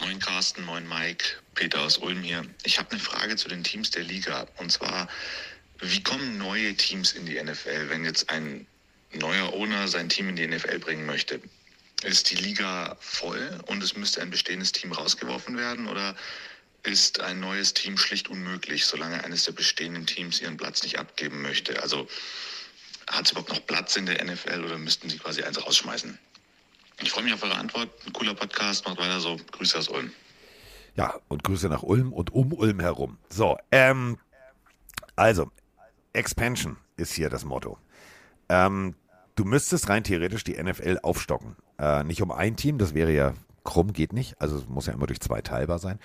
[0.00, 1.24] Moin Carsten, moin Mike,
[1.54, 2.42] Peter aus Ulm hier.
[2.64, 4.46] Ich habe eine Frage zu den Teams der Liga.
[4.56, 5.06] Und zwar,
[5.80, 8.66] wie kommen neue Teams in die NFL, wenn jetzt ein
[9.12, 11.40] neuer Owner sein Team in die NFL bringen möchte?
[12.02, 16.16] Ist die Liga voll und es müsste ein bestehendes Team rausgeworfen werden oder
[16.82, 21.42] ist ein neues Team schlicht unmöglich, solange eines der bestehenden Teams ihren Platz nicht abgeben
[21.42, 21.82] möchte?
[21.82, 22.08] Also
[23.10, 26.18] hat es überhaupt noch Platz in der NFL oder müssten sie quasi eins rausschmeißen?
[27.02, 27.90] Ich freue mich auf eure Antwort.
[28.06, 29.36] Ein cooler Podcast, macht weiter so.
[29.52, 30.12] Grüße aus Ulm.
[30.96, 33.18] Ja, und Grüße nach Ulm und um Ulm herum.
[33.28, 34.18] So, ähm,
[35.16, 35.50] also,
[36.12, 37.78] Expansion ist hier das Motto.
[38.48, 38.94] Ähm,
[39.40, 41.56] du müsstest rein theoretisch die NFL aufstocken.
[41.78, 43.32] Äh, nicht um ein Team, das wäre ja
[43.64, 44.40] krumm, geht nicht.
[44.40, 45.98] Also es muss ja immer durch zwei teilbar sein.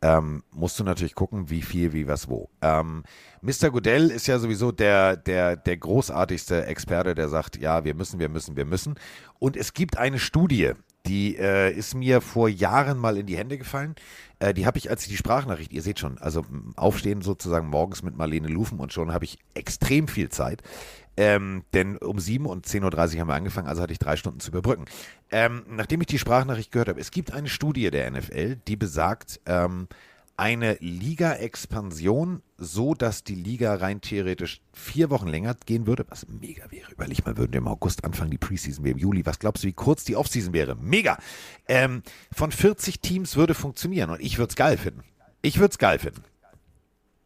[0.00, 2.48] Ähm, musst du natürlich gucken, wie viel, wie was, wo.
[2.62, 3.02] Ähm,
[3.42, 3.70] Mr.
[3.70, 8.30] Goodell ist ja sowieso der, der, der großartigste Experte, der sagt, ja, wir müssen, wir
[8.30, 8.94] müssen, wir müssen.
[9.38, 10.72] Und es gibt eine Studie,
[11.04, 13.96] die äh, ist mir vor Jahren mal in die Hände gefallen.
[14.38, 16.44] Äh, die habe ich als die Sprachnachricht, ihr seht schon, also
[16.76, 20.62] aufstehen sozusagen morgens mit Marlene Lufen und schon habe ich extrem viel Zeit.
[21.18, 22.84] Ähm, denn um 7 und 10.30
[23.14, 24.84] Uhr haben wir angefangen, also hatte ich drei Stunden zu überbrücken.
[25.32, 29.40] Ähm, nachdem ich die Sprachnachricht gehört habe, es gibt eine Studie der NFL, die besagt,
[29.44, 29.88] ähm,
[30.36, 36.70] eine Liga-Expansion, so dass die Liga rein theoretisch vier Wochen länger gehen würde, was mega
[36.70, 36.92] wäre.
[36.92, 39.26] Überleg mal, würden wir im August anfangen, die Preseason wäre im Juli.
[39.26, 40.76] Was glaubst du, wie kurz die Offseason wäre?
[40.76, 41.18] Mega!
[41.66, 45.02] Ähm, von 40 Teams würde funktionieren und ich würde es geil finden.
[45.42, 46.22] Ich würde es geil finden.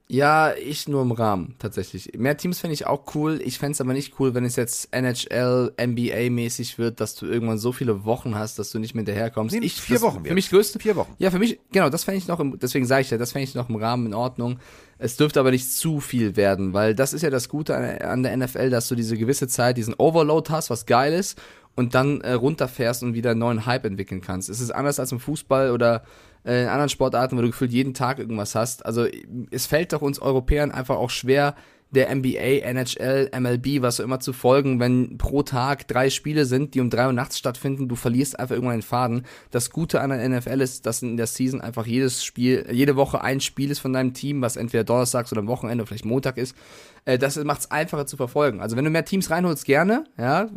[0.08, 2.12] Ja, ich nur im Rahmen, tatsächlich.
[2.18, 3.40] Mehr Teams fände ich auch cool.
[3.42, 7.56] Ich fände es aber nicht cool, wenn es jetzt NHL, NBA-mäßig wird, dass du irgendwann
[7.56, 9.54] so viele Wochen hast, dass du nicht mehr hinterherkommst.
[9.54, 10.24] Nee, ich, vier das, Wochen.
[10.24, 10.78] Für mich größte.
[10.80, 11.14] Vier Wochen.
[11.18, 13.44] Ja, für mich, genau, das fände ich noch, im, deswegen sage ich ja, das fände
[13.44, 14.58] ich noch im Rahmen in Ordnung.
[14.98, 18.22] Es dürfte aber nicht zu viel werden, weil das ist ja das Gute an, an
[18.22, 21.40] der NFL, dass du diese gewisse Zeit, diesen Overload hast, was geil ist,
[21.74, 24.48] und dann äh, runterfährst und wieder einen neuen Hype entwickeln kannst.
[24.48, 26.02] Es ist anders als im Fußball oder
[26.44, 28.84] äh, in anderen Sportarten, wo du gefühlt jeden Tag irgendwas hast.
[28.84, 29.06] Also
[29.50, 31.54] es fällt doch uns Europäern einfach auch schwer,
[31.92, 36.74] der NBA, NHL, MLB, was auch immer zu folgen, wenn pro Tag drei Spiele sind,
[36.74, 39.26] die um drei Uhr nachts stattfinden, du verlierst einfach irgendwann den Faden.
[39.50, 43.20] Das Gute an der NFL ist, dass in der Season einfach jedes Spiel, jede Woche
[43.20, 46.56] ein Spiel ist von deinem Team, was entweder donnerstags oder am Wochenende, vielleicht Montag ist.
[47.04, 48.60] Äh, das macht es einfacher zu verfolgen.
[48.60, 50.48] Also wenn du mehr Teams reinholst, gerne, ja,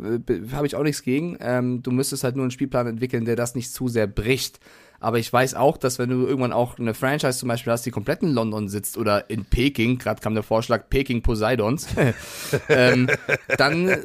[0.52, 1.36] habe ich auch nichts gegen.
[1.40, 4.60] Ähm, du müsstest halt nur einen Spielplan entwickeln, der das nicht zu sehr bricht.
[4.98, 7.90] Aber ich weiß auch, dass wenn du irgendwann auch eine Franchise zum Beispiel hast, die
[7.90, 11.86] komplett in London sitzt oder in Peking, gerade kam der Vorschlag Peking Poseidons,
[12.70, 13.08] ähm,
[13.58, 13.98] dann äh,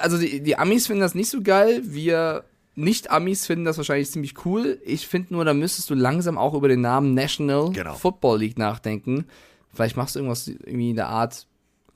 [0.00, 1.80] also die, die Amis finden das nicht so geil.
[1.84, 2.44] Wir
[2.74, 4.78] Nicht-Amis finden das wahrscheinlich ziemlich cool.
[4.84, 7.94] Ich finde nur, da müsstest du langsam auch über den Namen National Genau.
[7.94, 9.24] Football League nachdenken.
[9.74, 11.46] Vielleicht machst du irgendwas irgendwie in der Art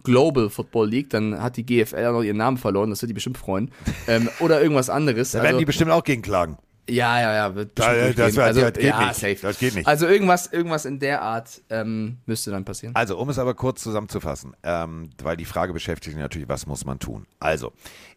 [0.04, 3.14] Global Football League, dann hat die GFL auch noch ihren Namen verloren, das wird die
[3.14, 3.70] bestimmt freuen.
[4.08, 5.32] ähm, oder irgendwas anderes.
[5.32, 6.58] Da werden die bestimmt auch gegen klagen.
[6.90, 9.14] Ja, ja, ja, wird Da- bestimmt das wird- also, das geht ja, nicht.
[9.14, 9.36] safe.
[9.40, 9.86] Das geht nicht.
[9.86, 12.94] Also irgendwas, irgendwas in der Art ähm, müsste dann passieren.
[12.96, 16.98] Also, um es aber kurz zusammenzufassen, ähm, weil die Frage beschäftigt natürlich, was muss man
[16.98, 17.26] tun?
[17.38, 17.72] Also,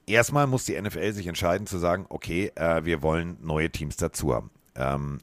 [0.08, 4.34] erstmal muss die NFL sich entscheiden zu sagen, okay, äh, wir wollen neue Teams dazu
[4.34, 4.50] haben.
[4.76, 5.20] Ähm,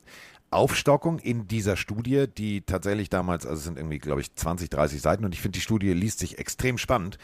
[0.52, 5.00] Aufstockung in dieser Studie, die tatsächlich damals, also es sind irgendwie, glaube ich, 20, 30
[5.00, 7.18] Seiten und ich finde, die Studie liest sich extrem spannend.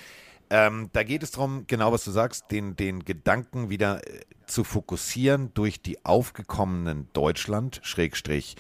[0.50, 4.64] Ähm, da geht es darum, genau was du sagst, den, den Gedanken wieder äh, zu
[4.64, 8.56] fokussieren durch die aufgekommenen Deutschland, Schrägstrich,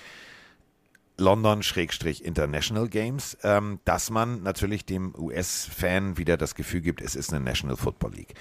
[1.16, 7.16] London Schrägstrich International Games, ähm, dass man natürlich dem US-Fan wieder das Gefühl gibt, es
[7.16, 8.34] ist eine National Football League.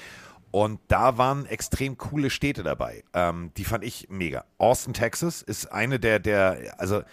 [0.57, 3.03] Und da waren extrem coole Städte dabei.
[3.13, 4.43] Ähm, die fand ich mega.
[4.57, 7.03] Austin, Texas ist eine der, der, also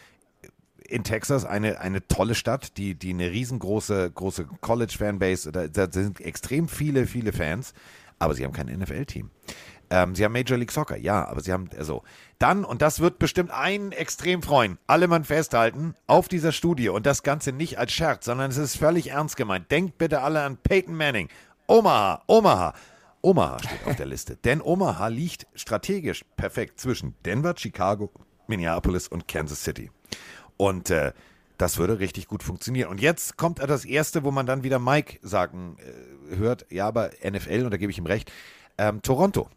[0.89, 6.23] in Texas eine, eine tolle Stadt, die, die eine riesengroße große College-Fanbase, da, da sind
[6.23, 7.75] extrem viele, viele Fans,
[8.19, 9.29] aber sie haben kein NFL-Team.
[9.91, 12.03] Ähm, sie haben Major League Soccer, ja, aber sie haben, also,
[12.39, 17.05] dann, und das wird bestimmt einen extrem freuen, alle Mann festhalten, auf dieser Studie und
[17.05, 19.71] das Ganze nicht als Scherz, sondern es ist völlig ernst gemeint.
[19.71, 21.29] Denkt bitte alle an Peyton Manning.
[21.67, 22.73] Omaha, Omaha.
[23.25, 28.11] Omaha steht auf der Liste, denn Omaha liegt strategisch perfekt zwischen Denver, Chicago,
[28.49, 29.91] Minneapolis und Kansas City.
[30.59, 31.13] Und äh,
[31.57, 32.91] das würde richtig gut funktionieren.
[32.91, 37.13] Und jetzt kommt das Erste, wo man dann wieder Mike sagen äh, hört, ja, aber
[37.27, 38.31] NFL, und da gebe ich ihm recht,
[38.77, 39.49] ähm, Toronto.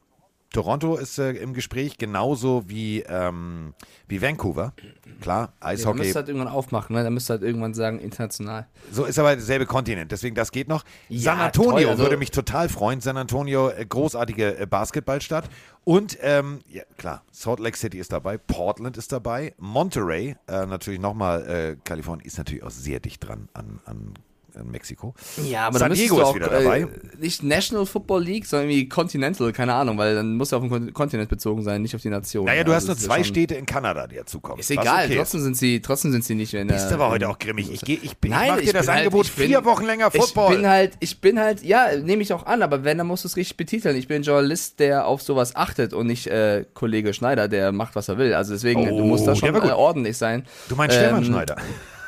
[0.53, 3.73] Toronto ist äh, im Gespräch genauso wie, ähm,
[4.07, 4.73] wie Vancouver.
[5.21, 5.99] Klar, Ja, da Eishockey.
[5.99, 7.03] müsst halt irgendwann aufmachen, ne?
[7.03, 8.67] Da müsst ihr halt irgendwann sagen, international.
[8.91, 10.83] So ist aber derselbe Kontinent, deswegen das geht noch.
[11.09, 13.01] Ja, San Antonio toll, also- würde mich total freuen.
[13.01, 15.49] San Antonio, äh, großartige äh, Basketballstadt.
[15.83, 20.99] Und ähm, ja, klar, Salt Lake City ist dabei, Portland ist dabei, Monterey, äh, natürlich
[20.99, 24.13] nochmal, äh, Kalifornien ist natürlich auch sehr dicht dran an, an,
[24.57, 25.13] an Mexiko.
[25.49, 26.81] Ja, aber San dann Diego ist auch, wieder dabei.
[26.81, 26.87] Äh,
[27.19, 30.69] nicht National Football League, sondern irgendwie Continental, keine Ahnung, weil dann muss er auf den
[30.69, 32.45] Kon- Kontinent bezogen sein, nicht auf die Nation.
[32.45, 34.59] naja, du Also hast nur das zwei ja Städte in Kanada, die dazukommen.
[34.59, 36.75] Ist egal, okay trotzdem sind sie, trotzdem sind sie nicht in der.
[36.75, 37.71] Bist aber heute in- auch grimmig.
[37.71, 39.65] Ich, geh, ich, bin- ich Nein, mach dir das bin halt- Angebot ich bin- vier
[39.65, 40.51] Wochen länger Football.
[40.53, 43.23] Ich bin halt, ich bin halt, ja, nehme ich auch an, aber wenn, dann musst
[43.23, 43.95] du es richtig betiteln.
[43.95, 48.07] Ich bin Journalist, der auf sowas achtet und nicht äh, Kollege Schneider, der macht, was
[48.09, 48.33] er will.
[48.33, 50.45] Also deswegen, du musst da Oh, schon äh, ordentlich sein.
[50.69, 51.57] Du meinst Stefan Ähm, Schneider?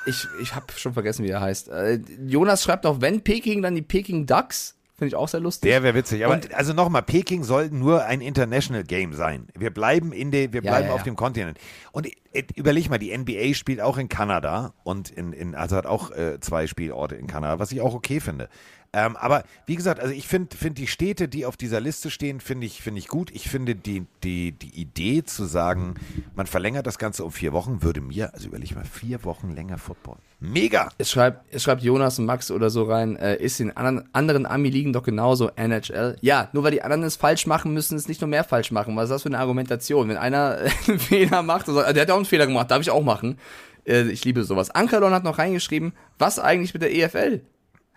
[0.10, 1.70] Ich, ich habe schon vergessen, wie er heißt.
[1.70, 4.76] Äh, Jonas schreibt noch, wenn Peking, dann die Peking Ducks.
[4.98, 5.70] Finde ich auch sehr lustig.
[5.72, 6.26] Der wäre witzig.
[6.26, 9.48] Aber Und- also nochmal, Peking soll nur ein International Game sein.
[9.58, 11.06] Wir bleiben in der, wir Ja, bleiben ja, auf ja.
[11.06, 11.58] dem Kontinent.
[11.94, 15.86] Und äh, überleg mal, die NBA spielt auch in Kanada und in, in also hat
[15.86, 18.50] auch äh, zwei Spielorte in Kanada, was ich auch okay finde.
[18.92, 22.40] Ähm, aber wie gesagt, also ich finde find die Städte, die auf dieser Liste stehen,
[22.40, 23.30] finde ich, finde ich gut.
[23.32, 25.96] Ich finde die, die, die Idee zu sagen,
[26.36, 29.78] man verlängert das Ganze um vier Wochen, würde mir, also überleg mal, vier Wochen länger
[29.78, 30.18] Football.
[30.40, 30.90] Mega!
[30.98, 34.46] Es schreibt, es schreibt Jonas und Max oder so rein, äh, ist in anderen, anderen
[34.46, 36.16] Ami-Ligen doch genauso NHL.
[36.22, 38.96] Ja, nur weil die anderen es falsch machen, müssen es nicht nur mehr falsch machen.
[38.96, 40.10] Was ist das für eine Argumentation?
[40.10, 40.58] Wenn einer
[40.88, 43.04] einen Fehler macht, und sagt, der hat ja auch einen Fehler gemacht, darf ich auch
[43.04, 43.38] machen.
[43.86, 44.72] Äh, ich liebe sowas.
[44.72, 47.42] Ankerlon hat noch reingeschrieben, was eigentlich mit der EFL?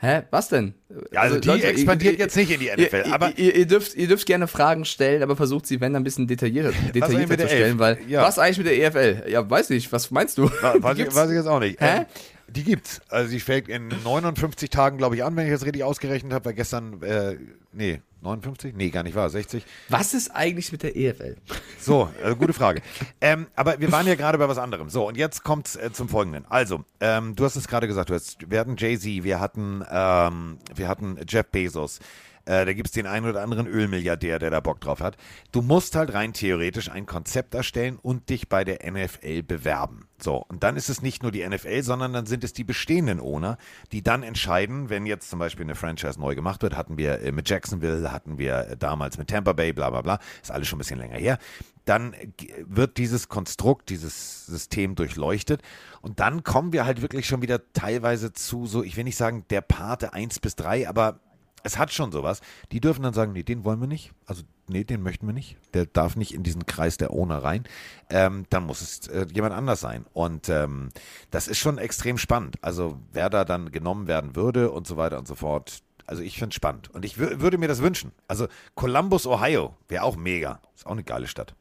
[0.04, 0.22] Hä?
[0.32, 0.74] Was denn?
[1.12, 4.08] Ja, also die expandiert jetzt nicht in die NFL, ihr, aber- ihr, ihr, dürft, ihr
[4.08, 7.62] dürft gerne Fragen stellen, aber versucht sie, wenn, dann ein bisschen detaillierter, detaillierter zu stellen,
[7.70, 7.78] Elf?
[7.78, 8.22] weil Ja.
[8.22, 9.30] was eigentlich mit der EFL?
[9.30, 10.50] Ja, weiß ich, was meinst du?
[10.50, 11.80] Weiß ich, weiß ich jetzt auch nicht.
[11.80, 12.06] Hä?
[12.54, 13.00] Die gibt's.
[13.08, 16.44] Also die fängt in 59 Tagen, glaube ich, an, wenn ich das richtig ausgerechnet habe,
[16.46, 17.36] weil gestern, äh,
[17.72, 18.74] nee, 59?
[18.76, 19.64] Nee, gar nicht wahr, 60.
[19.88, 21.36] Was ist eigentlich mit der EFL?
[21.80, 22.82] So, äh, gute Frage.
[23.20, 24.90] ähm, aber wir waren ja gerade bei was anderem.
[24.90, 26.44] So, und jetzt kommt's äh, zum Folgenden.
[26.48, 30.58] Also, ähm, du hast es gerade gesagt, du hast, wir hatten Jay-Z, wir hatten, ähm,
[30.74, 32.00] wir hatten Jeff Bezos.
[32.44, 35.16] Äh, da gibt's den einen oder anderen Ölmilliardär, der da Bock drauf hat.
[35.52, 40.09] Du musst halt rein theoretisch ein Konzept erstellen und dich bei der NFL bewerben.
[40.23, 43.19] So, und dann ist es nicht nur die NFL, sondern dann sind es die bestehenden
[43.20, 43.59] Owner,
[43.90, 47.32] die dann entscheiden, wenn jetzt zum Beispiel eine Franchise neu gemacht wird, hatten wir äh,
[47.32, 50.77] mit Jacksonville, hatten wir äh, damals mit Tampa Bay, bla bla bla, ist alles schon
[50.77, 51.39] ein bisschen länger her.
[51.85, 52.28] Dann äh,
[52.64, 55.60] wird dieses Konstrukt, dieses System durchleuchtet
[56.02, 59.44] und dann kommen wir halt wirklich schon wieder teilweise zu so, ich will nicht sagen
[59.51, 61.19] der Pate 1 bis 3, aber
[61.64, 62.40] es hat schon sowas.
[62.70, 64.12] Die dürfen dann sagen, nee, den wollen wir nicht.
[64.26, 65.56] Also, nee, den möchten wir nicht.
[65.74, 67.64] Der darf nicht in diesen Kreis der Owner rein.
[68.10, 70.05] Ähm, dann muss es äh, jemand anders sein.
[70.12, 70.90] Und ähm,
[71.30, 72.56] das ist schon extrem spannend.
[72.62, 75.82] Also, wer da dann genommen werden würde und so weiter und so fort.
[76.06, 76.90] Also, ich finde es spannend.
[76.94, 78.12] Und ich wür- würde mir das wünschen.
[78.28, 80.60] Also, Columbus, Ohio wäre auch mega.
[80.74, 81.55] Ist auch eine geile Stadt.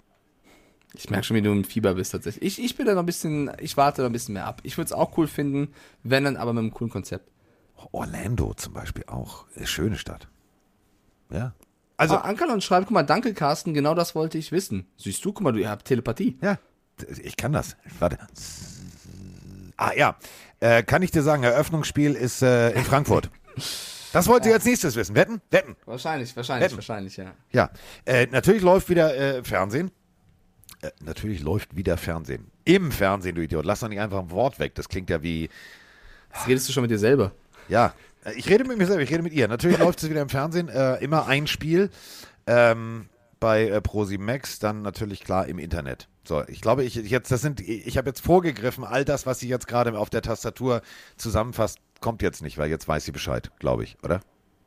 [0.93, 2.43] Ich merke schon, wie du im Fieber bist tatsächlich.
[2.59, 4.59] Ich, ich bin da noch ein bisschen, ich warte da ein bisschen mehr ab.
[4.63, 5.73] Ich würde es auch cool finden,
[6.03, 7.31] wenn dann aber mit einem coolen Konzept.
[7.91, 9.45] Orlando zum Beispiel auch.
[9.55, 10.27] Eine schöne Stadt.
[11.31, 11.53] Ja.
[11.97, 14.87] Also- Also Ankerlon schreibt, guck mal, danke Carsten, genau das wollte ich wissen.
[14.97, 16.37] Siehst du, guck mal, du ihr habt Telepathie.
[16.41, 16.57] Ja,
[17.23, 17.75] ich kann das.
[17.99, 18.17] Warte.
[19.77, 20.15] Ah ja,
[20.59, 23.29] äh, kann ich dir sagen, Eröffnungsspiel ist äh, in Frankfurt.
[24.13, 25.15] Das wollt ihr als nächstes wissen.
[25.15, 25.39] Wetten?
[25.51, 25.77] Wetten.
[25.85, 26.75] Wahrscheinlich, wahrscheinlich, Wetten.
[26.75, 27.31] wahrscheinlich, ja.
[27.53, 27.69] Ja,
[28.03, 29.89] äh, natürlich läuft wieder äh, Fernsehen.
[30.81, 32.51] Äh, natürlich läuft wieder Fernsehen.
[32.65, 33.63] Im Fernsehen, du Idiot.
[33.63, 34.75] Lass doch nicht einfach ein Wort weg.
[34.75, 35.49] Das klingt ja wie.
[36.33, 37.31] Das redest du schon mit dir selber.
[37.71, 37.93] Ja,
[38.25, 39.47] äh, ich rede mit mir selber, ich rede mit ihr.
[39.47, 40.69] Natürlich läuft es wieder im Fernsehen.
[40.69, 41.89] Äh, immer ein Spiel.
[42.45, 43.07] Ähm,
[43.39, 46.07] bei äh, Pro7 Max, dann natürlich klar im Internet.
[46.23, 49.47] So, ich glaube, ich jetzt, das sind, ich habe jetzt vorgegriffen, all das, was sie
[49.47, 50.83] jetzt gerade auf der Tastatur
[51.17, 54.21] zusammenfasst, kommt jetzt nicht, weil jetzt weiß sie Bescheid, glaube ich, oder?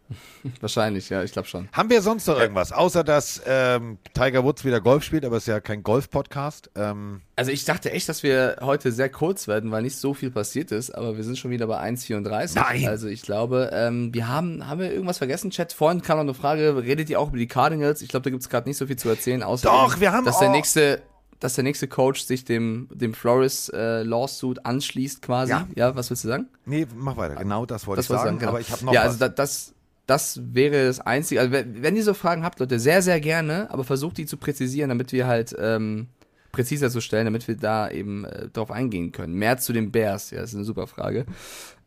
[0.60, 1.68] Wahrscheinlich, ja, ich glaube schon.
[1.72, 5.44] Haben wir sonst noch irgendwas, außer dass ähm, Tiger Woods wieder Golf spielt, aber es
[5.44, 6.70] ist ja kein Golf-Podcast.
[6.74, 10.31] Ähm, Also ich dachte echt, dass wir heute sehr kurz werden, weil nicht so viel
[10.31, 12.55] passiert ist, aber wir sind schon wieder bei 1,34.
[12.56, 12.89] Nein.
[12.89, 15.72] Also ich glaube, ähm, wir haben, haben wir irgendwas vergessen, Chat?
[15.72, 18.02] Vorhin kam noch eine Frage, redet ihr auch über die Cardinals?
[18.02, 20.24] Ich glaube, da gibt es gerade nicht so viel zu erzählen, außer Doch, wir haben
[20.24, 21.02] dass der nächste
[21.40, 25.51] dass der nächste Coach sich dem, dem Flores äh, Lawsuit anschließt quasi.
[25.51, 25.66] Ja.
[25.74, 25.94] Ja.
[25.97, 26.48] was willst du sagen?
[26.64, 27.35] nee, mach weiter.
[27.35, 28.52] Genau das wollte Das ich sagen, genau.
[28.52, 29.06] aber ich habe noch Ja, was.
[29.09, 29.73] also da, das,
[30.06, 31.40] das wäre das Einzige.
[31.40, 34.89] Also wenn, ihr so Fragen habt, Leute, sehr, sehr gerne, aber versucht die zu präzisieren,
[34.90, 36.09] damit wir halt ähm,
[36.52, 39.35] präziser zu stellen, damit wir da eben äh, drauf eingehen können.
[39.35, 41.26] Mehr zu den Bears, ja, das ist eine super Frage.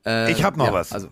[0.06, 0.92] Äh, Ich hab noch ja, was.
[0.92, 1.10] Also,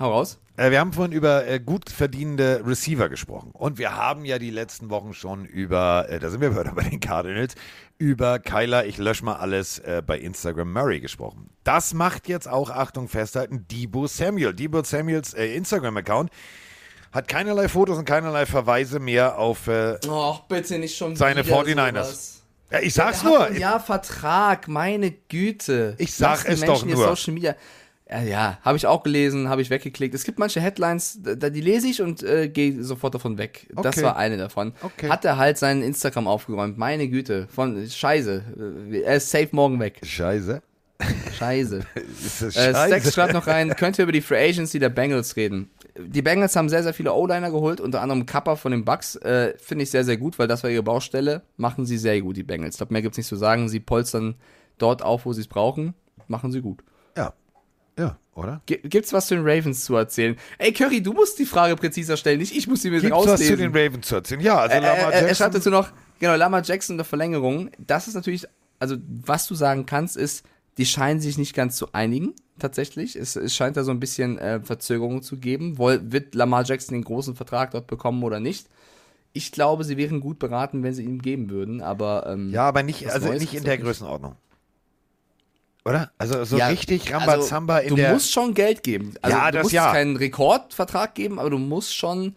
[0.00, 0.38] hau raus.
[0.56, 3.50] Äh, wir haben vorhin über äh, gut verdienende Receiver gesprochen.
[3.52, 6.82] Und wir haben ja die letzten Wochen schon über, äh, da sind wir wieder bei
[6.82, 7.54] den Cardinals,
[7.98, 11.50] über Kyler, ich lösche mal alles äh, bei Instagram Murray gesprochen.
[11.64, 14.54] Das macht jetzt auch, Achtung, festhalten, Debo Samuel.
[14.54, 16.30] Debo Samuels äh, Instagram-Account
[17.12, 21.60] hat keinerlei Fotos und keinerlei Verweise mehr auf äh, Och, bitte nicht schon seine wieder
[21.60, 22.02] 49ers.
[22.04, 22.42] sowas.
[22.70, 23.50] Ja, ich sag's nur.
[23.50, 25.96] Jahr Vertrag, meine Güte.
[25.98, 27.08] Ich sag Lass die es Menschen doch nur.
[27.08, 27.56] Social Media.
[28.10, 30.14] Ja, ja habe ich auch gelesen, habe ich weggeklickt.
[30.14, 33.68] Es gibt manche Headlines, da, die lese ich und äh, gehe sofort davon weg.
[33.74, 34.02] Das Okay.
[34.02, 34.72] war eine davon.
[34.82, 35.08] Okay.
[35.08, 36.76] Hat er halt seinen Instagram aufgeräumt.
[36.78, 37.46] Meine Güte.
[37.54, 39.00] Von Scheiße.
[39.04, 40.00] Er ist safe morgen weg.
[40.02, 40.60] Scheiße.
[41.38, 41.80] Scheiße.
[41.94, 42.86] Das Äh, scheiße?
[42.88, 45.70] Stacks schreibt noch rein, könnt ihr über die Free Agency der Bengals reden?
[45.98, 49.16] Die Bengals haben sehr, sehr viele O-Liner geholt, unter anderem Kappa von den Bucks.
[49.16, 51.42] Äh, Finde ich sehr, sehr gut, weil das war ihre Baustelle.
[51.56, 52.74] Machen sie sehr gut, die Bengals.
[52.74, 53.68] Ich glaube, mehr gibt's nicht zu sagen.
[53.68, 54.34] Sie polstern
[54.78, 55.94] dort auf, wo sie es brauchen.
[56.28, 56.82] Machen sie gut.
[58.00, 58.18] Ja.
[58.34, 58.62] Oder?
[58.66, 60.36] Gibt's was zu den Ravens zu erzählen?
[60.58, 63.40] Ey, Curry, du musst die Frage präziser stellen, nicht ich muss sie mir Gibt's rauslesen.
[63.40, 64.40] was zu den Ravens zu erzählen?
[64.40, 65.34] Ja, also Äh, Lamar äh, er Jackson.
[65.36, 67.70] schreibt dazu noch, genau, Lama Jackson in der Verlängerung.
[67.78, 68.46] Das ist natürlich,
[68.78, 70.44] also was du sagen kannst, ist,
[70.78, 73.16] die scheinen sich nicht ganz zu einigen, tatsächlich.
[73.16, 75.76] Es, es scheint da so ein bisschen äh, Verzögerung zu geben.
[75.76, 78.68] Woll, wird Lamar Jackson den großen Vertrag dort bekommen oder nicht?
[79.32, 82.82] Ich glaube, sie wären gut beraten, wenn sie ihn geben würden, aber ähm, Ja, aber
[82.82, 83.84] nicht, also Neues nicht in gibt's der nicht.
[85.84, 86.10] Oder?
[86.18, 88.12] Also so Ja, richtig also, Rambazamba in du der.
[88.12, 89.14] musst schon Geld geben.
[89.22, 89.92] Also Ja, du das musst ja.
[89.92, 92.34] keinen Rekordvertrag geben, aber du musst schon.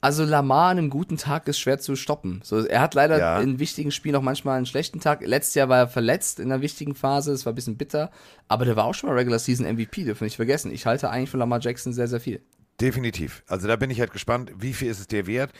[0.00, 2.40] Also Lamar an einem guten Tag ist schwer zu stoppen.
[2.42, 3.40] So, er hat leider Ja.
[3.40, 5.20] in wichtigen Spielen auch manchmal einen schlechten Tag.
[5.24, 8.10] Letztes Jahr war er verletzt in einer wichtigen Phase, es war ein bisschen bitter,
[8.48, 10.72] aber der war auch schon mal Regular Season MVP, dürfen wir nicht vergessen.
[10.72, 12.42] Ich halte eigentlich von Lamar Jackson sehr, sehr viel.
[12.80, 13.44] Definitiv.
[13.46, 15.52] Also da bin ich halt gespannt, wie viel ist es dir wert?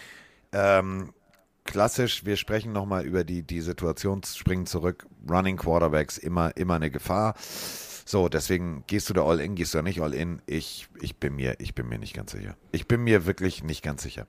[0.53, 1.13] Ähm,
[1.65, 6.91] klassisch, wir sprechen nochmal über die, die Situation, springen zurück, Running Quarterbacks, immer, immer eine
[6.91, 7.35] Gefahr.
[8.05, 10.43] So, deswegen gehst du da all in, gehst du da nicht all in.
[10.47, 12.57] Ich, ich bin mir, ich bin mir nicht ganz sicher.
[12.73, 14.27] Ich bin mir wirklich nicht ganz sicher.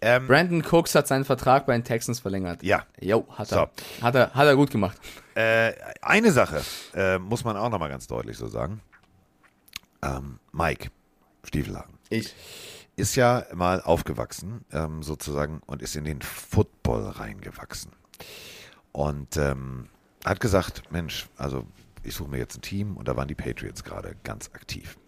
[0.00, 2.62] Ähm, Brandon Cooks hat seinen Vertrag bei den Texans verlängert.
[2.62, 2.84] Ja.
[3.00, 3.70] Jo, hat er.
[4.00, 4.98] Hat er, hat er gut gemacht.
[5.34, 5.72] Äh,
[6.02, 6.62] eine Sache
[6.94, 8.80] äh, muss man auch nochmal ganz deutlich so sagen.
[10.02, 10.90] Ähm, Mike
[11.44, 11.94] Stiefelhagen.
[12.10, 12.34] Ich.
[12.96, 17.92] Ist ja mal aufgewachsen, ähm, sozusagen, und ist in den Football reingewachsen.
[18.92, 19.88] Und ähm,
[20.24, 21.64] hat gesagt, Mensch, also
[22.02, 24.98] ich suche mir jetzt ein Team und da waren die Patriots gerade ganz aktiv.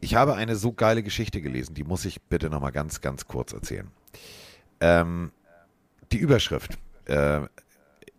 [0.00, 3.52] Ich habe eine so geile Geschichte gelesen, die muss ich bitte nochmal ganz, ganz kurz
[3.52, 3.90] erzählen.
[4.80, 5.32] Ähm,
[6.12, 7.42] die Überschrift äh,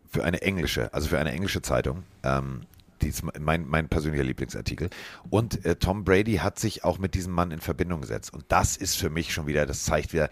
[0.10, 2.62] für eine englische, also für eine englische Zeitung, ähm,
[3.02, 4.90] die ist mein, mein persönlicher Lieblingsartikel.
[5.30, 8.34] Und äh, Tom Brady hat sich auch mit diesem Mann in Verbindung gesetzt.
[8.34, 10.30] Und das ist für mich schon wieder, das zeigt wieder,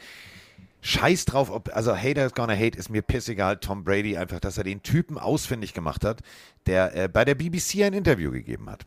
[0.81, 3.57] Scheiß drauf, ob, also Haters gonna hate, ist mir pissegal.
[3.57, 6.21] Tom Brady einfach, dass er den Typen ausfindig gemacht hat,
[6.67, 8.85] der äh, bei der BBC ein Interview gegeben hat.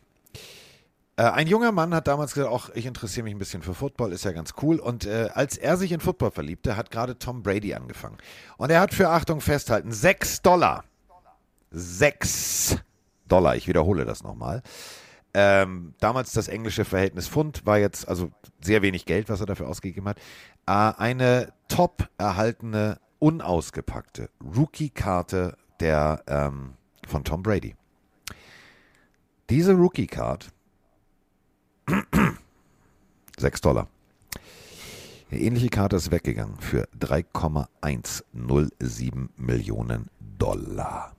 [1.15, 4.11] Äh, ein junger Mann hat damals gesagt, auch ich interessiere mich ein bisschen für Football,
[4.11, 4.79] ist ja ganz cool.
[4.79, 8.17] Und äh, als er sich in Football verliebte, hat gerade Tom Brady angefangen.
[8.57, 10.85] Und er hat für, Achtung, festhalten, 6 Dollar.
[11.69, 12.77] 6
[13.33, 14.61] Dollar, ich wiederhole das nochmal.
[15.33, 18.29] Ähm, damals das englische Verhältnis Pfund war jetzt also
[18.61, 20.19] sehr wenig Geld, was er dafür ausgegeben hat.
[20.67, 26.75] Äh, eine top erhaltene, unausgepackte Rookie-Karte der ähm,
[27.07, 27.73] von Tom Brady.
[29.49, 30.51] Diese Rookie-Card
[33.39, 33.87] 6 Dollar.
[35.31, 41.15] Eine ähnliche Karte ist weggegangen für 3,107 Millionen Dollar.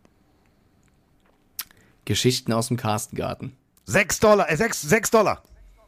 [2.04, 3.56] Geschichten aus dem Carstengarten.
[3.84, 5.42] 6 Dollar, äh, 6, 6 Dollar.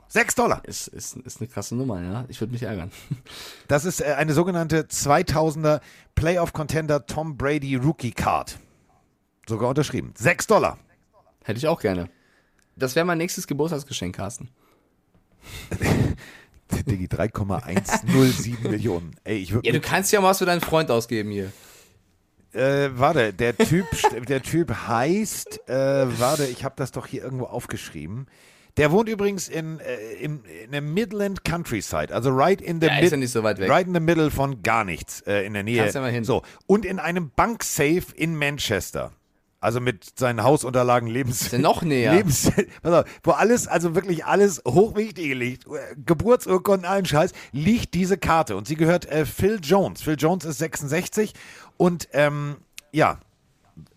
[0.09, 0.65] 6 Dollar.
[0.65, 2.25] Ist, ist, ist eine krasse Nummer, ja.
[2.29, 2.91] Ich würde mich ärgern.
[3.69, 5.81] Das ist äh, eine sogenannte 2000er
[6.15, 8.59] Playoff-Contender Tom Brady Rookie Card.
[9.49, 10.13] Sogar unterschrieben.
[10.17, 10.79] 6 Dollar.
[11.45, 12.09] Hätte ich auch gerne.
[12.77, 14.51] Das wäre mein nächstes Geburtstagsgeschenk, Carsten.
[16.87, 19.17] Diggi, 3,107 Millionen.
[19.25, 21.53] Ey, ich würde Ja, du kannst ja mal was für deinen Freund ausgeben hier.
[22.57, 23.87] Äh, warte, der Typ,
[24.29, 25.75] der Typ heißt, äh,
[26.19, 28.27] warte, ich habe das doch hier irgendwo aufgeschrieben.
[28.77, 32.99] Der wohnt übrigens in, äh, im, in der Midland Countryside, also right in the Ja,
[32.99, 33.71] ist ja nicht so weit weg.
[33.71, 35.79] right in the middle von gar nichts äh, in der Nähe.
[35.79, 36.25] Kannst ja mal hin.
[36.25, 39.13] So und in einem Banksafe in Manchester.
[39.59, 41.51] Also mit seinen Hausunterlagen, Lebens.
[41.53, 42.15] Noch näher.
[42.15, 42.53] Lebens,
[42.83, 45.65] auf, wo alles, also wirklich alles Hochwichtige liegt,
[46.05, 48.55] Geburtsurkunden, allen Scheiß, liegt diese Karte.
[48.57, 50.03] Und sie gehört äh, Phil Jones.
[50.03, 51.33] Phil Jones ist 66
[51.77, 52.57] und ähm,
[52.93, 53.19] ja,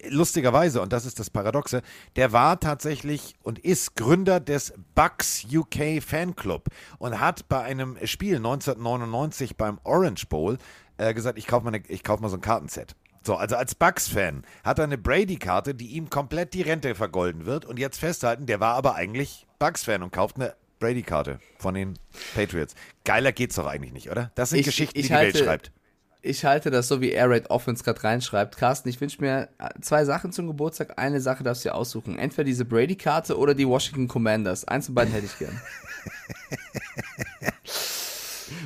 [0.10, 1.82] lustigerweise, und das ist das Paradoxe,
[2.16, 8.38] der war tatsächlich und ist Gründer des Bucks UK Fanclub und hat bei einem Spiel
[8.38, 10.58] 1999 beim Orange Bowl
[10.98, 12.96] äh, gesagt, ich kaufe mal, ich kauf mal so ein Kartenset.
[13.24, 17.66] So, also als Bucks-Fan hat er eine Brady-Karte, die ihm komplett die Rente vergolden wird.
[17.66, 22.00] Und jetzt festhalten, der war aber eigentlich Bucks-Fan und kauft eine Brady-Karte von den
[22.34, 22.76] Patriots.
[23.04, 24.32] Geiler geht's doch eigentlich nicht, oder?
[24.36, 25.72] Das sind Ich- Geschichten, ich die die Welt halte- schreibt.
[26.22, 28.58] Ich halte das so, wie Air Raid Offense gerade reinschreibt.
[28.58, 31.00] Carsten, ich wünsche mir äh, zwei Sachen zum Geburtstag.
[31.00, 32.20] Eine Sache darfst du dir aussuchen.
[32.20, 34.66] Entweder diese Brady-Karte oder die Washington Commanders.
[34.66, 35.62] Eins von beiden hätte ich gern.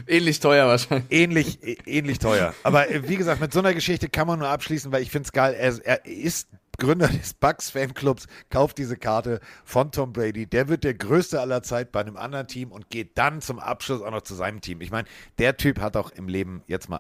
[0.08, 1.12] Ähnlich teuer wahrscheinlich.
[1.12, 2.54] Ähnlich, ähnlich teuer.
[2.64, 5.28] Aber äh, wie gesagt, mit so einer Geschichte kann man nur abschließen, weil ich finde
[5.28, 5.54] es geil.
[5.54, 6.50] Er, er ist
[6.80, 10.48] Gründer des Bucks Fanclubs, kauft diese Karte von Tom Brady.
[10.48, 14.02] Der wird der größte aller Zeit bei einem anderen Team und geht dann zum Abschluss
[14.02, 14.82] auch noch zu seinem Team.
[14.82, 15.08] Ich meine,
[15.38, 17.00] der Typ hat auch im Leben jetzt mal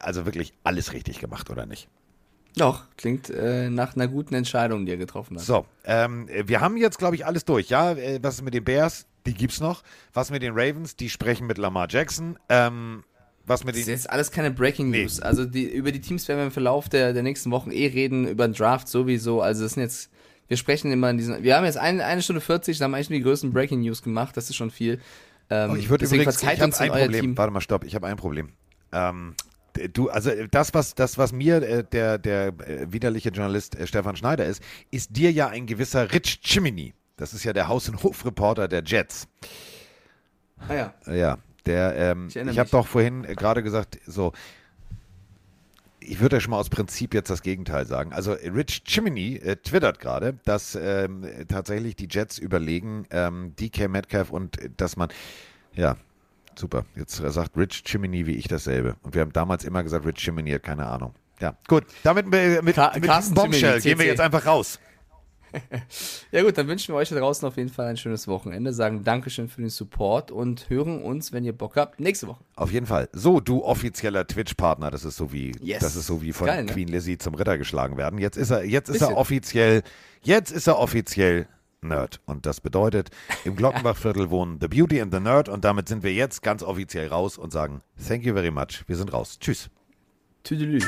[0.00, 1.88] also wirklich alles richtig gemacht, oder nicht?
[2.56, 5.44] Doch, klingt äh, nach einer guten Entscheidung, die er getroffen hat.
[5.44, 7.68] So, ähm, wir haben jetzt, glaube ich, alles durch.
[7.68, 9.06] Ja, äh, was ist mit den Bears?
[9.26, 9.82] Die gibt's noch.
[10.14, 10.96] Was mit den Ravens?
[10.96, 12.38] Die sprechen mit Lamar Jackson.
[12.48, 13.04] Ähm,
[13.44, 15.20] was mit Das ist den jetzt alles keine Breaking News.
[15.20, 18.26] Also die, über die Teams werden wir im Verlauf der, der nächsten Wochen eh reden,
[18.26, 19.42] über den Draft sowieso.
[19.42, 20.10] Also das sind jetzt,
[20.48, 22.96] wir sprechen immer in diesen, wir haben jetzt eine, eine Stunde 40, da haben wir
[22.96, 25.00] eigentlich nur die größten Breaking News gemacht, das ist schon viel.
[25.50, 27.20] Ähm, Oh, ich würde übrigens, ich habe ein Problem.
[27.20, 27.38] Team.
[27.38, 28.48] Warte mal, stopp, ich habe ein Problem.
[28.92, 29.34] Ähm,
[29.92, 33.86] du, also äh, das, was, das, was mir äh, der, der äh, widerliche Journalist äh,
[33.86, 36.94] Stefan Schneider ist, ist dir ja ein gewisser Rich Chimney.
[37.16, 39.26] Das ist ja der Haus- und Hofreporter der Jets.
[40.68, 40.94] Ah ja.
[41.06, 44.32] Ja, der, ähm, Ich ich, habe doch vorhin äh, gerade gesagt, so,
[46.00, 48.12] ich würde ja schon mal aus Prinzip jetzt das Gegenteil sagen.
[48.12, 54.30] Also Rich Chimney äh, twittert gerade, dass ähm, tatsächlich die Jets überlegen, ähm, DK Metcalf
[54.30, 55.08] und äh, dass man,
[55.74, 55.96] ja,
[56.58, 58.96] super, jetzt äh, sagt Rich Chimney wie ich dasselbe.
[59.02, 61.14] Und wir haben damals immer gesagt, Rich Chimney hat keine Ahnung.
[61.40, 64.78] Ja, gut, damit äh, mit, mit diesem Bombshell gehen wir jetzt einfach raus.
[66.32, 69.04] Ja gut, dann wünschen wir euch da draußen auf jeden Fall ein schönes Wochenende, sagen
[69.04, 72.44] Dankeschön für den Support und hören uns, wenn ihr Bock habt, nächste Woche.
[72.56, 73.08] Auf jeden Fall.
[73.12, 75.80] So, du offizieller Twitch-Partner, das ist so wie, Yes.
[75.80, 76.72] das ist so wie von Geil, ne?
[76.72, 78.18] Queen Lizzie zum Ritter geschlagen werden.
[78.18, 79.14] Jetzt ist er, jetzt ist er Bisschen.
[79.16, 79.82] offiziell,
[80.22, 81.46] jetzt ist er offiziell
[81.82, 82.20] Nerd.
[82.26, 83.10] Und das bedeutet,
[83.44, 87.08] im Glockenbachviertel wohnen The Beauty and the Nerd und damit sind wir jetzt ganz offiziel
[87.08, 88.84] raus und sagen, thank you very much.
[88.86, 89.38] Wir sind raus.
[89.38, 89.70] Tschüss.
[90.42, 90.80] Tüdelü.